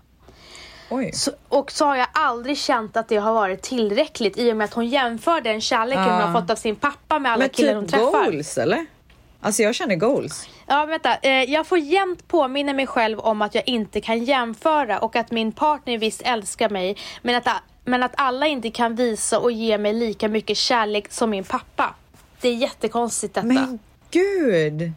Så, 1.14 1.32
och 1.50 1.72
så 1.72 1.86
har 1.86 1.96
jag 1.96 2.08
aldrig 2.14 2.58
känt 2.58 2.98
att 2.98 3.08
det 3.08 3.18
har 3.18 3.34
varit 3.34 3.62
tillräckligt 3.62 4.38
i 4.38 4.52
och 4.52 4.58
med 4.58 4.66
att 4.66 4.74
hon 4.74 4.88
jämför 4.88 5.42
den 5.42 5.62
kärleken 5.62 6.04
hon 6.04 6.12
Ja. 6.14 6.26
har 6.26 6.42
fått 6.42 6.50
av 6.50 6.56
sin 6.56 6.76
pappa 6.76 7.20
med 7.20 7.32
alla 7.32 7.40
Men 7.40 7.50
killar 7.50 7.76
hon 7.76 7.84
typ 7.84 7.92
träffar. 7.92 8.26
goals 8.32 8.58
eller? 8.58 8.86
Alltså 9.42 9.62
jag 9.64 9.76
känner 9.76 9.96
goals. 9.96 10.50
Ja, 10.68 10.86
vänta. 10.86 11.16
Eh, 11.16 11.32
jag 11.44 11.68
får 11.68 11.78
jämt 11.78 12.28
påminna 12.28 12.74
mig 12.74 12.88
själv 12.88 13.20
om 13.20 13.42
att 13.42 13.56
jag 13.56 13.64
inte 13.68 14.02
kan 14.02 14.24
jämföra 14.24 15.00
och 15.00 15.16
att 15.16 15.32
min 15.32 15.52
partner 15.52 15.98
visst 15.98 16.22
älskar 16.22 16.70
mig 16.70 16.98
men 17.22 17.36
att, 17.36 17.48
men 17.86 18.04
att 18.04 18.14
alla 18.18 18.48
inte 18.48 18.70
kan 18.72 18.96
visa 18.96 19.40
och 19.40 19.52
ge 19.52 19.78
mig 19.78 19.94
lika 19.94 20.28
mycket 20.28 20.58
kärlek 20.58 21.12
som 21.12 21.30
min 21.30 21.44
pappa. 21.44 21.96
Det 22.42 22.50
är 22.50 22.54
jättekonstigt 22.56 23.34
detta. 23.34 23.48
Men 23.48 23.80
gud. 24.12 24.92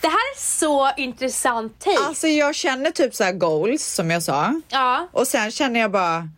Det 0.00 0.06
här 0.06 0.14
är 0.34 0.38
så 0.40 0.90
intressant 0.96 1.78
take. 1.80 1.98
Alltså 2.06 2.26
jag 2.28 2.54
känner 2.54 2.90
typ 2.90 3.14
så 3.14 3.32
goals 3.32 3.84
som 3.94 4.10
jag 4.10 4.22
sa. 4.22 4.60
ja, 4.68 5.08
Och 5.12 5.26
sen 5.26 5.50
känner 5.50 5.80
jag 5.80 5.90
bara, 5.90 6.28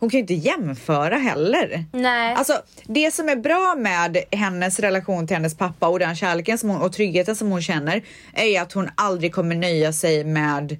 hon 0.00 0.10
kan 0.10 0.18
ju 0.18 0.20
inte 0.20 0.34
jämföra 0.34 1.16
heller. 1.16 1.84
nej. 1.92 2.34
Alltså 2.34 2.62
det 2.84 3.10
som 3.14 3.28
är 3.28 3.36
bra 3.36 3.74
med 3.78 4.16
hennes 4.32 4.78
relation 4.80 5.26
till 5.26 5.36
hennes 5.36 5.56
pappa 5.56 5.88
och 5.88 5.98
den 5.98 6.16
kärleken 6.16 6.58
som 6.58 6.68
hon, 6.68 6.82
och 6.82 6.92
tryggheten 6.92 7.36
som 7.36 7.50
hon 7.50 7.62
känner 7.62 8.02
är 8.34 8.62
att 8.62 8.72
hon 8.72 8.90
aldrig 8.94 9.34
kommer 9.34 9.54
nöja 9.54 9.92
sig 9.92 10.24
med 10.24 10.76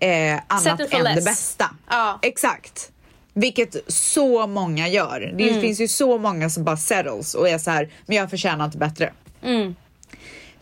eh, 0.00 0.40
annat 0.46 0.80
än 0.80 0.88
det 0.90 1.02
less. 1.02 1.24
bästa. 1.24 1.70
Ja. 1.90 2.18
Exakt. 2.22 2.90
Vilket 3.36 3.76
så 3.92 4.46
många 4.46 4.88
gör. 4.88 5.32
Det 5.38 5.48
Mm. 5.48 5.60
finns 5.60 5.80
ju 5.80 5.88
så 5.88 6.18
många 6.18 6.50
som 6.50 6.64
bara 6.64 6.76
settles 6.76 7.34
och 7.34 7.48
är 7.48 7.58
så 7.58 7.70
här, 7.70 7.90
men 8.06 8.16
jag 8.16 8.30
förtjänar 8.30 8.64
inte 8.64 8.78
bättre. 8.78 9.12
Mm. 9.42 9.74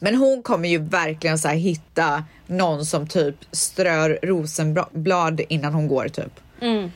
Men 0.03 0.15
hon 0.15 0.43
kommer 0.43 0.69
ju 0.69 0.79
verkligen 0.79 1.39
så 1.39 1.49
hitta 1.49 2.25
någon 2.47 2.87
som 2.87 3.07
typ 3.07 3.37
strör 3.53 4.19
rosenblad 4.23 5.41
innan 5.49 5.75
hon 5.75 5.89
går 5.89 6.09
typ. 6.09 6.41
Mm. 6.61 6.93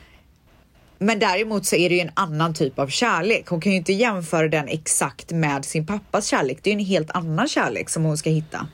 Men 0.97 1.19
däremot 1.19 1.65
så 1.65 1.75
är 1.75 1.89
det 1.89 1.95
ju 1.95 2.01
en 2.01 2.11
annan 2.13 2.53
typ 2.53 2.79
av 2.79 2.87
kärlek. 2.87 3.47
Hon 3.47 3.61
kan 3.61 3.71
ju 3.71 3.77
inte 3.77 3.93
jämföra 3.93 4.47
den 4.47 4.67
exakt 4.67 5.31
med 5.31 5.65
sin 5.65 5.85
pappas 5.85 6.27
kärlek. 6.27 6.59
Det 6.61 6.69
är 6.69 6.73
ju 6.73 6.79
en 6.79 6.85
helt 6.85 7.11
annan 7.11 7.47
kärlek 7.47 7.89
som 7.89 8.03
hon 8.03 8.17
ska 8.17 8.29
hitta. 8.29 8.67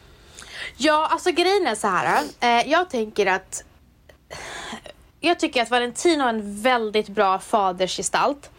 Ja, 0.78 1.08
alltså 1.12 1.32
grejen 1.32 1.68
är 1.68 1.76
så 1.76 1.88
här. 1.88 2.24
Eh, 2.40 2.72
jag 2.72 2.90
tänker 2.90 3.26
att 3.26 3.64
jag 5.20 5.40
tycker 5.40 5.62
att 5.62 5.72
Valentino 5.72 6.24
är 6.24 6.30
en 6.30 6.62
väldigt 6.62 7.10
bra 7.10 7.40
fadersgestalt. 7.40 8.50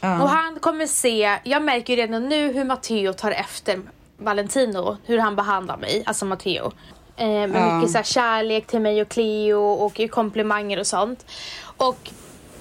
Ja. 0.00 0.22
Och 0.22 0.28
han 0.28 0.60
kommer 0.60 0.86
se, 0.86 1.38
jag 1.44 1.62
märker 1.62 1.96
ju 1.96 2.02
redan 2.02 2.28
nu 2.28 2.52
hur 2.52 2.64
Matteo 2.64 3.12
tar 3.12 3.30
efter 3.30 3.80
Valentino, 4.18 4.96
hur 5.04 5.18
han 5.18 5.36
behandlar 5.36 5.76
mig, 5.76 6.02
alltså 6.06 6.24
Matteo. 6.24 6.72
Eh, 7.16 7.26
med 7.26 7.50
Ja. 7.54 7.74
mycket 7.76 7.90
så 7.90 7.98
här 7.98 8.04
kärlek 8.04 8.66
till 8.66 8.80
mig 8.80 9.02
och 9.02 9.08
Cleo 9.08 9.60
och 9.60 10.00
komplimanger 10.10 10.78
och 10.78 10.86
sånt. 10.86 11.26
Och, 11.76 12.10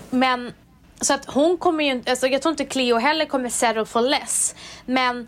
men, 0.09 0.53
så 1.01 1.13
att 1.13 1.25
hon 1.25 1.57
kommer 1.57 1.83
ju 1.83 1.91
inte, 1.91 2.11
alltså 2.11 2.27
jag 2.27 2.41
tror 2.41 2.51
inte 2.51 2.65
Cleo 2.65 2.97
heller 2.97 3.25
kommer 3.25 3.49
settle 3.49 3.85
for 3.85 4.01
less. 4.01 4.55
Men 4.85 5.27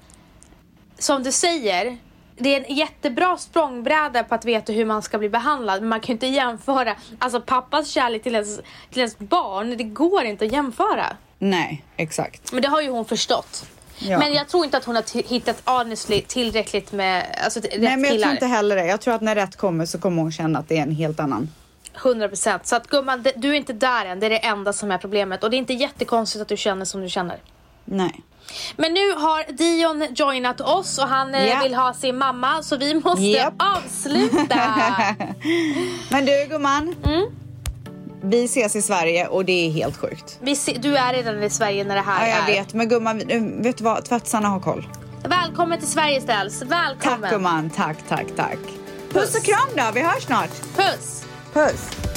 som 0.97 1.23
du 1.23 1.31
säger, 1.31 1.97
det 2.37 2.55
är 2.55 2.63
en 2.69 2.75
jättebra 2.75 3.37
språngbräda 3.37 4.23
på 4.23 4.35
att 4.35 4.45
veta 4.45 4.73
hur 4.73 4.85
man 4.85 5.01
ska 5.01 5.17
bli 5.17 5.29
behandlad. 5.29 5.79
Men 5.81 5.89
man 5.89 5.99
kan 5.99 6.07
ju 6.07 6.13
inte 6.13 6.27
jämföra, 6.27 6.95
alltså 7.19 7.41
pappas 7.41 7.89
kärlek 7.89 8.23
till 8.23 8.33
ens, 8.35 8.57
till 8.89 8.99
ens 8.99 9.17
barn, 9.17 9.77
det 9.77 9.83
går 9.83 10.23
inte 10.23 10.45
att 10.45 10.51
jämföra. 10.51 11.05
Nej, 11.39 11.83
exakt. 11.97 12.51
Men 12.51 12.61
det 12.61 12.67
har 12.67 12.81
ju 12.81 12.89
hon 12.89 13.05
förstått. 13.05 13.65
Ja. 13.99 14.19
Men 14.19 14.33
jag 14.33 14.47
tror 14.47 14.65
inte 14.65 14.77
att 14.77 14.85
hon 14.85 14.95
har 14.95 15.29
hittat 15.29 15.61
honestly 15.65 16.21
tillräckligt 16.21 16.91
med 16.91 17.25
alltså, 17.43 17.59
rätt 17.59 17.69
Nej 17.71 17.79
men 17.97 18.03
jag 18.03 18.11
killar. 18.11 18.23
tror 18.27 18.33
inte 18.33 18.45
heller 18.45 18.75
det. 18.75 18.85
Jag 18.85 19.01
tror 19.01 19.13
att 19.13 19.21
när 19.21 19.35
rätt 19.35 19.55
kommer 19.55 19.85
så 19.85 19.99
kommer 19.99 20.21
hon 20.21 20.31
känna 20.31 20.59
att 20.59 20.69
det 20.69 20.77
är 20.77 20.81
en 20.81 20.91
helt 20.95 21.19
annan. 21.19 21.49
100% 21.95 22.59
Så 22.63 22.75
att 22.75 22.87
gumman, 22.87 23.25
du 23.35 23.49
är 23.49 23.53
inte 23.53 23.73
där 23.73 24.05
än. 24.05 24.19
Det 24.19 24.25
är 24.25 24.29
det 24.29 24.37
enda 24.45 24.73
som 24.73 24.91
är 24.91 24.97
problemet. 24.97 25.43
Och 25.43 25.49
det 25.49 25.55
är 25.55 25.57
inte 25.57 25.73
jättekonstigt 25.73 26.41
att 26.41 26.47
du 26.47 26.57
känner 26.57 26.85
som 26.85 27.01
du 27.01 27.09
känner. 27.09 27.37
Nej. 27.85 28.21
Men 28.75 28.93
nu 28.93 29.11
har 29.13 29.51
Dion 29.51 30.07
joinat 30.15 30.61
oss 30.61 30.97
och 30.97 31.07
han 31.07 31.33
Ja. 31.33 31.59
vill 31.63 31.73
ha 31.75 31.93
sin 31.93 32.17
mamma 32.17 32.63
så 32.63 32.77
vi 32.77 32.93
måste 32.93 33.21
Japp. 33.21 33.53
avsluta. 33.57 34.59
Men 36.11 36.25
du 36.25 36.45
gumman. 36.49 36.95
Mm. 37.05 37.25
Vi 38.21 38.43
ses 38.45 38.75
i 38.75 38.81
Sverige 38.81 39.27
och 39.27 39.45
det 39.45 39.67
är 39.67 39.71
helt 39.71 39.97
sjukt. 39.97 40.39
se, 40.57 40.77
du 40.81 40.97
är 40.97 41.13
redan 41.13 41.43
i 41.43 41.49
Sverige 41.49 41.83
när 41.83 41.95
det 41.95 42.01
här 42.01 42.27
Ja, 42.27 42.35
jag 42.35 42.49
är. 42.49 42.53
vet. 42.63 42.73
Men 42.73 42.89
gumman, 42.89 43.17
vet 43.63 43.77
du 43.77 43.83
vad? 43.83 44.05
Tvättsarna 44.05 44.47
har 44.47 44.59
koll. 44.59 44.87
Välkommen 45.23 45.79
till 45.79 45.87
Sverige 45.87 46.21
Ställs. 46.21 46.61
Välkommen. 46.61 47.21
Tack 47.21 47.31
gumman. 47.31 47.69
Tack, 47.69 47.97
tack, 48.09 48.25
tack. 48.35 48.57
Puss 49.13 49.35
och 49.35 49.43
kram 49.43 49.69
då. 49.75 49.83
Vi 49.93 50.01
hörs 50.01 50.23
snart. 50.23 50.49
Puss. 50.75 51.23
Puss. 51.53 52.08